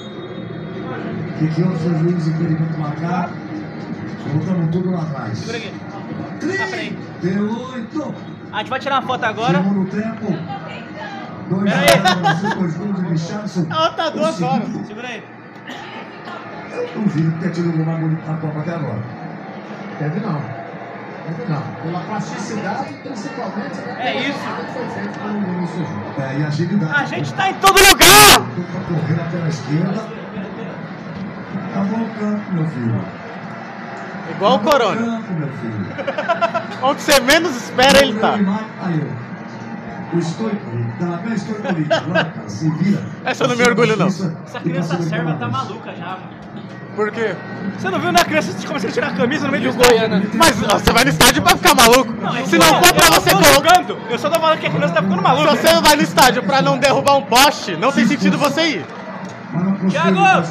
Que 1.40 1.48
foi 1.48 1.64
o 1.64 2.00
juiz 2.00 2.28
impedimento 2.28 2.78
marcar? 2.78 3.30
Voltamos 4.34 4.72
tudo 4.72 4.92
lá 4.92 5.02
atrás. 5.02 5.38
Segura 5.38 5.58
aqui. 5.58 5.74
Ah, 6.62 6.68
peraí. 6.70 6.98
38. 7.22 8.16
A 8.52 8.58
gente 8.60 8.70
vai 8.70 8.80
tirar 8.80 8.96
uma 9.00 9.08
foto 9.08 9.24
agora. 9.24 9.58
Segundo 9.58 9.90
tempo. 9.90 10.38
2 11.50 11.64
Pera 11.64 11.78
a 11.78 11.82
aí. 11.82 11.88
0 11.90 12.20
Brasil, 12.20 12.56
dois 12.56 12.78
gols 12.78 12.96
de 12.96 13.08
Richardson. 13.08 13.68
Ela 13.70 13.90
tá 13.92 14.10
duas 14.10 14.36
segundo, 14.36 14.86
Segura 14.86 15.08
aí. 15.08 15.24
Eu 16.72 16.88
duvido 17.02 17.32
que 17.32 17.40
tenha 17.40 17.52
tido 17.52 17.70
um 17.70 17.84
bonito 17.84 18.28
na 18.28 18.38
Copa 18.38 18.60
até 18.60 18.76
agora. 18.76 19.04
Deve 20.00 20.20
não. 20.20 20.40
Deve 20.40 21.52
não. 21.52 21.62
Pela 21.82 22.00
plasticidade, 22.02 22.94
principalmente. 22.94 23.78
né? 23.78 23.96
É 24.00 24.30
isso. 24.30 24.40
É, 26.20 26.40
e 26.40 26.44
agilidade. 26.44 26.94
A 26.94 27.06
gente 27.06 27.34
tá 27.34 27.50
em 27.50 27.54
todo 27.56 27.80
lugar! 27.80 28.40
Na 29.18 29.24
pela 29.26 29.50
esquerda. 29.50 30.20
O 31.80 32.20
campo, 32.20 32.54
meu 32.54 32.68
filho. 32.68 33.19
Igual 34.40 34.56
o 34.56 34.60
Corona. 34.60 35.22
Onde 36.82 37.02
você 37.02 37.20
menos 37.20 37.56
espera, 37.58 38.00
ele 38.02 38.18
tá. 38.20 38.36
O 40.14 40.20
Stoico, 40.22 40.72
se 42.48 42.70
vira. 42.72 43.02
Essa 43.26 43.44
eu 43.44 43.48
não 43.50 43.56
me 43.58 43.64
orgulho, 43.64 43.98
não. 43.98 44.08
Essa 44.08 44.32
criança 44.64 45.02
serva 45.04 45.34
tá 45.34 45.48
maluca 45.50 45.94
já, 45.94 46.06
mano. 46.12 46.40
Por 46.96 47.12
quê? 47.12 47.36
Você 47.78 47.90
não 47.90 48.00
viu 48.00 48.12
na 48.14 48.24
criança 48.24 48.68
começando 48.68 48.90
a 48.90 48.94
tirar 48.94 49.08
a 49.08 49.14
camisa 49.14 49.46
no 49.46 49.52
meio 49.52 49.72
do 49.72 49.78
Goiânia. 49.78 50.24
Mas 50.34 50.64
ó, 50.64 50.80
você 50.80 50.92
vai 50.94 51.04
no 51.04 51.10
estádio 51.10 51.42
pra 51.42 51.56
ficar 51.58 51.76
maluco. 51.76 52.14
Se 52.46 52.58
não 52.58 52.66
for 52.82 52.94
pra 52.94 53.10
você 53.20 53.30
Eu 53.32 53.38
tô 53.38 53.44
colocar. 53.44 53.76
jogando, 53.76 53.98
eu 54.10 54.18
só 54.20 54.30
tô 54.30 54.40
falando 54.40 54.60
que 54.60 54.68
a 54.68 54.70
criança 54.70 54.94
tá 54.94 55.02
ficando 55.04 55.18
Se 55.18 55.24
maluca. 55.24 55.56
você 55.56 55.82
vai 55.82 55.96
no 55.98 56.02
estádio 56.02 56.44
pra 56.44 56.62
não 56.62 56.78
derrubar 56.78 57.18
um 57.18 57.24
poste, 57.24 57.76
não 57.76 57.92
tem 57.92 58.08
sentido 58.08 58.38
você 58.38 58.62
ir. 58.64 58.86
Não 59.54 59.90
Thiago! 59.90 60.16
botar 60.16 60.44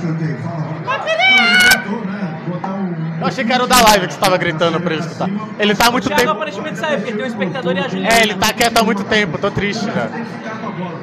Eu 3.20 3.26
achei 3.26 3.44
que 3.44 3.52
era 3.52 3.64
o 3.64 3.66
da 3.66 3.80
live 3.82 4.06
que 4.06 4.14
você 4.14 4.20
tava 4.20 4.36
gritando 4.38 4.80
pra 4.80 4.94
ele 4.94 5.02
escutar. 5.02 5.28
Ele 5.58 5.74
tá 5.74 5.86
há 5.86 5.88
O 5.88 5.92
muito 5.92 6.06
Thiago 6.06 6.22
tempo. 6.22 6.32
aparentemente 6.32 6.78
saiu, 6.78 6.98
porque 6.98 7.12
tem 7.12 7.24
um 7.24 7.26
espectador 7.26 7.74
e 7.74 7.78
a 7.80 7.88
Juliana. 7.88 8.14
É, 8.14 8.22
ele 8.22 8.34
tá 8.34 8.52
quieto 8.52 8.78
há 8.78 8.84
muito 8.84 9.04
tempo, 9.04 9.38
tô 9.38 9.50
triste 9.50 9.84
já. 9.86 10.06
Tem 10.06 10.24
que 10.24 10.30
ficar 10.30 10.58
com 10.58 10.68
a 10.68 10.70
bola. 10.70 11.00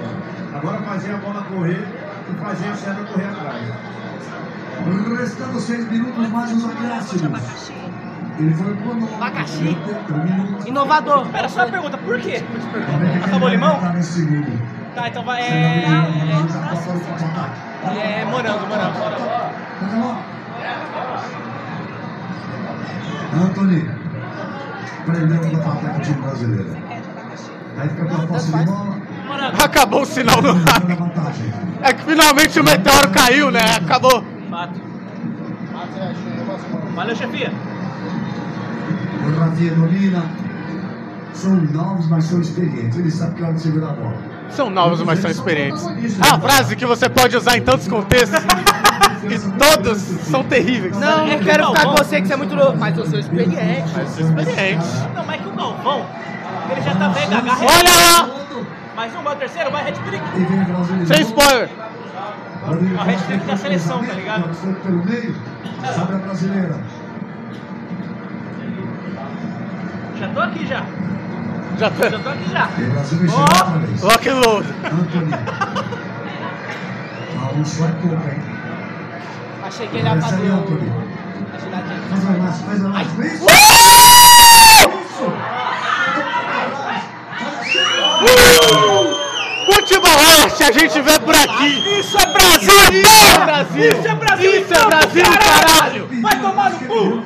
Agora 0.56 0.82
fazer 0.84 1.14
a 1.14 1.18
bola 1.18 1.44
correr 1.44 1.86
e 2.32 2.44
fazer 2.44 2.68
a 2.68 2.76
Sérvia 2.76 3.06
correr 3.06 3.26
atrás. 3.26 3.96
Restando 5.20 5.60
seis 5.60 5.92
minutos 5.92 6.30
mais 6.30 6.52
os 6.52 6.66
acréscimos. 6.66 7.72
Ele 8.40 8.54
foi 8.54 8.76
pro. 8.76 8.92
Abacaxi. 9.16 9.78
Um. 10.12 10.68
Inovador. 10.68 11.28
Pera, 11.28 11.50
só 11.50 11.62
uma 11.62 11.72
pergunta, 11.72 11.98
por 11.98 12.20
quê? 12.20 12.44
Acabou 13.26 13.48
o 13.48 13.52
limão? 13.52 13.80
Tá. 13.80 13.94
Tá, 14.96 15.08
então 15.10 15.24
vai. 15.24 15.42
É. 15.42 15.86
já 16.50 17.28
tá. 17.30 17.50
É, 17.94 18.22
é 18.22 18.26
morango, 18.26 18.68
morango, 18.68 19.00
morango. 19.00 20.36
Anthony. 23.36 23.90
Prendeu 25.06 25.42
o 25.42 25.50
contra-ataque 25.52 26.00
do 26.00 26.02
time 26.02 26.22
brasileiro. 26.22 26.78
Aí 27.78 27.90
fica 27.90 28.06
com 28.06 28.16
a 28.16 28.28
posse 28.28 28.52
de 28.52 28.66
bola. 28.66 28.96
Acabou 29.64 30.02
o 30.02 30.06
sinal 30.06 30.38
a 30.40 30.42
vantagem. 30.42 31.54
É 31.82 31.94
que 31.94 32.04
finalmente 32.04 32.60
o 32.60 32.64
meteoro 32.64 33.10
caiu, 33.10 33.52
né? 33.52 33.62
Acabou. 33.82 34.24
Fato. 34.50 34.82
Valeu, 36.96 37.16
chefia. 37.16 37.52
O 39.26 39.40
Rafinha 39.40 39.76
domina. 39.76 40.24
São 41.34 41.56
novos, 41.56 42.08
mas 42.08 42.24
são 42.26 42.40
experientes. 42.40 42.98
Eles 42.98 43.14
sabem 43.14 43.36
que 43.36 43.44
hora 43.44 43.54
de 43.54 43.62
segurar 43.62 43.90
a 43.90 43.94
bola. 43.94 44.18
São 44.50 44.70
novos, 44.70 45.02
mas 45.04 45.20
são 45.20 45.30
experientes. 45.30 45.86
A 46.22 46.40
frase 46.40 46.76
que 46.76 46.86
você 46.86 47.10
pode 47.10 47.36
usar 47.36 47.58
em 47.58 47.62
tantos 47.62 47.88
contextos. 47.88 48.40
E 49.30 49.40
todos 49.58 49.98
são 49.98 50.44
terríveis. 50.44 50.98
Não, 50.98 51.28
não 51.28 51.40
quero 51.40 51.68
ficar 51.68 51.86
com 51.86 51.96
você 51.96 52.22
que 52.22 52.28
você 52.28 52.34
é 52.34 52.38
muito 52.38 52.56
novo, 52.56 52.78
mas 52.78 52.98
eu 52.98 53.06
sou 53.06 53.20
experiente. 53.20 53.92
Mas 53.96 54.10
são 54.10 54.40
experientes. 54.40 54.94
Não, 55.16 55.26
mas 55.26 55.42
que 55.42 55.48
o 55.48 55.52
Galvão, 55.52 56.06
ele 56.72 56.82
já 56.82 56.96
tá 56.96 57.08
velho, 57.10 57.38
agarra. 57.38 57.66
Olha 57.66 58.30
lá! 58.30 58.46
Mais 58.96 59.14
um, 59.16 59.24
vai 59.24 59.34
o 59.34 59.38
terceiro, 59.38 59.72
vai, 59.72 59.84
Red 59.84 59.94
Trick. 59.94 60.24
E. 61.04 61.06
Sem 61.08 61.22
spoiler. 61.22 61.70
A 63.00 63.04
hashtag 63.04 63.44
da 63.46 63.58
seleção, 63.58 64.04
tá 64.04 64.14
ligado? 64.14 64.50
Pelo 64.84 65.06
meio. 65.06 65.36
Sabe 65.94 66.14
a 66.14 66.18
brasileira. 66.18 66.80
Já 70.18 70.28
tô 70.30 70.40
aqui 70.40 70.66
já. 70.66 70.86
Já 71.78 71.90
Já 71.90 71.92
tá. 71.92 72.20
tô 72.20 72.30
aqui 72.30 72.50
já. 72.52 72.70
Ó. 73.34 73.78
vez. 73.80 74.02
Lock 74.02 74.30
and 74.30 74.40
load. 74.40 74.68
Anthony. 74.86 75.32
Ah, 77.38 77.52
um 77.54 77.66
só 77.66 77.86
é 77.86 77.92
pouco, 77.92 78.16
hein? 78.30 78.55
Achei 79.66 79.88
que 79.88 79.98
ele 79.98 80.08
ia 80.08 80.22
fazer. 80.22 80.52
Faz 82.10 82.26
a 82.26 82.32
laço, 82.38 82.64
faz 82.66 82.86
a 82.86 82.88
laço. 82.88 83.24
Isso! 83.24 83.46
Futebol 89.66 90.12
Arte, 90.44 90.64
a 90.64 90.72
gente 90.72 91.02
vê 91.02 91.20
por 91.20 91.36
aqui. 91.36 92.00
Isso 92.00 92.16
é 92.16 92.26
Brasil, 92.28 92.70
Isso 92.70 93.12
é 93.18 93.46
Brasil. 93.46 93.90
Isso 93.92 94.08
é 94.08 94.16
Brasil, 94.16 94.62
Isso 94.62 94.74
é 94.74 94.86
Brasil, 94.86 95.24
caralho. 95.24 96.10
Vai 96.22 96.40
tomar 96.40 96.70
no 96.70 96.80
cu! 96.80 97.24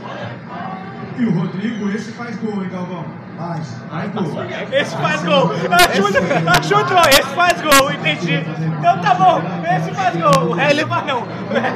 E 1.18 1.26
o 1.26 1.32
Rodrigo, 1.32 1.90
esse 1.90 2.14
faz 2.14 2.38
gol, 2.38 2.64
hein, 2.64 2.70
Galvão? 2.72 3.19
Faz. 3.40 3.68
Faz 3.90 4.12
gol. 4.12 4.44
Esse 4.74 4.96
faz 4.98 5.24
gol. 5.24 5.52
Ajuda, 5.90 6.20
ajuda, 6.60 7.10
esse 7.10 7.30
faz 7.34 7.62
gol, 7.62 7.92
entendi. 7.92 8.46
Então 8.78 9.00
tá 9.00 9.14
bom, 9.14 9.42
esse 9.78 9.92
faz 9.94 10.16
gol. 10.18 10.50
O 10.50 10.54
resto 10.54 10.72
Ele- 10.74 10.86
vai 10.86 11.06
não. 11.06 11.24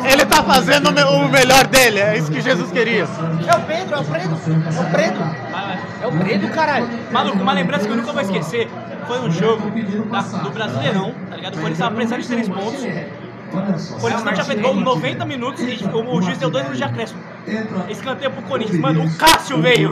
Ele 0.06 0.26
tá 0.26 0.44
fazendo 0.44 0.90
o 0.90 0.92
me- 0.94 1.04
o 1.04 1.30
melhor 1.30 1.66
dele. 1.68 2.00
É 2.02 2.18
isso 2.18 2.30
que 2.30 2.42
Jesus 2.42 2.70
queria. 2.72 3.04
É 3.48 3.56
o 3.56 3.62
Pedro, 3.62 3.96
é 3.96 4.00
o 4.00 4.04
Pedro. 4.04 4.38
É 4.76 4.82
o 4.82 4.92
Pedro. 4.92 5.24
É 6.02 6.08
o 6.08 6.12
Pedro, 6.26 6.50
caralho. 6.50 6.90
Maluco, 7.12 7.38
uma 7.42 7.54
lembrança 7.54 7.86
que 7.86 7.92
eu 7.92 7.96
nunca 7.98 8.12
vou 8.12 8.22
esquecer 8.22 8.70
foi 9.08 9.20
um 9.22 9.32
jogo 9.32 9.72
da- 10.12 10.22
do 10.22 10.50
Brasileirão, 10.52 11.14
tá 11.30 11.36
ligado? 11.38 11.54
O 11.54 11.58
Corinthians 11.60 11.80
tava 11.80 11.96
precisando 11.96 12.22
de 12.22 12.28
três 12.28 12.50
pontos. 12.50 12.84
Olha 13.54 13.78
só. 13.78 13.96
O 13.96 14.00
Corinthians 14.00 14.24
não 14.24 14.34
tinha 14.34 14.46
feito 14.46 14.62
gol 14.62 14.76
em 14.76 14.84
90 14.84 15.26
minutos 15.26 15.62
e 15.64 15.86
o, 15.86 16.16
o 16.16 16.22
juiz 16.22 16.38
deu 16.38 16.50
dois 16.50 16.64
minutos 16.64 16.78
de 16.80 16.84
acréscimo. 16.84 17.20
Escanteio 17.90 18.32
pro 18.32 18.42
Corinthians. 18.44 18.80
Mano, 18.80 19.06
o 19.06 19.14
Cássio 19.16 19.62
veio. 19.62 19.90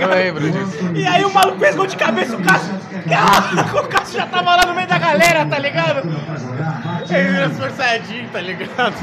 Eu 0.00 0.08
lembro 0.08 0.50
disso. 0.50 0.90
E 0.94 1.06
aí 1.06 1.24
o 1.24 1.32
maluco 1.32 1.58
fez 1.58 1.76
gol 1.76 1.86
de 1.86 1.96
cabeça, 1.96 2.36
o 2.36 2.42
Cássio. 2.42 2.74
Ah, 3.14 3.76
o 3.80 3.88
Cássio 3.88 4.18
já 4.18 4.26
tava 4.26 4.56
lá 4.56 4.66
no 4.66 4.74
meio 4.74 4.88
da 4.88 4.98
galera, 4.98 5.44
tá 5.44 5.58
ligado? 5.58 6.08
Ele 7.10 7.38
é 7.38 7.46
esforçadinho, 7.46 8.28
tá 8.30 8.40
ligado? 8.40 8.94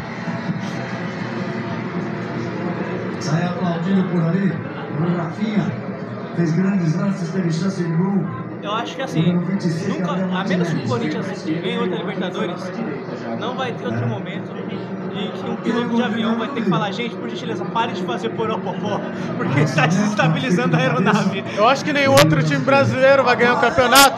Sai 3.20 3.44
aplaudindo 3.46 4.04
por 4.10 4.22
ali. 4.26 4.52
O 5.00 5.18
Rafinha 5.18 5.72
fez 6.36 6.52
grandes 6.54 6.96
lances, 6.96 7.30
teve 7.30 7.52
chance 7.52 7.84
de 7.84 7.90
gol. 7.92 8.26
Eu 8.64 8.72
acho 8.72 8.96
que 8.96 9.02
assim, 9.02 9.34
nunca, 9.34 10.12
a 10.12 10.44
menos 10.46 10.70
que 10.70 10.86
o 10.86 10.88
Corinthians 10.88 11.44
ganhe 11.44 11.78
outra 11.78 11.98
Libertadores, 11.98 12.72
não 13.38 13.58
vai 13.58 13.74
ter 13.74 13.86
outro 13.86 14.08
momento 14.08 14.54
e 15.14 15.28
que 15.28 15.50
um 15.50 15.56
piloto 15.58 15.96
de 15.96 16.02
avião 16.02 16.40
vai 16.40 16.48
ter 16.48 16.64
que 16.64 16.70
falar, 16.70 16.90
gente, 16.92 17.14
por 17.16 17.30
gentileza, 17.30 17.66
pare 17.66 17.92
de 17.92 18.04
fazer 18.04 18.30
poropopó, 18.30 19.02
porque 19.36 19.60
está 19.60 19.86
desestabilizando 19.86 20.78
a 20.78 20.80
aeronave. 20.80 21.44
Eu 21.58 21.68
acho 21.68 21.84
que 21.84 21.92
nenhum 21.92 22.14
outro 22.14 22.42
time 22.42 22.64
brasileiro 22.64 23.24
vai 23.26 23.36
ganhar 23.36 23.56
o 23.56 23.60
campeonato 23.60 24.18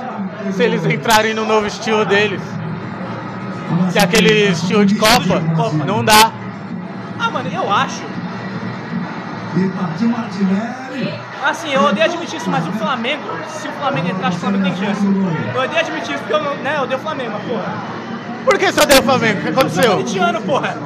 se 0.53 0.63
eles 0.63 0.85
entrarem 0.85 1.33
no 1.33 1.43
novo 1.43 1.65
estilo 1.65 2.05
deles. 2.05 2.41
Que 3.91 3.97
é 3.97 4.03
aquele 4.03 4.49
estilo 4.51 4.85
de 4.85 4.93
Copa. 4.93 5.39
Não 5.87 6.05
dá. 6.05 6.31
Ah, 7.19 7.31
mano, 7.31 7.49
eu 7.51 7.71
acho. 7.71 8.03
E 9.57 9.69
partiu 9.69 10.09
Martinelli. 10.09 10.84
Assim, 11.43 11.71
eu 11.73 11.81
odeio 11.83 12.05
admitir 12.05 12.37
isso, 12.37 12.49
mas 12.49 12.67
o 12.67 12.71
Flamengo, 12.73 13.23
se 13.49 13.67
o 13.67 13.71
Flamengo 13.73 14.09
entrar, 14.09 14.27
acho 14.27 14.37
que 14.39 14.45
o 14.45 14.49
Flamengo 14.49 14.63
tem 14.75 14.87
chance. 14.87 15.05
Eu 15.55 15.61
odeio 15.61 15.79
admitir 15.79 16.15
isso 16.15 16.19
porque 16.23 16.33
eu, 16.33 16.43
não- 16.43 16.55
né, 16.57 16.73
eu 16.77 16.83
odeio 16.83 16.99
o 16.99 17.03
Flamengo, 17.03 17.31
mas, 17.33 17.43
porra. 17.43 17.73
Por 18.45 18.57
que 18.59 18.71
você 18.71 18.81
odeia 18.81 18.99
o 18.99 19.03
Flamengo? 19.03 19.39
O 19.39 19.41
que 19.43 19.47
Eu 19.49 19.53
sou 19.53 19.61
aconteceu? 19.63 19.91
corintiano, 19.93 20.41
porra. 20.41 20.77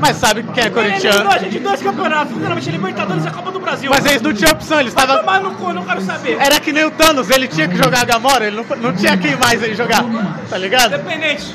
Mas 0.00 0.16
sabe 0.16 0.42
quem 0.42 0.64
é 0.64 0.66
Ele 0.66 0.78
eliminou 0.78 0.90
corintiano? 1.00 1.30
a 1.30 1.38
gente 1.38 1.58
dois 1.60 1.82
campeonatos, 1.82 2.32
finalmente 2.36 2.68
a 2.68 2.72
Libertadores 2.72 3.24
e 3.24 3.28
a 3.28 3.30
Copa 3.30 3.50
do 3.52 3.60
Brasil. 3.60 3.90
Mas 3.90 4.04
eles 4.06 4.22
não 4.22 4.32
tinham 4.32 4.52
opção, 4.52 4.80
eles 4.80 4.92
estavam. 4.92 5.18
Tomar 5.18 5.40
no 5.40 5.52
cu, 5.54 5.72
não 5.72 5.84
quero 5.84 6.00
saber. 6.00 6.36
Era 6.40 6.58
que 6.60 6.72
nem 6.72 6.84
o 6.84 6.90
Thanos, 6.90 7.30
ele 7.30 7.46
tinha 7.48 7.68
que 7.68 7.76
jogar 7.76 8.00
a 8.02 8.04
Gamora, 8.04 8.46
ele 8.46 8.56
não, 8.56 8.64
não 8.76 8.92
tinha 8.92 9.16
quem 9.16 9.36
mais 9.36 9.62
ele 9.62 9.74
jogar, 9.74 10.04
tá 10.48 10.58
ligado? 10.58 10.90
Dependente. 10.90 11.54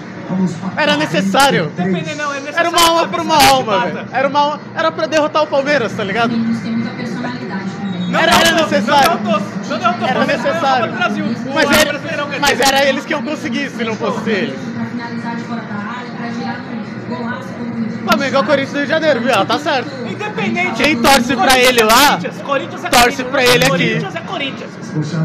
Era 0.75 0.97
necessário. 0.97 1.71
Dependente 1.75 2.15
não, 2.15 2.31
é 2.33 2.39
necessário. 2.41 2.67
Era 2.67 2.69
uma 2.69 2.88
alma 2.89 3.07
pra 3.07 3.21
uma 3.21 3.35
alma, 3.49 3.79
velho. 3.79 4.07
Era 4.11 4.27
uma 4.27 4.39
alma- 4.39 4.59
Era 4.75 4.91
pra 4.91 5.05
derrotar 5.07 5.43
o 5.43 5.47
Palmeiras, 5.47 5.93
tá 5.93 6.03
ligado? 6.03 6.33
Não 8.08 8.20
Era- 8.20 8.32
era 8.39 8.51
necessário. 8.64 9.20
Não 9.24 9.32
não 9.32 9.80
derrotou. 9.80 10.08
Era 10.08 10.26
necessário. 10.26 10.91
Brasil. 10.93 11.26
Mas 11.53 11.72
era, 11.72 11.99
mas 12.39 12.60
era 12.60 12.86
eles 12.88 13.05
que 13.05 13.12
iam 13.14 13.24
conseguir 13.24 13.70
se 13.70 13.84
não 13.84 13.95
fosse 13.95 14.30
eles. 14.30 14.60
Pra 14.74 14.86
finalizar 14.86 15.36
de 15.36 15.41
fora 15.43 15.62
da 15.62 15.76
área, 15.76 16.12
pra 16.18 16.30
girar 16.32 16.58
com 16.62 17.16
golaço. 17.16 17.47
como- 17.58 17.88
Flamengo 18.08 18.36
é 18.36 18.39
o 18.39 18.43
Corinthians 18.45 18.72
do 18.72 18.78
Rio 18.78 18.86
de 18.86 18.91
Janeiro, 18.91 19.20
viu? 19.20 19.30
Ela 19.32 19.45
tá 19.45 19.60
certo. 19.60 19.89
Independente. 20.10 20.82
Quem 20.84 21.01
torce 21.01 21.36
pra 21.36 21.60
ele 21.60 21.82
é 21.82 21.84
lá, 21.84 22.20
é 22.24 22.89
torce 22.89 23.24
pra 23.26 23.43
ele 23.43 23.66
aqui. 23.66 23.70
Corinthians 23.70 24.16
é 24.16 24.20
Corinthians. 24.22 24.72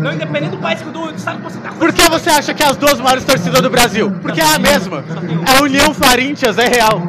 Não 0.00 0.12
independente 0.12 0.50
do 0.50 0.58
país 0.58 0.82
que 0.82 0.90
do 0.90 1.10
estado 1.10 1.38
que 1.38 1.44
você 1.44 1.58
tá 1.58 1.70
Por 1.72 1.92
que 1.92 2.08
você 2.08 2.30
acha 2.30 2.54
que 2.54 2.62
é 2.62 2.66
as 2.66 2.76
duas 2.76 3.00
maiores 3.00 3.24
torcidas 3.24 3.60
do 3.60 3.70
Brasil? 3.70 4.10
Porque 4.22 4.40
é 4.40 4.44
a 4.44 4.58
mesma. 4.58 5.04
A 5.56 5.62
União 5.62 5.94
Farintias 5.94 6.58
é 6.58 6.66
real. 6.68 7.00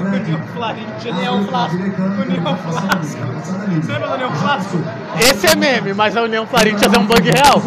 União 0.00 0.42
Flávia, 0.54 0.84
União 1.06 1.44
Flasco. 1.44 1.76
União 1.76 2.56
Flasco. 2.56 3.06
Você 3.82 3.92
lembra 3.92 4.08
da 4.08 4.14
União 4.14 4.32
Flasco? 4.32 4.78
Esse 5.20 5.46
é 5.46 5.54
meme, 5.56 5.92
mas 5.94 6.16
a 6.16 6.22
União 6.22 6.46
Farintias 6.46 6.92
é 6.92 6.98
um 6.98 7.06
bug 7.06 7.30
real. 7.30 7.62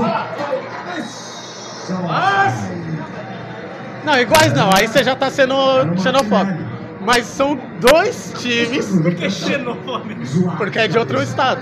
Não, 4.04 4.20
iguais 4.20 4.54
não, 4.54 4.70
aí 4.76 4.88
você 4.88 5.04
já 5.04 5.16
tá 5.16 5.30
sendo 5.30 5.56
xenofóbico. 5.98 6.60
Mas 7.02 7.26
são 7.26 7.60
dois 7.80 8.34
times, 8.38 8.86
Por 8.88 9.16
que 9.16 9.30
xenofóbico? 9.30 10.22
porque 10.58 10.80
é 10.80 10.88
de 10.88 10.98
outro 10.98 11.22
estado. 11.22 11.62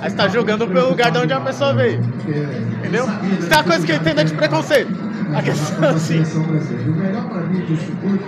Aí 0.00 0.10
você 0.10 0.16
tá 0.16 0.28
julgando 0.28 0.66
pelo 0.66 0.90
lugar 0.90 1.10
de 1.10 1.18
onde 1.18 1.32
a 1.32 1.40
pessoa 1.40 1.74
veio. 1.74 2.00
Entendeu? 2.00 3.06
Isso 3.38 3.52
é 3.52 3.54
uma 3.54 3.64
coisa 3.64 3.86
que 3.86 3.92
eu 3.92 3.96
entendo 3.96 4.20
é 4.20 4.24
de 4.24 4.34
preconceito. 4.34 4.92
A 5.34 5.42
questão 5.42 5.84
é 5.84 5.88
assim. 5.88 6.18
brasileira. 6.18 6.90
O 6.90 6.94
melhor 6.94 7.28
para 7.28 7.40
mim 7.42 7.66
circuito 7.66 8.24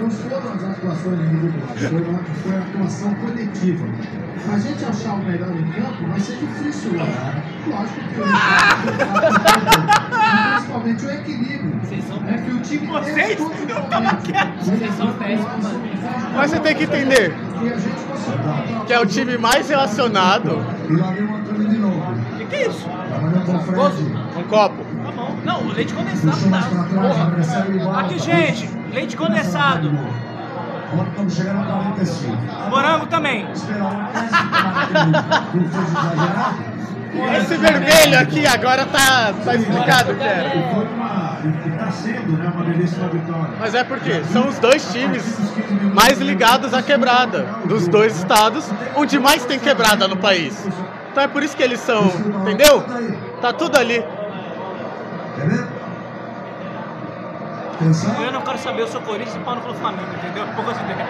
não 0.00 0.10
foram 0.10 0.52
as 0.52 0.62
atuações 0.78 1.18
individuais, 1.20 1.82
foi, 1.90 2.02
uma, 2.02 2.18
foi 2.18 2.56
a 2.56 2.60
atuação 2.60 3.14
coletiva. 3.14 3.86
A 4.52 4.58
gente 4.58 4.84
achar 4.84 5.14
o 5.14 5.18
melhor 5.18 5.50
em 5.50 5.72
campo 5.72 6.06
vai 6.08 6.20
ser 6.20 6.36
difícil 6.36 6.96
lá. 6.96 7.04
Lógico 7.66 8.00
que 8.14 8.20
o 8.20 8.24
principalmente 10.54 11.04
o 11.04 11.10
equilíbrio. 11.10 11.80
É 12.28 12.38
que 12.38 12.50
o 12.50 12.60
time 12.60 12.86
Vocês? 12.86 13.40
Eu 13.40 13.82
tava 13.82 14.16
quieto. 14.16 14.64
Vocês 14.64 14.94
são 14.94 15.12
péssimos. 15.14 15.66
Mas 16.34 16.50
você 16.50 16.60
tem 16.60 16.74
que 16.76 16.84
entender 16.84 17.34
que 18.86 18.92
é 18.92 19.00
o 19.00 19.06
time 19.06 19.36
mais 19.36 19.68
relacionado. 19.68 20.64
E 20.88 20.96
lá 20.96 21.10
vem 21.10 21.24
o 21.24 21.34
Antônio 21.34 21.68
de 21.68 21.78
novo. 21.78 22.12
O 22.12 22.38
que, 22.38 22.44
que 22.46 22.54
é 22.54 22.68
isso? 22.68 22.88
Um 24.36 24.42
copo. 24.44 24.84
Tá 25.04 25.12
bom. 25.12 25.36
Não, 25.44 25.62
o 25.62 25.72
leite 25.72 25.92
condensado 25.92 26.50
tá. 26.50 28.00
Aqui, 28.00 28.18
gente, 28.18 28.70
leite 28.92 29.16
condensado. 29.16 29.90
Agora 30.92 31.08
estamos 31.08 31.34
chegando 31.34 31.60
a 31.60 31.64
45. 31.64 32.36
Morango 32.70 33.06
também. 33.06 33.46
Esse 37.40 37.56
vermelho 37.56 38.18
aqui 38.18 38.46
agora 38.46 38.86
tá, 38.86 39.32
tá 39.44 39.54
explicado 39.54 40.12
o 40.12 40.16
que 40.16 40.22
E 40.22 40.26
era. 40.26 40.50
foi 40.74 40.84
uma. 40.86 41.38
E 41.44 41.68
está 41.68 41.90
sendo 41.90 42.36
né, 42.36 42.50
uma 42.54 42.64
belíssima 42.64 43.08
vitória. 43.08 43.50
Mas 43.58 43.74
é 43.74 43.84
porque 43.84 44.22
são 44.24 44.48
os 44.48 44.58
dois 44.58 44.90
times 44.92 45.24
mais 45.94 46.20
ligados 46.20 46.74
à 46.74 46.82
quebrada 46.82 47.46
dos 47.64 47.88
dois 47.88 48.16
estados, 48.16 48.68
onde 48.96 49.18
mais 49.18 49.44
tem 49.44 49.58
quebrada 49.58 50.06
no 50.08 50.16
país. 50.16 50.66
Então 51.10 51.22
é 51.22 51.28
por 51.28 51.42
isso 51.42 51.56
que 51.56 51.62
eles 51.62 51.80
são, 51.80 52.06
entendeu? 52.42 52.84
Tá 53.40 53.52
tudo 53.52 53.78
ali. 53.78 54.04
Atenção. 57.80 58.24
Eu 58.24 58.32
não 58.32 58.40
quero 58.40 58.58
saber, 58.58 58.82
eu 58.82 58.88
sou 58.88 59.00
Corinthians 59.00 59.36
e 59.36 59.38
pau 59.38 59.54
no 59.54 59.74
Flamengo, 59.74 60.08
entendeu? 60.12 60.44
Poucas 60.56 60.76
ideias. 60.80 61.08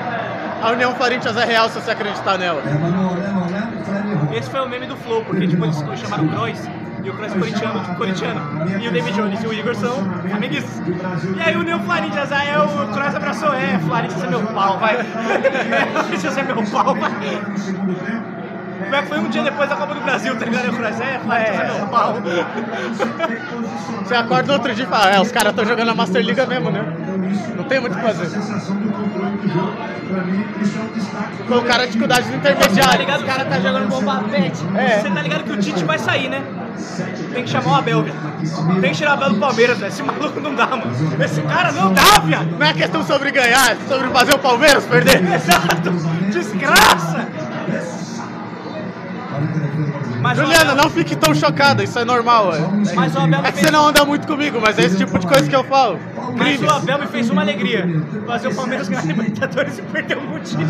A 0.63 0.71
União 0.71 0.93
Corinthians 0.95 1.35
é 1.37 1.45
real 1.45 1.69
se 1.71 1.81
você 1.81 1.91
acreditar 1.93 2.37
nela. 2.37 2.61
É, 2.61 2.75
mas 2.75 2.93
não 2.93 3.15
olhando, 3.15 3.47
olhando, 3.47 3.81
o 3.81 3.85
Fred 3.85 4.11
errou. 4.11 4.35
Esse 4.35 4.51
foi 4.51 4.61
o 4.61 4.69
meme 4.69 4.87
do 4.87 4.97
Flow, 4.97 5.25
porque 5.25 5.47
tipo, 5.47 5.65
eles 5.65 5.77
chamaram 5.97 6.27
o 6.27 6.29
Kroos 6.29 6.61
e 7.03 7.09
o 7.09 7.15
Kroos 7.15 7.33
corintiano, 7.33 7.81
tipo, 7.81 7.95
corintiano. 7.95 8.69
E 8.79 8.87
o 8.87 8.93
David 8.93 9.17
Jones 9.17 9.43
e 9.43 9.47
o 9.47 9.55
Igor 9.55 9.75
são 9.77 9.95
amiguistas. 10.35 10.83
E 11.37 11.41
aí 11.41 11.57
o 11.57 11.63
Neo 11.63 11.79
Florentias, 11.81 12.31
aí 12.33 12.51
é 12.51 12.59
o 12.59 12.69
Kroos 12.93 13.15
abraçou, 13.15 13.55
é, 13.55 13.79
Florentias 13.79 14.23
é 14.23 14.27
meu 14.27 14.43
pau, 14.43 14.79
vai. 14.79 14.99
Florentias 16.05 16.37
é 16.37 16.43
meu 16.43 16.63
pau, 16.65 16.95
vai. 16.95 17.11
Como 18.79 18.95
é 18.95 19.03
que 19.03 19.09
foi 19.09 19.19
um 19.19 19.29
dia 19.29 19.43
depois 19.43 19.69
da 19.69 19.77
Copa 19.77 19.95
do 19.95 20.01
Brasil, 20.01 20.37
tá 20.39 20.45
ligado? 20.45 20.67
E 20.67 20.69
o 20.71 20.73
Kroos, 20.73 21.01
é, 21.01 21.19
Florentias 21.19 21.61
é 21.61 21.75
meu 21.79 21.87
pau. 21.89 22.15
Você 24.05 24.15
acorda 24.15 24.53
outro 24.53 24.75
dia 24.75 24.85
e 24.85 24.89
fala, 24.89 25.11
é, 25.11 25.21
os 25.21 25.31
caras 25.33 25.51
estão 25.51 25.65
jogando 25.65 25.91
a 25.91 25.95
Master 25.95 26.23
Liga 26.23 26.47
mesmo, 26.47 26.71
né? 26.71 26.85
Não 27.57 27.65
tem 27.65 27.81
muito 27.81 27.93
o 27.95 27.97
que 27.97 28.03
fazer. 28.03 28.27
Do 28.29 28.39
do. 29.49 29.89
Colocaram 31.49 31.83
a 31.85 31.87
dificuldade 31.87 32.29
Tá 32.31 32.37
intermediário. 32.37 32.99
ligado? 33.01 33.21
Os 33.21 33.27
caras 33.27 33.49
tá 33.49 33.61
jogando 33.61 33.89
bomba 33.89 34.25
pet. 34.31 34.53
É. 34.77 35.01
Você 35.01 35.11
tá 35.11 35.23
ligado 35.23 35.45
que 35.45 35.53
o 35.53 35.57
Tite 35.59 35.85
vai 35.85 35.99
sair, 35.99 36.29
né? 36.29 36.43
Tem 37.35 37.45
que 37.45 37.51
chamar 37.51 37.71
o 37.73 37.75
Abel, 37.75 38.03
velho. 38.03 38.17
Tem 38.81 38.91
que 38.93 38.97
tirar 38.97 39.11
o 39.11 39.15
Abel 39.15 39.31
do 39.31 39.37
Palmeiras, 39.41 39.79
velho. 39.79 39.89
Esse 39.89 40.03
maluco 40.03 40.41
não 40.41 40.55
dá, 40.55 40.67
mano. 40.67 40.85
Esse 41.23 41.43
cara 41.43 41.73
não 41.73 41.93
dá, 41.93 42.21
viado. 42.25 42.47
Não 42.59 42.67
é 42.67 42.73
questão 42.73 43.05
sobre 43.05 43.31
ganhar, 43.31 43.73
é 43.73 43.77
sobre 43.89 44.09
fazer 44.09 44.35
o 44.35 44.39
Palmeiras 44.39 44.85
perder. 44.87 45.23
Exato. 45.35 45.91
Desgraça. 46.31 47.29
Mas 50.21 50.37
Juliana, 50.37 50.73
Abel- 50.73 50.85
não 50.85 50.91
fique 50.91 51.15
tão 51.17 51.35
chocada, 51.35 51.83
isso 51.83 51.99
é 51.99 52.05
normal. 52.05 52.53
É, 52.55 52.61
Mas 52.95 53.15
o 53.15 53.19
Abel 53.21 53.41
é 53.41 53.43
que 53.45 53.53
fez... 53.53 53.67
você 53.67 53.71
não 53.71 53.89
anda 53.89 54.05
muito 54.05 54.27
comigo, 54.27 54.61
mas 54.61 54.79
é 54.79 54.83
esse 54.83 54.97
tipo 54.97 55.19
de 55.19 55.27
coisa 55.27 55.49
que 55.49 55.55
eu 55.55 55.65
falo. 55.65 55.99
Mas 56.37 56.57
Crimes. 56.57 56.73
o 56.73 56.75
Abel 56.75 56.99
me 56.99 57.07
fez 57.07 57.31
uma 57.31 57.43
alegria. 57.43 57.87
Fazer 58.27 58.49
o 58.49 58.55
Palmeiras 58.55 58.89
ganhar 58.89 59.05
Libertadores 59.07 59.79
e 59.79 59.83
perder 59.83 60.19
o 60.19 60.23
Mundial. 60.23 60.61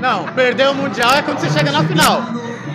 Não, 0.00 0.24
perder 0.34 0.68
o 0.68 0.74
Mundial 0.74 1.14
é 1.14 1.22
quando 1.22 1.38
você 1.38 1.50
chega 1.50 1.72
na 1.72 1.82
final. 1.84 2.22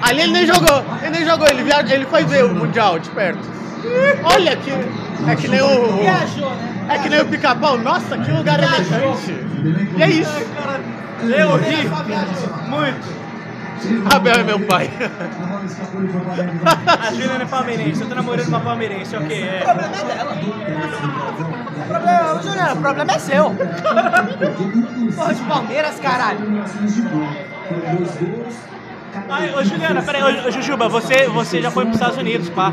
Ali 0.02 0.22
ele 0.22 0.34
nem 0.34 0.46
jogou, 0.46 0.84
ele 1.02 1.10
nem 1.12 1.26
jogou, 1.26 1.48
ele, 1.48 1.64
via... 1.64 1.80
ele 1.94 2.06
foi 2.06 2.26
ver 2.26 2.44
o 2.46 2.54
Mundial 2.54 3.00
de 3.00 3.10
perto. 3.12 3.40
Olha 4.24 4.56
que. 4.58 4.72
É 4.72 5.36
que 5.36 5.48
nem 5.48 5.62
o. 5.62 5.98
Viajou, 5.98 6.50
né? 6.50 6.88
É 6.90 6.98
que 6.98 7.10
nem 7.10 7.22
o 7.22 7.26
pica-pau. 7.26 7.78
Nossa, 7.78 8.18
que 8.18 8.32
lugar 8.32 8.60
elegante. 8.62 9.34
E 9.98 10.04
é 10.04 10.10
isso. 10.10 10.38
Eu 11.22 11.56
ri 11.56 11.88
muito. 12.68 13.23
Abel 14.14 14.34
é 14.36 14.44
meu 14.44 14.60
pai. 14.62 14.90
A 17.02 17.12
Juliana 17.12 17.44
é 17.44 17.48
palmeirense. 17.48 18.02
Eu 18.02 18.10
tô 18.10 18.16
namorando 18.16 18.48
uma 18.48 18.60
palmeirense, 18.60 19.16
ok. 19.16 19.28
O 19.42 19.46
É. 19.46 19.62
problema 19.62 19.98
é 19.98 20.04
dela. 20.04 20.34
O 21.84 21.86
problema, 21.88 22.42
Juliana, 22.42 22.74
o 22.74 22.78
problema 22.78 23.12
é 23.14 23.20
seu. 23.20 23.50
Porra 25.16 25.34
de 25.34 25.42
Palmeiras, 25.44 26.00
caralho. 26.00 26.40
Ai, 29.30 29.54
ô 29.54 29.64
Juliana, 29.64 30.02
peraí, 30.02 30.24
ô, 30.24 30.48
ô 30.48 30.52
Jujuba, 30.52 30.90
você, 30.90 31.28
você 31.28 31.62
já 31.62 31.70
foi 31.70 31.84
pros 31.86 31.96
Estados 31.98 32.18
Unidos, 32.18 32.50
pá. 32.50 32.72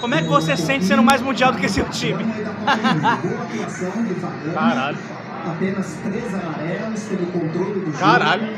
Como 0.00 0.14
é 0.14 0.22
que 0.22 0.28
você 0.28 0.56
sente 0.56 0.84
sendo 0.86 1.02
mais 1.02 1.20
mundial 1.20 1.52
do 1.52 1.58
que 1.58 1.68
seu 1.68 1.84
time? 1.90 2.24
Caralho. 4.54 4.98
Apenas 5.46 5.96
três 6.02 6.34
amarelos, 6.34 7.02
teve 7.02 7.26
controle 7.26 7.72
do 7.80 7.86
jogo. 7.86 7.98
Caralho. 7.98 8.48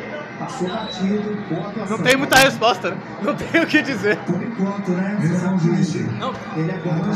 Passou 0.41 0.69
batido, 0.69 1.37
boa 1.51 1.69
atuação. 1.69 1.99
Não 1.99 2.05
tem 2.05 2.17
muita 2.17 2.39
resposta, 2.39 2.93
né? 2.93 2.97
Não 3.21 3.35
tem 3.35 3.63
o 3.63 3.67
que 3.67 3.83
dizer. 3.83 4.17
Por 4.21 4.43
enquanto, 4.43 4.91
né? 4.93 5.19
Esse 5.23 5.45
é 5.45 5.49
um 5.51 5.59
juiz. 5.59 5.95
Não, 6.19 6.33
Ele 6.57 6.73
agora 6.73 7.03
vai 7.03 7.15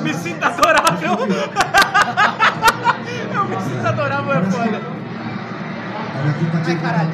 me 0.00 0.14
sinto 0.14 0.44
adorável. 0.44 1.18
Eu 3.34 3.44
me 3.46 3.60
sinto 3.62 3.84
adorável, 3.84 4.32
é 4.32 4.42
foda. 4.44 5.01
Ai, 6.64 6.76
caralho. 6.76 7.10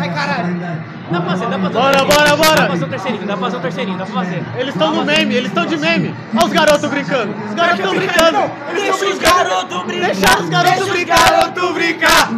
Ai, 0.00 0.08
caralho. 0.10 0.98
Dá 1.10 1.20
pra 1.20 1.30
fazer, 1.30 1.46
dá 1.46 1.58
pra 1.58 1.70
fazer. 1.70 1.78
Bora, 1.78 1.92
terceirinho. 1.92 2.16
bora, 2.16 2.36
bora. 2.36 2.48
Dá 2.48 2.56
pra 2.56 2.68
fazer 2.68 2.84
um 2.84 2.88
terceirinho, 2.88 3.26
dá 3.26 3.36
pra 3.36 3.44
fazer 3.44 3.56
um 3.56 3.60
terceirinho, 3.60 3.98
dá 3.98 4.04
pra 4.06 4.14
fazer. 4.14 4.44
Eles 4.56 4.74
estão 4.74 4.94
no 4.94 5.04
meme, 5.04 5.34
eles 5.34 5.48
estão 5.48 5.66
de 5.66 5.76
meme. 5.76 6.14
Olha 6.34 6.46
os 6.46 6.52
garotos 6.52 6.90
brincando. 6.90 7.34
Os 7.48 7.54
garotos 7.54 7.78
estão 7.78 7.94
brincando. 7.94 8.50
Deixa 8.74 9.06
os 9.06 9.18
garotos 9.18 9.84
brincar. 9.84 10.06
Deixa 10.06 10.40
os 10.40 10.48
garotos 10.48 10.70
Deixa 10.70 10.84
os 10.84 10.90
brincar. 10.90 11.30
garotos 11.30 11.74
brincar. 11.74 12.30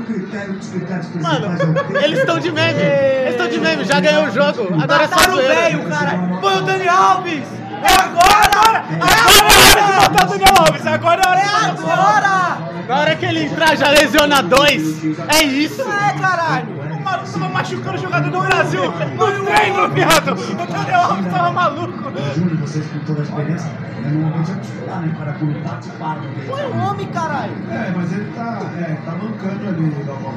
Mano, 1.21 1.99
eles 2.03 2.19
estão 2.19 2.39
de 2.39 2.53
meme. 2.53 2.81
Eles 2.81 3.31
estão 3.31 3.49
de 3.49 3.61
meme, 3.61 3.85
já 3.85 4.01
ganhou 4.01 4.25
o 4.25 4.31
jogo. 4.31 4.83
Agora 4.83 5.05
é 5.05 5.09
só 5.09 5.15
Mataram 5.17 5.35
o 5.35 5.43
velho, 5.43 5.89
caralho. 5.89 6.39
Põe 6.41 6.57
o 6.57 6.63
Dani 6.63 6.89
Alves. 6.89 7.61
É 7.83 8.03
agora. 8.03 8.85
Agora 9.01 9.41
é 9.41 9.83
hora 9.83 10.01
de 10.01 10.09
botar 10.09 10.25
o 10.25 10.29
Daniel 10.31 10.55
Alves, 10.59 10.87
agora 10.87 11.23
é 11.23 11.29
hora 11.29 11.41
É 11.41 11.43
de 11.43 11.47
Daniel 11.47 11.67
Alves. 11.67 11.85
agora. 11.91 12.85
Na 12.89 12.99
hora 12.99 13.15
que 13.17 13.25
ele 13.27 13.45
entrar, 13.45 13.77
já 13.77 13.89
lesiona 13.91 14.43
dois. 14.43 15.05
É 15.29 15.45
isso. 15.45 15.83
É, 15.83 16.13
caralho. 16.19 16.81
O 16.81 17.03
maluco 17.03 17.31
tava 17.33 17.49
machucando 17.49 17.97
o 17.97 18.01
jogador 18.01 18.31
do 18.31 18.41
Brasil 18.41 18.83
no 18.85 19.45
treino, 19.45 19.89
viado. 19.91 20.33
O 20.33 20.67
Daniel 20.67 21.01
Alves 21.01 21.33
tava 21.33 21.53
maluco. 21.53 22.11
Júnior, 22.35 22.57
vocês 22.59 22.87
com 22.89 22.99
toda 23.01 23.21
a 23.21 23.23
experiência, 23.25 23.69
né, 23.69 24.11
normalmente 24.13 24.51
é 24.51 24.61
esperar, 24.61 25.01
né, 25.03 25.15
para 25.19 25.33
quando 25.35 25.63
participar 25.63 26.15
do 26.17 26.29
meio. 26.29 26.49
Põe 26.51 26.63
o 26.65 26.77
homem, 26.79 27.07
caralho. 27.09 27.53
É, 27.71 27.93
mas 27.97 28.13
ele 28.13 28.33
tá, 28.35 28.59
é, 28.79 28.97
tá 29.05 29.13
mancando 29.13 29.69
ali, 29.69 30.05
Galvão. 30.05 30.35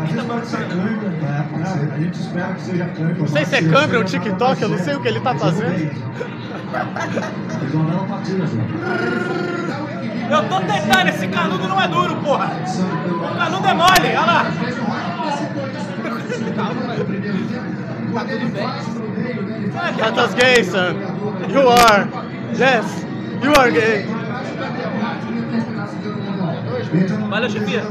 Às 0.00 0.10
vezes 0.10 0.26
pode 0.26 0.46
ser 0.46 0.58
né? 0.58 1.66
ser. 1.66 1.92
A 1.92 1.98
gente 1.98 2.20
espera 2.20 2.54
que 2.54 2.60
seja 2.62 2.86
câimbra. 2.86 3.18
Não 3.18 3.26
sei 3.26 3.44
se 3.44 3.54
é 3.56 3.62
câmera 3.62 3.98
ou 3.98 4.04
TikTok, 4.04 4.62
eu 4.62 4.68
não 4.68 4.78
sei 4.78 4.94
o 4.94 5.00
que 5.00 5.08
ele 5.08 5.20
tá 5.20 5.34
fazendo. 5.34 5.74
Eles 5.74 5.92
vão 7.72 7.84
dar 7.86 7.92
uma 7.94 8.06
partida, 8.06 8.46
Júnior. 8.46 8.66
Eu 10.30 10.48
tô 10.48 10.60
tentando, 10.60 11.08
esse 11.08 11.28
canudo 11.28 11.68
não 11.68 11.80
é 11.80 11.88
duro, 11.88 12.16
porra. 12.16 12.50
O 12.54 13.36
canudo 13.36 13.66
é 13.66 13.74
mole, 13.74 14.06
olha 14.06 14.20
lá. 14.20 14.46
Cartas 19.98 20.34
gay, 20.34 20.64
son. 20.64 20.94
You 21.50 21.68
are. 21.68 22.08
Yes, 22.58 23.04
you 23.42 23.52
are 23.58 23.70
gay. 23.70 24.21
Valeu, 27.28 27.50
chefia. 27.50 27.82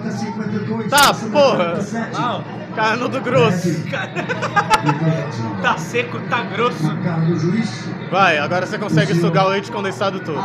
Tá, 0.90 1.14
porra. 1.14 1.80
Uau. 2.14 2.44
Canudo 2.76 3.22
grosso. 3.22 3.70
Tá 5.62 5.78
seco, 5.78 6.20
tá 6.22 6.42
grosso. 6.44 6.84
Vai, 8.10 8.40
agora 8.40 8.66
você 8.66 8.80
consegue 8.80 9.14
sugar 9.14 9.46
o 9.46 9.50
leite 9.50 9.72
condensado 9.72 10.20
todo. 10.22 10.40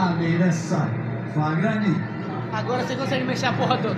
Agora 2.53 2.85
você 2.85 2.95
consegue 2.97 3.25
mexer 3.25 3.47
a 3.47 3.53
porra 3.55 3.79
toda. 3.79 3.97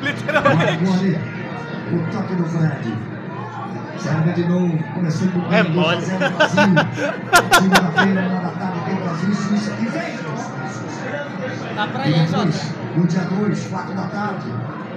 Literalmente. 0.00 1.18
O 1.92 1.98
toque 2.12 2.34
do 2.36 2.44
Fred. 2.44 2.96
Serve 3.98 4.32
de 4.32 4.44
novo, 4.48 4.78
começando 4.94 5.32
com 5.32 5.52
É 5.52 5.62
mole. 5.64 6.00
Segunda-feira, 6.02 8.22
uma 8.28 8.40
da 8.40 8.50
tarde, 8.50 8.80
tem 8.86 8.94
Brasil 8.96 9.34
Suíça. 9.34 9.72
E 9.80 9.86
vem! 9.86 10.16
Dá 11.74 11.86
pra 11.88 12.06
ir, 12.08 12.28
Jota? 12.28 12.79
No 12.96 13.06
dia 13.06 13.20
2, 13.22 13.66
4 13.68 13.94
da 13.94 14.02
tarde, 14.02 14.46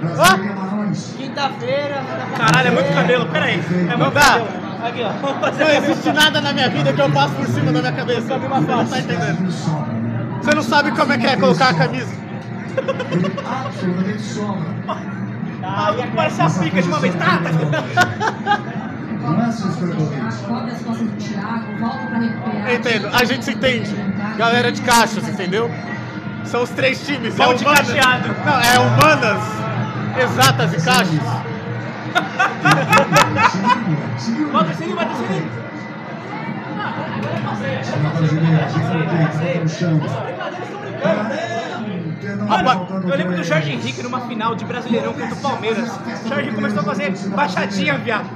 Brasil 0.01 0.23
Ah! 0.23 0.37
Camarões. 0.37 1.13
Quinta-feira, 1.17 2.01
Caralho, 2.37 2.67
é 2.67 2.71
muito 2.71 2.93
cabelo, 2.93 3.25
peraí. 3.27 3.59
É 3.59 3.85
Não 3.91 3.97
muito 3.97 4.13
cabelo. 4.13 4.47
Aqui, 4.83 5.01
ó. 5.01 5.11
Não 5.57 5.69
existe 5.69 6.11
nada 6.11 6.41
na 6.41 6.51
minha 6.51 6.69
vida 6.69 6.91
que 6.91 7.01
eu 7.01 7.09
passo 7.09 7.33
por 7.35 7.47
cima 7.47 7.71
da 7.71 7.79
minha 7.79 7.93
cabeça. 7.93 8.21
Você 8.21 8.47
não 8.47 8.85
tá 8.85 8.99
entendendo. 8.99 9.39
Né? 9.41 10.39
Você 10.41 10.55
não 10.55 10.63
sabe 10.63 10.91
como 10.91 11.13
é 11.13 11.17
que 11.17 11.25
é 11.27 11.37
colocar 11.37 11.69
a 11.69 11.73
camisa. 11.73 12.13
Absolutamente 13.65 14.21
sobra. 14.21 14.73
Ah, 15.63 15.93
parece 16.13 16.41
a 16.41 16.49
pica 16.49 16.81
de 16.81 16.87
uma 16.89 16.99
vez. 16.99 17.15
Tá, 17.15 17.39
tá. 17.39 18.59
Recuperar. 22.19 22.73
Entendo, 22.73 23.07
a 23.13 23.23
gente 23.23 23.45
se 23.45 23.51
entende. 23.53 23.95
Galera 24.37 24.71
de 24.71 24.81
caixas, 24.81 25.27
entendeu? 25.27 25.71
São 26.45 26.63
os 26.63 26.69
três 26.71 27.05
times. 27.05 27.35
Pau 27.35 27.51
é 27.51 27.55
de 27.55 27.63
humanas. 27.63 27.87
cacheado. 27.87 28.35
Não, 28.45 28.59
é 28.59 28.79
humanas, 28.79 29.43
exatas 30.21 30.73
e 30.73 30.85
caixas. 30.85 31.43
Bota 34.51 34.71
o 34.71 34.75
sininho, 34.75 34.95
bota 34.95 35.11
o 35.11 35.15
sininho. 35.15 35.63
Mano, 42.63 43.09
eu 43.09 43.17
lembro 43.17 43.35
do 43.35 43.43
Jorge 43.43 43.71
Henrique 43.71 44.01
numa 44.01 44.21
final 44.21 44.55
de 44.55 44.63
Brasileirão 44.65 45.13
contra 45.13 45.33
o 45.33 45.37
Palmeiras. 45.41 45.89
O 46.25 46.29
Jorge 46.29 46.51
começou 46.51 46.79
a 46.79 46.83
fazer 46.83 47.11
baixadinha, 47.29 47.97
viado. 47.97 48.29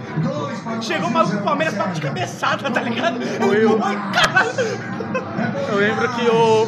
Chegou 0.81 1.09
o 1.09 1.13
maluco 1.13 1.37
do 1.37 1.43
Palmeiras 1.43 1.75
pra 1.75 1.85
de 1.87 2.01
cabeçada, 2.01 2.69
tá 2.69 2.81
ligado? 2.81 3.19
Caralho. 4.11 4.57
Eu 5.69 5.77
lembro 5.77 6.09
que 6.09 6.27
o, 6.29 6.67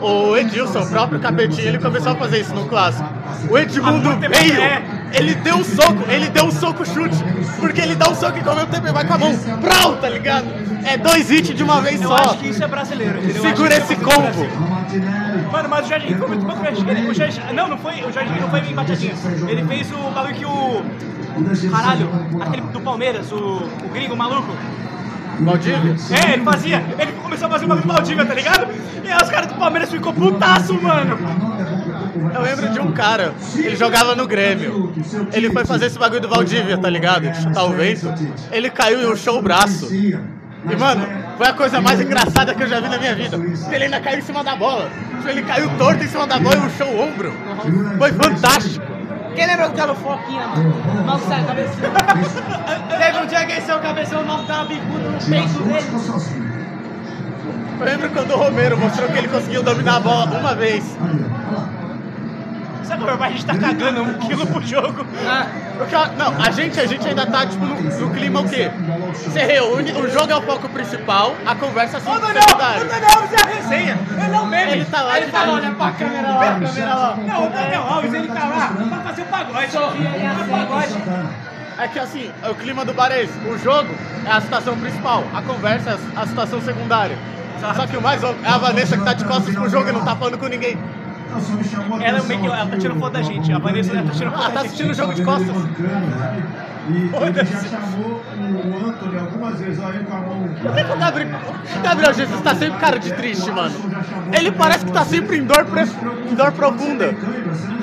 o 0.00 0.36
Edilson, 0.36 0.80
o 0.80 0.88
próprio 0.88 1.20
Capetinho, 1.20 1.68
ele 1.68 1.78
começou 1.78 2.12
a 2.12 2.14
fazer 2.16 2.40
isso 2.40 2.54
no 2.54 2.66
clássico. 2.66 3.08
O 3.50 3.58
Edmundo 3.58 4.16
tempo, 4.16 4.34
veio, 4.34 4.60
é. 4.60 4.82
ele 5.12 5.34
deu 5.36 5.56
um 5.56 5.64
soco, 5.64 6.04
ele 6.08 6.28
deu 6.28 6.44
um 6.44 6.50
soco 6.50 6.84
chute. 6.84 7.16
Porque 7.60 7.80
ele 7.80 7.94
dá 7.94 8.08
um 8.08 8.14
soco 8.14 8.38
e 8.38 8.48
ao 8.48 8.54
mesmo 8.54 8.70
tempo 8.70 8.86
ele 8.86 8.92
vai 8.92 9.06
com 9.06 9.14
a 9.14 9.18
mão. 9.18 9.38
Prau, 9.60 9.96
tá 9.96 10.08
ligado? 10.08 10.46
É 10.84 10.96
dois 10.96 11.30
hits 11.30 11.54
de 11.54 11.62
uma 11.62 11.80
vez 11.80 12.00
Eu 12.00 12.08
só. 12.08 12.16
acho 12.16 12.38
que 12.38 12.48
isso 12.48 12.62
é 12.62 12.66
brasileiro, 12.66 13.18
entendeu? 13.18 13.44
Eu 13.44 13.50
Segura 13.50 13.68
que 13.68 13.82
esse 13.82 13.92
é 13.92 13.96
combo. 13.96 15.52
Mano, 15.52 15.68
mas 15.68 15.88
o 15.88 15.94
Henrique 15.94 16.14
foi 16.14 16.28
muito 16.28 16.46
que 16.46 16.52
o 16.52 16.74
Jorge. 16.74 17.08
O 17.08 17.14
Jorge, 17.14 17.40
não, 17.52 17.68
não 17.68 17.78
foi. 17.78 17.94
O 17.94 18.12
Jorge 18.12 18.28
Henrique 18.28 18.40
não 18.40 18.50
foi 18.50 18.60
em 18.60 18.74
baixadinha. 18.74 19.14
Ele 19.48 19.64
fez 19.64 19.92
o 19.92 20.10
bagulho 20.10 20.34
que 20.34 20.44
o. 20.44 20.82
Caralho, 21.70 22.10
aquele 22.40 22.62
do 22.62 22.80
Palmeiras, 22.80 23.30
o, 23.32 23.36
o 23.84 23.88
gringo 23.92 24.14
o 24.14 24.16
maluco. 24.16 24.52
Valdívia? 25.44 25.96
É, 26.10 26.32
ele 26.34 26.44
fazia. 26.44 26.84
Ele 26.98 27.12
começou 27.12 27.46
a 27.46 27.50
fazer 27.50 27.64
o 27.64 27.68
bagulho 27.68 27.86
do 27.86 27.92
Valdívia, 27.92 28.24
tá 28.24 28.34
ligado? 28.34 28.66
E 29.04 29.10
aí 29.10 29.22
os 29.22 29.30
caras 29.30 29.46
do 29.48 29.54
Palmeiras 29.54 29.90
ficou 29.90 30.12
putaço, 30.12 30.74
mano. 30.80 31.18
Eu 32.34 32.42
lembro 32.42 32.68
de 32.70 32.80
um 32.80 32.92
cara, 32.92 33.32
ele 33.56 33.76
jogava 33.76 34.14
no 34.14 34.26
Grêmio. 34.26 34.92
Ele 35.32 35.50
foi 35.50 35.64
fazer 35.64 35.86
esse 35.86 35.98
bagulho 35.98 36.20
do 36.20 36.28
Valdívia, 36.28 36.76
tá 36.76 36.90
ligado? 36.90 37.30
De 37.30 37.42
chutar 37.42 37.64
o 37.64 37.70
vento. 37.70 38.12
Ele 38.50 38.70
caiu 38.70 39.00
e 39.00 39.12
inchou 39.12 39.38
o 39.38 39.42
braço. 39.42 39.92
E, 39.94 40.76
mano, 40.76 41.06
foi 41.36 41.46
a 41.46 41.52
coisa 41.52 41.80
mais 41.80 42.00
engraçada 42.00 42.54
que 42.54 42.62
eu 42.62 42.66
já 42.66 42.80
vi 42.80 42.88
na 42.88 42.98
minha 42.98 43.14
vida. 43.14 43.36
Ele 43.70 43.84
ainda 43.84 44.00
caiu 44.00 44.18
em 44.18 44.22
cima 44.22 44.42
da 44.42 44.56
bola. 44.56 44.90
Ele 45.26 45.42
caiu 45.42 45.70
torto 45.78 46.02
em 46.02 46.08
cima 46.08 46.26
da 46.26 46.38
bola 46.38 46.56
e 46.56 46.66
inchou 46.66 46.88
o 46.88 47.00
ombro. 47.00 47.32
Foi 47.98 48.12
fantástico. 48.12 48.97
Quem 49.38 49.46
lembra 49.46 49.68
do 49.68 49.76
Galo 49.76 49.94
Foquinha, 49.94 50.48
mano? 50.48 51.04
Mal 51.06 51.18
sai, 51.20 51.44
cabeção. 51.44 51.92
Teve 52.98 53.18
um 53.18 53.26
dia 53.26 53.46
que 53.46 53.52
esse 53.52 53.66
seu 53.66 53.78
cabeção 53.78 54.24
não 54.24 54.44
dá 54.44 54.54
uma 54.56 54.64
bicuda 54.64 55.10
no 55.10 55.18
peito 55.20 55.62
dele. 55.62 55.86
Eu 57.78 57.86
lembro 57.86 58.10
quando 58.10 58.32
o 58.32 58.36
Romero 58.36 58.76
mostrou 58.76 59.08
que 59.08 59.16
ele 59.16 59.28
conseguiu 59.28 59.62
dominar 59.62 59.98
a 59.98 60.00
bola 60.00 60.40
uma 60.40 60.56
vez. 60.56 60.84
Sabe 62.84 63.04
como 63.04 63.22
a 63.22 63.28
gente 63.30 63.44
tá 63.44 63.56
cagando 63.58 64.02
um 64.02 64.14
quilo 64.14 64.46
pro 64.46 64.62
jogo? 64.66 65.04
Porque, 65.76 65.94
ó, 65.94 66.06
não, 66.16 66.34
a 66.42 66.50
gente, 66.50 66.80
a 66.80 66.86
gente 66.86 67.06
ainda 67.06 67.26
tá, 67.26 67.46
tipo, 67.46 67.64
no, 67.64 67.74
no 67.80 68.10
clima 68.14 68.40
o 68.40 68.48
quê? 68.48 68.70
Você 69.14 69.40
reúne, 69.44 69.92
o 69.92 70.10
jogo 70.10 70.32
é 70.32 70.36
o 70.36 70.42
foco 70.42 70.68
principal, 70.70 71.34
a 71.46 71.54
conversa 71.54 71.98
é 71.98 72.00
Ô, 72.00 72.02
só 72.02 72.18
Daniel! 72.18 72.42
Ô, 72.42 72.46
secundária. 72.48 72.84
Daniel 72.84 73.10
Alves 73.18 73.32
é 73.32 73.42
a 73.42 73.46
resenha! 73.46 73.98
Ele 74.24 74.34
é 74.34 74.40
o 74.40 74.46
meme! 74.46 74.72
Ele 74.72 74.84
tá 74.86 75.02
lá, 75.02 75.16
Ele 75.18 75.26
fala, 75.30 75.52
olha 75.52 75.70
pra 75.72 75.92
câmera 75.92 76.28
lá, 76.30 76.60
câmera 76.60 76.94
lá. 76.94 77.16
Não, 77.16 77.46
o 77.46 77.50
Daniel 77.50 77.82
Alves, 77.82 78.14
ele 78.14 78.28
tá 78.28 78.44
lá 78.44 78.72
pra 78.88 78.98
fazer 79.00 79.22
o 79.22 79.26
pagode. 79.26 79.70
Sorria 79.72 80.08
e 80.08 80.20
Pra 80.20 80.30
aceita. 80.30 80.56
pagode. 80.56 80.94
É 81.78 81.86
que 81.86 81.98
assim, 82.00 82.32
é 82.42 82.48
o 82.50 82.54
clima 82.56 82.84
do 82.84 82.92
bar 82.92 83.12
é 83.12 83.22
esse. 83.22 83.38
O 83.48 83.56
jogo 83.58 83.88
é 84.26 84.30
a 84.32 84.40
situação 84.40 84.76
principal, 84.76 85.22
a 85.32 85.42
conversa 85.42 85.90
é 85.90 86.20
a 86.20 86.26
situação 86.26 86.60
secundária. 86.60 87.16
Só 87.76 87.86
que 87.86 87.96
o 87.96 88.02
mais 88.02 88.20
louco 88.22 88.38
é 88.44 88.48
a 88.48 88.58
Vanessa 88.58 88.96
que 88.96 89.04
tá 89.04 89.12
de 89.12 89.24
costas 89.24 89.54
pro 89.54 89.68
jogo 89.68 89.88
e 89.88 89.92
não 89.92 90.04
tá 90.04 90.14
falando 90.16 90.38
com 90.38 90.46
ninguém. 90.46 90.76
Ela, 92.00 92.18
é 92.18 92.22
meio 92.22 92.40
que, 92.40 92.46
ela 92.46 92.66
tá 92.66 92.76
tirando 92.78 93.00
foto 93.00 93.12
da 93.12 93.22
gente. 93.22 93.52
A 93.52 93.58
Vanessa 93.58 93.92
tá 93.94 94.02
tirando 94.12 94.32
foto 94.32 94.42
Ela 94.44 94.50
tá 94.52 94.60
assistindo 94.60 94.90
o 94.90 94.94
jogo 94.94 95.14
de 95.14 95.22
costas. 95.22 95.56
E 96.90 96.92
ele 96.92 97.44
já 97.44 97.60
chamou 97.68 98.22
o 98.38 98.88
Anthony 98.88 99.18
algumas 99.18 99.60
vezes, 99.60 99.78
olha 99.78 99.96
ele 99.96 100.04
com 100.04 100.16
a 100.16 100.20
mão. 100.20 100.48
Por 100.62 100.74
que, 100.74 100.84
que 100.84 100.92
o 100.92 100.96
Gabriel, 100.98 101.38
Gabriel 101.82 102.14
Jesus 102.14 102.40
tá 102.40 102.54
sempre 102.54 102.78
cara 102.78 102.98
de 102.98 103.12
triste, 103.12 103.50
mano? 103.50 103.74
Ele 104.32 104.50
parece 104.52 104.86
que 104.86 104.92
tá 104.92 105.04
sempre 105.04 105.36
em 105.36 105.44
dor, 105.44 105.66
pre- 105.66 105.82
em 106.30 106.34
dor 106.34 106.50
profunda. 106.52 107.14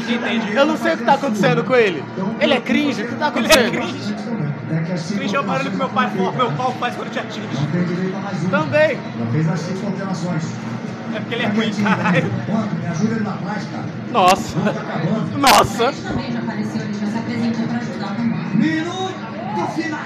Entendi. 0.10 0.56
Eu 0.56 0.66
não 0.66 0.76
sei 0.78 0.96
o 0.96 0.98
que 0.98 1.04
tá 1.04 1.14
acontecendo 1.14 1.64
com 1.64 1.76
ele. 1.76 2.04
Ele 2.40 2.54
é 2.56 2.60
cringe? 2.60 3.04
O 3.04 3.08
que 3.08 3.16
tá 3.16 3.32
Ele 3.36 3.48
é 3.48 3.52
acontecendo? 3.52 3.72
cringe. 3.72 4.16
Cringe 5.18 5.36
é 5.36 5.40
o 5.40 5.44
barulho 5.44 5.70
que 5.72 5.78
meu, 5.78 5.90
pai, 5.90 6.10
meu 6.16 6.52
pau 6.54 6.72
faz 6.80 6.96
quando 6.96 7.12
te 7.12 7.20
atinge. 7.20 7.48
Também. 8.50 8.98
Já 9.20 9.26
fez 9.32 9.50
as 9.50 9.60
cinco 9.60 9.86
alterações. 9.86 10.44
É 11.16 11.20
porque 11.20 11.36
ele 11.36 11.44
é 11.44 11.48
ruim? 11.48 11.72
Me 11.74 12.88
ajuda 12.88 13.16
ele 13.16 13.24
na 13.24 13.32
cara. 13.32 13.86
Nossa. 14.12 14.60
Tá. 14.60 15.38
Nossa. 15.38 15.92
também 15.94 16.32
já 16.32 16.40
apareceu, 16.40 16.82
ele 16.82 16.94
já 16.94 17.08
se 17.08 17.18
apresentou 17.18 17.68
pra 17.68 17.78
ajudar 17.78 18.08
também. 18.16 18.40
Minuto 18.56 19.72
final. 19.74 20.00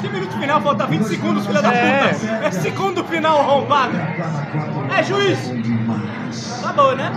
Que 0.00 0.08
minuto 0.08 0.38
final? 0.38 0.60
Falta 0.62 0.86
20 0.86 1.02
segundos, 1.04 1.46
filha 1.46 1.62
da 1.62 1.74
É. 1.74 2.08
puta. 2.14 2.26
É 2.46 2.50
segundo 2.50 3.04
final 3.04 3.40
arrombado. 3.40 3.92
É 4.96 5.02
juiz. 5.02 5.38
Tá 6.62 6.72
bom, 6.72 6.92
né? 6.94 7.10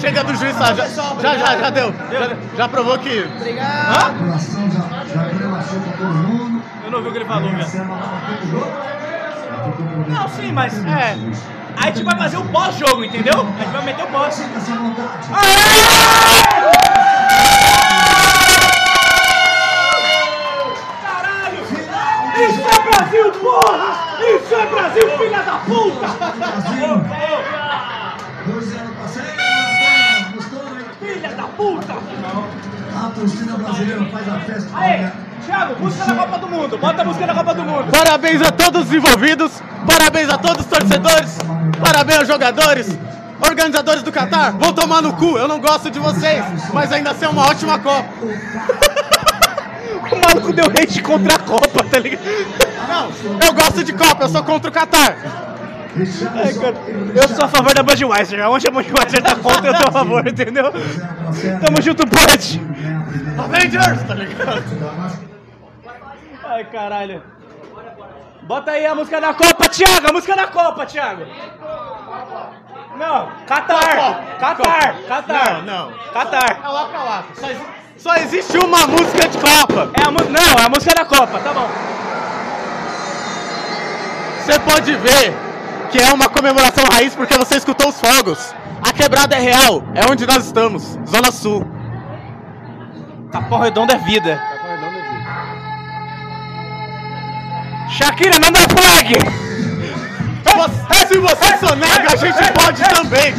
Chega 0.00 0.24
do 0.24 0.34
juiz, 0.34 0.56
tá? 0.56 0.72
Já, 0.74 0.86
já, 0.86 1.36
já, 1.38 1.58
já 1.58 1.70
deu. 1.70 1.92
Já, 2.10 2.36
já 2.56 2.68
provou 2.68 2.98
que. 2.98 3.18
Hã? 3.20 4.14
Todo 5.98 6.14
mundo. 6.28 6.62
Eu 6.84 6.90
não 6.90 7.02
vi 7.02 7.08
o 7.08 7.12
que 7.12 7.18
ele 7.18 7.24
falou, 7.26 7.50
velho. 7.50 7.66
Não, 10.08 10.28
sim, 10.28 10.52
mas... 10.52 10.84
É. 10.84 11.16
A 11.82 11.86
gente 11.86 12.04
vai 12.04 12.16
fazer 12.16 12.36
o 12.36 12.44
pós-jogo, 12.44 13.04
entendeu? 13.04 13.40
A 13.40 13.60
gente 13.60 13.72
vai 13.72 13.84
meter 13.84 14.04
o 14.04 14.06
pós. 14.06 14.40
Caralho! 21.02 21.58
Isso 22.38 22.60
é 22.60 22.80
Brasil, 22.88 23.32
porra! 23.32 24.16
Isso 24.20 24.54
é 24.54 24.66
Brasil, 24.66 25.18
filha 25.18 25.42
da 25.42 25.56
puta! 25.58 26.06
Brasil. 26.38 27.04
2-0 28.46 28.94
pra 28.94 29.08
cima. 29.08 29.26
Gostou, 30.36 30.78
hein? 30.78 30.84
Filha 31.00 31.30
da 31.34 31.42
puta! 31.42 31.94
A 32.94 33.10
torcida 33.10 33.56
brasileira 33.56 34.04
faz 34.06 34.28
a 34.28 34.38
festa. 34.38 34.70
Aí, 34.78 35.10
Thiago, 35.46 35.76
música 35.80 36.04
da 36.06 36.14
Copa 36.14 36.38
do 36.38 36.48
Mundo. 36.48 36.78
Bota 36.78 37.02
a 37.02 37.04
música 37.04 37.26
da 37.26 37.34
Copa 37.34 37.54
do 37.54 37.62
Mundo. 37.62 37.90
Parabéns 37.90 38.42
a 38.42 38.50
todos 38.50 38.86
os 38.86 38.92
envolvidos. 38.92 39.52
Parabéns 39.86 40.28
a 40.30 40.38
todos 40.38 40.60
os 40.60 40.66
torcedores. 40.66 41.38
Parabéns 41.80 42.20
aos 42.20 42.28
jogadores. 42.28 42.98
Organizadores 43.40 44.02
do 44.04 44.12
Qatar, 44.12 44.56
vão 44.56 44.72
tomar 44.72 45.02
no 45.02 45.14
cu. 45.14 45.36
Eu 45.36 45.48
não 45.48 45.60
gosto 45.60 45.90
de 45.90 45.98
vocês, 45.98 46.44
mas 46.72 46.92
ainda 46.92 47.10
assim 47.10 47.24
é 47.24 47.28
uma 47.28 47.42
ótima 47.42 47.76
Copa. 47.78 48.08
O 50.12 50.16
maluco 50.16 50.52
deu 50.52 50.66
hate 50.66 51.02
contra 51.02 51.34
a 51.34 51.38
Copa, 51.40 51.82
tá 51.84 51.98
ligado? 51.98 52.22
Não, 52.88 53.10
eu 53.44 53.52
gosto 53.52 53.82
de 53.82 53.92
Copa, 53.92 54.24
eu 54.24 54.28
sou 54.28 54.44
contra 54.44 54.70
o 54.70 54.72
Qatar. 54.72 55.16
Cara, 56.60 56.74
eu 57.14 57.28
sou 57.28 57.44
a 57.44 57.48
favor 57.48 57.74
da 57.74 57.82
Budweiser. 57.82 58.48
Onde 58.48 58.68
a 58.68 58.70
Budweiser 58.70 59.22
tá 59.22 59.34
contra, 59.34 59.70
eu 59.70 59.74
tô 59.74 59.88
a 59.88 59.92
favor, 59.92 60.26
entendeu? 60.26 60.72
Tamo 61.60 61.82
junto, 61.82 62.06
pode. 62.06 62.60
Avengers, 63.38 64.02
tá 64.06 64.14
ligado? 64.14 65.31
Ai, 66.52 66.66
caralho. 66.66 67.22
Bota 68.42 68.72
aí 68.72 68.84
a 68.84 68.94
música 68.94 69.18
da 69.18 69.32
Copa, 69.32 69.70
Thiago. 69.70 70.10
A 70.10 70.12
música 70.12 70.36
da 70.36 70.46
Copa, 70.48 70.84
Thiago. 70.84 71.24
Não, 72.98 73.32
Qatar. 73.46 74.36
Qatar. 74.38 74.96
Qatar. 75.08 75.62
Não, 75.64 75.88
não. 75.88 75.92
Qatar. 76.12 76.60
É 76.62 76.68
Waka 76.68 76.98
Waka. 76.98 77.34
Só, 77.36 77.46
só 77.96 78.16
existe 78.16 78.58
uma 78.58 78.86
música 78.86 79.28
de 79.30 79.38
Copa. 79.38 79.90
É 79.98 80.06
a 80.06 80.10
Não, 80.10 80.62
é 80.62 80.66
a 80.66 80.68
música 80.68 80.94
da 80.94 81.06
Copa, 81.06 81.40
tá 81.40 81.54
bom. 81.54 81.70
Você 84.40 84.58
pode 84.58 84.94
ver 84.96 85.34
que 85.90 86.02
é 86.02 86.12
uma 86.12 86.28
comemoração 86.28 86.84
raiz 86.92 87.14
porque 87.14 87.38
você 87.38 87.56
escutou 87.56 87.88
os 87.88 87.98
fogos. 87.98 88.54
A 88.86 88.92
quebrada 88.92 89.34
é 89.34 89.38
real, 89.38 89.82
é 89.94 90.04
onde 90.10 90.26
nós 90.26 90.44
estamos, 90.44 90.98
Zona 91.06 91.32
Sul. 91.32 91.66
Capão 93.32 93.58
Redondo 93.58 93.94
é 93.94 93.96
vida. 93.96 94.51
Shakira, 97.96 98.38
manda 98.40 98.60
flag! 98.70 99.14
Você- 100.44 100.82
Se 101.12 101.18
você 101.18 101.58
sonega, 101.58 102.12
a 102.12 102.16
gente 102.16 102.52
pode 102.54 102.82
também. 102.88 103.34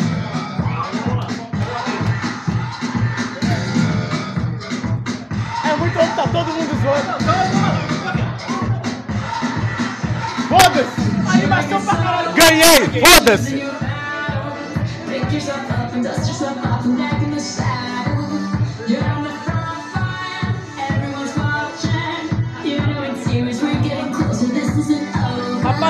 É 5.66 5.76
muito 5.78 5.98
louco, 5.98 6.16
tá 6.16 6.24
todo 6.28 6.54
mundo 6.54 6.82
zoando. 6.82 7.24
Foda-se! 10.50 11.38
Animação 11.38 11.82
pra 11.82 11.96
caralho! 11.96 12.34
Ganhei! 12.34 13.02
Foda-se! 13.02 13.64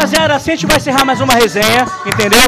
Rapaziada, 0.03 0.35
assim 0.35 0.51
a 0.51 0.55
gente 0.55 0.65
vai 0.65 0.75
encerrar 0.75 1.05
mais 1.05 1.21
uma 1.21 1.33
resenha, 1.33 1.87
entendeu? 2.05 2.43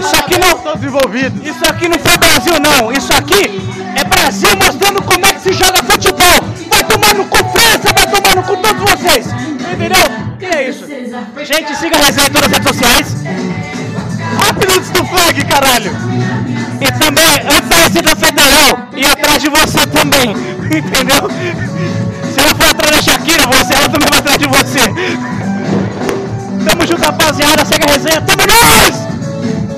Isso 0.00 0.16
aqui 0.16 0.38
não, 0.38 0.56
Todos 0.60 0.82
envolvidos. 0.82 1.46
isso 1.46 1.62
aqui 1.68 1.88
não 1.90 1.98
foi 1.98 2.16
Brasil 2.16 2.54
não, 2.58 2.90
isso 2.90 3.12
aqui 3.12 3.60
é 3.94 4.02
Brasil 4.02 4.48
mostrando 4.56 5.02
como 5.02 5.26
é 5.26 5.34
que 5.34 5.42
se 5.42 5.52
joga 5.52 5.82
futebol. 5.82 6.40
Vai 6.70 6.82
tomar 6.84 7.14
no 7.14 7.26
cu 7.26 7.36
França, 7.36 7.92
vai 7.94 8.06
tomar 8.06 8.34
no 8.34 8.42
cu 8.44 8.56
todos 8.56 8.90
vocês, 8.90 9.26
entendeu? 9.26 10.06
E 10.40 10.44
é 10.46 10.70
isso. 10.70 10.86
Gente, 11.44 11.76
siga 11.76 11.98
a 11.98 12.00
resenha 12.00 12.28
em 12.28 12.30
todas 12.30 12.50
as 12.50 12.52
redes 12.52 12.68
sociais. 12.68 13.16
Rápido 14.42 14.80
do 14.80 15.04
flag, 15.04 15.44
caralho! 15.44 15.92
E 16.80 16.92
também, 16.98 17.56
antes 17.56 17.68
da 17.68 17.76
Receita 17.76 18.16
Federal, 18.16 18.88
e 18.96 19.04
atrás 19.04 19.42
de 19.42 19.50
você 19.50 19.86
também. 19.86 20.30
Entendeu? 20.64 21.28
Se 22.32 22.40
ela 22.40 22.54
for 22.54 22.70
atrás 22.70 22.96
da 22.96 23.02
Shakira, 23.02 23.46
você, 23.48 23.74
ela 23.74 23.88
também 23.90 24.08
vai 24.08 24.18
atrás 24.18 24.38
de 24.38 24.46
você. 24.48 24.80
Tamo 26.64 26.84
junto, 26.84 27.02
rapaziada. 27.02 27.64
Segue 27.64 27.84
a 27.84 27.92
resenha. 27.92 28.20
Tamo 28.20 28.44
nós! 28.46 29.69